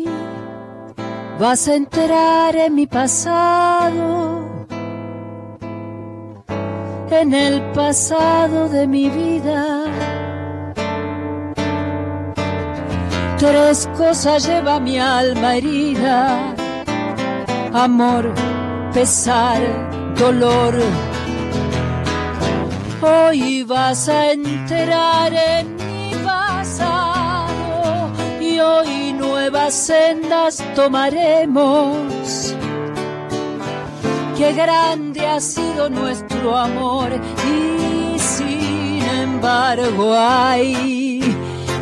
vas 1.41 1.67
a 1.69 1.75
entrar 1.75 2.55
en 2.55 2.75
mi 2.75 2.87
pasado, 2.87 4.67
en 7.11 7.33
el 7.33 7.63
pasado 7.73 8.69
de 8.69 8.87
mi 8.87 9.09
vida. 9.09 9.85
Tres 13.39 13.89
cosas 13.97 14.47
lleva 14.47 14.79
mi 14.81 14.99
alma 14.99 15.57
herida, 15.57 16.55
amor, 17.73 18.35
pesar, 18.93 19.63
dolor. 20.17 20.75
Hoy 23.01 23.63
vas 23.63 24.11
a 24.11 24.33
entrar 24.33 25.33
en 25.33 25.80
nuevas 29.41 29.75
sendas 29.75 30.63
tomaremos. 30.75 32.55
Qué 34.37 34.53
grande 34.53 35.27
ha 35.27 35.41
sido 35.41 35.89
nuestro 35.89 36.55
amor 36.55 37.09
y 37.49 38.19
sin 38.19 39.03
embargo, 39.03 40.15
ay, 40.15 41.23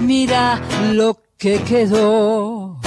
mira 0.01 0.61
lo 0.93 1.19
que 1.37 1.61
quedó. 1.63 2.79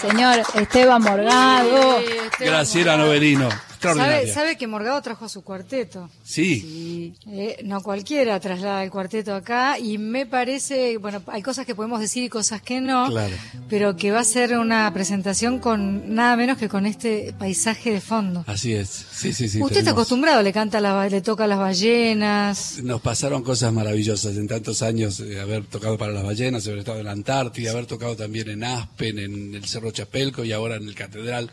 Señor 0.00 0.38
Esteban 0.54 1.02
Morgado. 1.02 1.98
Sí, 1.98 2.04
Esteban 2.04 2.52
Graciela 2.52 2.92
Morgado. 2.92 3.06
Novelino. 3.06 3.67
¿Sabe, 3.80 3.92
Extraordinaria. 3.94 4.34
sabe 4.34 4.56
que 4.56 4.66
Morgado 4.66 5.00
trajo 5.02 5.24
a 5.24 5.28
su 5.28 5.42
cuarteto? 5.42 6.10
Sí. 6.24 7.14
Eh, 7.28 7.58
no 7.64 7.80
cualquiera 7.82 8.38
traslada 8.40 8.82
el 8.82 8.90
cuarteto 8.90 9.34
acá 9.34 9.78
y 9.78 9.98
me 9.98 10.26
parece, 10.26 10.96
bueno, 10.98 11.22
hay 11.28 11.42
cosas 11.42 11.64
que 11.66 11.74
podemos 11.74 12.00
decir 12.00 12.24
y 12.24 12.28
cosas 12.28 12.60
que 12.62 12.80
no, 12.80 13.08
Claro. 13.08 13.34
pero 13.68 13.96
que 13.96 14.10
va 14.10 14.20
a 14.20 14.24
ser 14.24 14.58
una 14.58 14.92
presentación 14.92 15.58
con 15.60 16.14
nada 16.14 16.36
menos 16.36 16.58
que 16.58 16.68
con 16.68 16.86
este 16.86 17.32
paisaje 17.38 17.92
de 17.92 18.00
fondo. 18.00 18.44
Así 18.46 18.72
es. 18.74 18.88
Sí, 18.88 19.32
sí, 19.32 19.48
sí. 19.48 19.62
Usted 19.62 19.78
está 19.78 19.92
acostumbrado, 19.92 20.42
le 20.42 20.52
canta, 20.52 20.80
la, 20.80 21.08
le 21.08 21.20
toca 21.20 21.46
las 21.46 21.58
ballenas. 21.58 22.80
Nos 22.82 23.00
pasaron 23.00 23.42
cosas 23.42 23.72
maravillosas 23.72 24.36
en 24.36 24.48
tantos 24.48 24.82
años 24.82 25.18
de 25.18 25.40
haber 25.40 25.64
tocado 25.64 25.96
para 25.98 26.12
las 26.12 26.24
ballenas, 26.24 26.66
haber 26.66 26.80
estado 26.80 26.98
en 26.98 27.04
la 27.06 27.12
Antártida, 27.12 27.70
haber 27.70 27.86
tocado 27.86 28.16
también 28.16 28.48
en 28.48 28.64
Aspen, 28.64 29.18
en 29.18 29.54
el 29.54 29.64
Cerro 29.66 29.90
Chapelco 29.90 30.44
y 30.44 30.52
ahora 30.52 30.76
en 30.76 30.88
el 30.88 30.94
Catedral. 30.94 31.50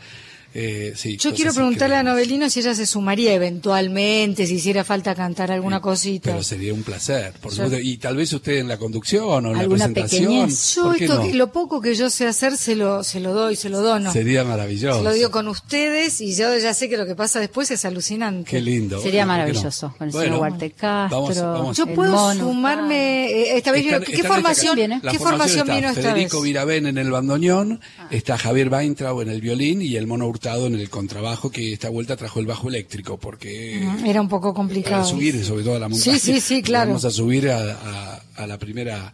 Eh, 0.58 0.94
sí, 0.96 1.18
Yo 1.18 1.34
quiero 1.34 1.54
preguntarle 1.54 1.96
a 1.98 2.00
increíbles. 2.00 2.28
Novelino 2.30 2.50
si 2.50 2.62
ella 2.62 2.74
se 2.74 2.86
sumaría 2.86 3.34
eventualmente, 3.34 4.48
si 4.48 4.56
hiciera 4.56 4.86
falta 4.86 5.14
cantar 5.14 5.52
alguna 5.52 5.82
cosita. 5.82 6.32
Pero 6.32 6.44
sería 6.44 6.74
un 6.74 6.82
placer, 6.84 7.34
por 7.42 7.52
Yo- 7.52 7.64
supuesto. 7.66 7.80
Y 7.86 7.98
tal 7.98 8.16
vez 8.16 8.32
usted 8.32 8.60
en 8.60 8.70
la 8.70 8.78
conducción 8.78 9.46
o 9.46 9.52
en 9.52 9.58
la 9.58 9.68
presentación. 9.68 10.24
pequeñez. 10.24 10.76
Yo 10.76 10.84
¿por 10.84 10.96
qué 10.98 11.04
esto, 11.06 11.18
no? 11.18 11.24
que- 11.24 11.34
lo 11.34 11.52
poco 11.52 11.82
que 11.82 11.94
yo 11.94 12.10
sé 12.10 12.26
hacer 12.26 12.56
se 12.56 12.76
lo, 12.76 13.04
se 13.04 13.20
lo 13.20 13.34
doy, 13.34 13.58
se 13.58 13.68
lo 13.68 13.82
dono. 13.82 14.14
Sería 14.14 14.46
maravilloso. 14.46 15.00
Se 15.00 15.04
lo 15.04 15.12
digo 15.14 15.30
con 15.30 15.50
ustedes 15.50 16.22
y 16.22 16.34
yo 16.36 16.58
ya 16.58 16.74
sé 16.74 16.88
que 16.88 16.96
lo 16.96 17.06
que 17.06 17.16
pasa 17.16 17.42
después 17.42 17.70
es 17.72 17.84
alucinante. 17.84 18.50
Qué 18.50 18.62
lindo. 18.62 19.02
Sería 19.02 19.26
maravilloso, 19.26 19.94
con 19.98 20.08
el 20.08 20.14
Bueno, 20.14 20.36
señor 20.42 20.74
Castro. 20.78 21.20
vamos- 21.22 21.38
vamos. 21.42 21.78
Yo 21.78 21.84
el 21.84 21.94
puedo 21.94 22.12
mono. 22.14 22.40
sumarme, 22.46 23.26
eh, 23.28 23.58
esta 23.58 23.74
vez, 23.74 23.86
Está- 23.86 24.00
¿qué 24.00 24.16
está 24.16 24.28
formación, 24.30 24.68
esta- 24.68 24.76
viene? 24.76 25.02
¿qué 25.12 25.20
formación 25.20 25.60
está 25.68 25.76
vino 25.76 25.90
esta 25.90 26.02
Federico 26.02 26.38
vez? 26.40 26.46
Virabén 26.50 26.88
en 26.88 26.98
el 26.98 27.12
bandoneón, 27.12 27.82
está 28.10 28.38
Javier 28.38 28.70
Weintraub 28.70 29.20
en 29.22 29.30
el 29.30 29.42
violín 29.42 29.82
y 29.82 29.98
el 29.98 30.08
mono 30.08 30.28
En 30.46 30.76
el 30.76 30.90
contrabajo, 30.92 31.50
que 31.50 31.74
esta 31.74 31.90
vuelta 31.90 32.16
trajo 32.16 32.40
el 32.40 32.46
bajo 32.46 32.70
eléctrico, 32.70 33.18
porque 33.18 33.84
Era 34.06 34.22
un 34.22 34.30
poco 34.30 34.54
complicado. 34.54 35.02
para 35.02 35.06
subir 35.06 35.44
sobre 35.44 35.64
todo 35.64 35.76
a 35.76 35.80
la 35.80 35.90
montaña. 35.90 36.20
Sí, 36.20 36.34
sí, 36.34 36.40
sí, 36.40 36.62
claro. 36.62 36.90
Vamos 36.90 37.06
a 37.06 37.10
subir 37.12 37.50
a, 37.50 37.72
a- 37.72 38.22
a 38.36 38.46
la 38.48 38.60
primera 38.60 39.12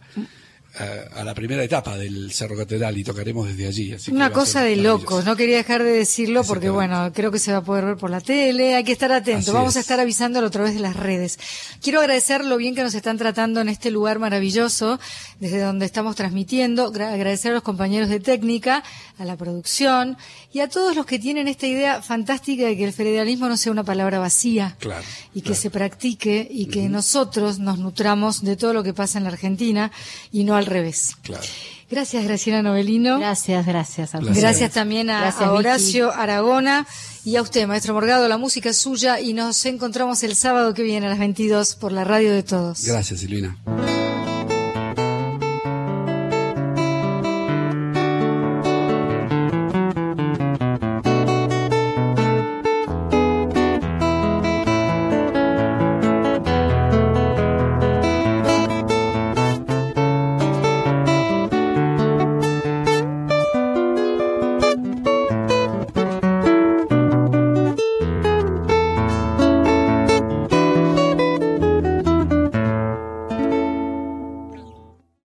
a, 0.78 1.20
a 1.20 1.24
la 1.24 1.34
primera 1.34 1.62
etapa 1.62 1.96
del 1.96 2.32
Cerro 2.32 2.56
Catedral 2.56 2.96
y 2.96 3.04
tocaremos 3.04 3.46
desde 3.48 3.66
allí. 3.66 3.92
Así 3.92 4.10
Una 4.10 4.30
cosa 4.32 4.62
de 4.62 4.76
locos, 4.76 5.24
no 5.24 5.36
quería 5.36 5.56
dejar 5.58 5.82
de 5.82 5.90
decirlo 5.92 6.44
porque 6.44 6.70
bueno, 6.70 7.10
creo 7.14 7.30
que 7.30 7.38
se 7.38 7.52
va 7.52 7.58
a 7.58 7.62
poder 7.62 7.84
ver 7.84 7.96
por 7.96 8.10
la 8.10 8.20
tele, 8.20 8.74
hay 8.74 8.84
que 8.84 8.92
estar 8.92 9.12
atento, 9.12 9.38
Así 9.40 9.50
vamos 9.50 9.76
a 9.76 9.80
es. 9.80 9.84
estar 9.84 10.00
avisándolo 10.00 10.46
a 10.46 10.50
través 10.50 10.74
de 10.74 10.80
las 10.80 10.96
redes. 10.96 11.38
Quiero 11.82 12.00
agradecer 12.00 12.44
lo 12.44 12.56
bien 12.56 12.74
que 12.74 12.82
nos 12.82 12.94
están 12.94 13.18
tratando 13.18 13.60
en 13.60 13.68
este 13.68 13.90
lugar 13.90 14.18
maravilloso, 14.18 14.98
desde 15.40 15.60
donde 15.60 15.84
estamos 15.86 16.16
transmitiendo, 16.16 16.90
Gra- 16.92 17.12
agradecer 17.12 17.50
a 17.50 17.54
los 17.54 17.62
compañeros 17.62 18.08
de 18.08 18.20
técnica, 18.20 18.82
a 19.18 19.24
la 19.24 19.36
producción 19.36 20.16
y 20.52 20.60
a 20.60 20.68
todos 20.68 20.96
los 20.96 21.04
que 21.06 21.18
tienen 21.18 21.48
esta 21.48 21.66
idea 21.66 22.02
fantástica 22.02 22.64
de 22.66 22.76
que 22.76 22.84
el 22.84 22.92
federalismo 22.92 23.48
no 23.48 23.56
sea 23.56 23.72
una 23.72 23.84
palabra 23.84 24.18
vacía 24.18 24.76
Claro, 24.78 25.04
y 25.34 25.40
que 25.42 25.48
claro. 25.48 25.60
se 25.60 25.70
practique 25.70 26.48
y 26.50 26.66
que 26.66 26.88
nosotros 26.88 27.58
nos 27.58 27.78
nutramos 27.78 28.42
de 28.42 28.56
todo 28.56 28.72
lo 28.72 28.82
que 28.82 28.94
pasa 28.94 29.18
en 29.18 29.24
la 29.24 29.30
Argentina 29.30 29.90
y 30.32 30.44
no 30.44 30.54
al 30.62 30.66
revés. 30.66 31.16
Claro. 31.22 31.42
Gracias, 31.90 32.24
Graciela 32.24 32.62
Novelino. 32.62 33.18
Gracias, 33.18 33.66
gracias. 33.66 34.14
A. 34.14 34.20
Gracias 34.20 34.72
también 34.72 35.10
a, 35.10 35.20
Gracias, 35.20 35.42
a 35.42 35.52
Vicky. 35.52 35.58
Horacio 35.58 36.12
Aragona 36.12 36.86
y 37.24 37.36
a 37.36 37.42
usted, 37.42 37.66
maestro 37.66 37.92
Morgado. 37.92 38.28
La 38.28 38.38
música 38.38 38.70
es 38.70 38.78
suya 38.78 39.20
y 39.20 39.34
nos 39.34 39.66
encontramos 39.66 40.22
el 40.22 40.34
sábado 40.34 40.72
que 40.72 40.82
viene 40.82 41.06
a 41.06 41.10
las 41.10 41.18
22 41.18 41.74
por 41.76 41.92
la 41.92 42.04
radio 42.04 42.32
de 42.32 42.42
todos. 42.42 42.82
Gracias, 42.86 43.20
Silvina. 43.20 43.58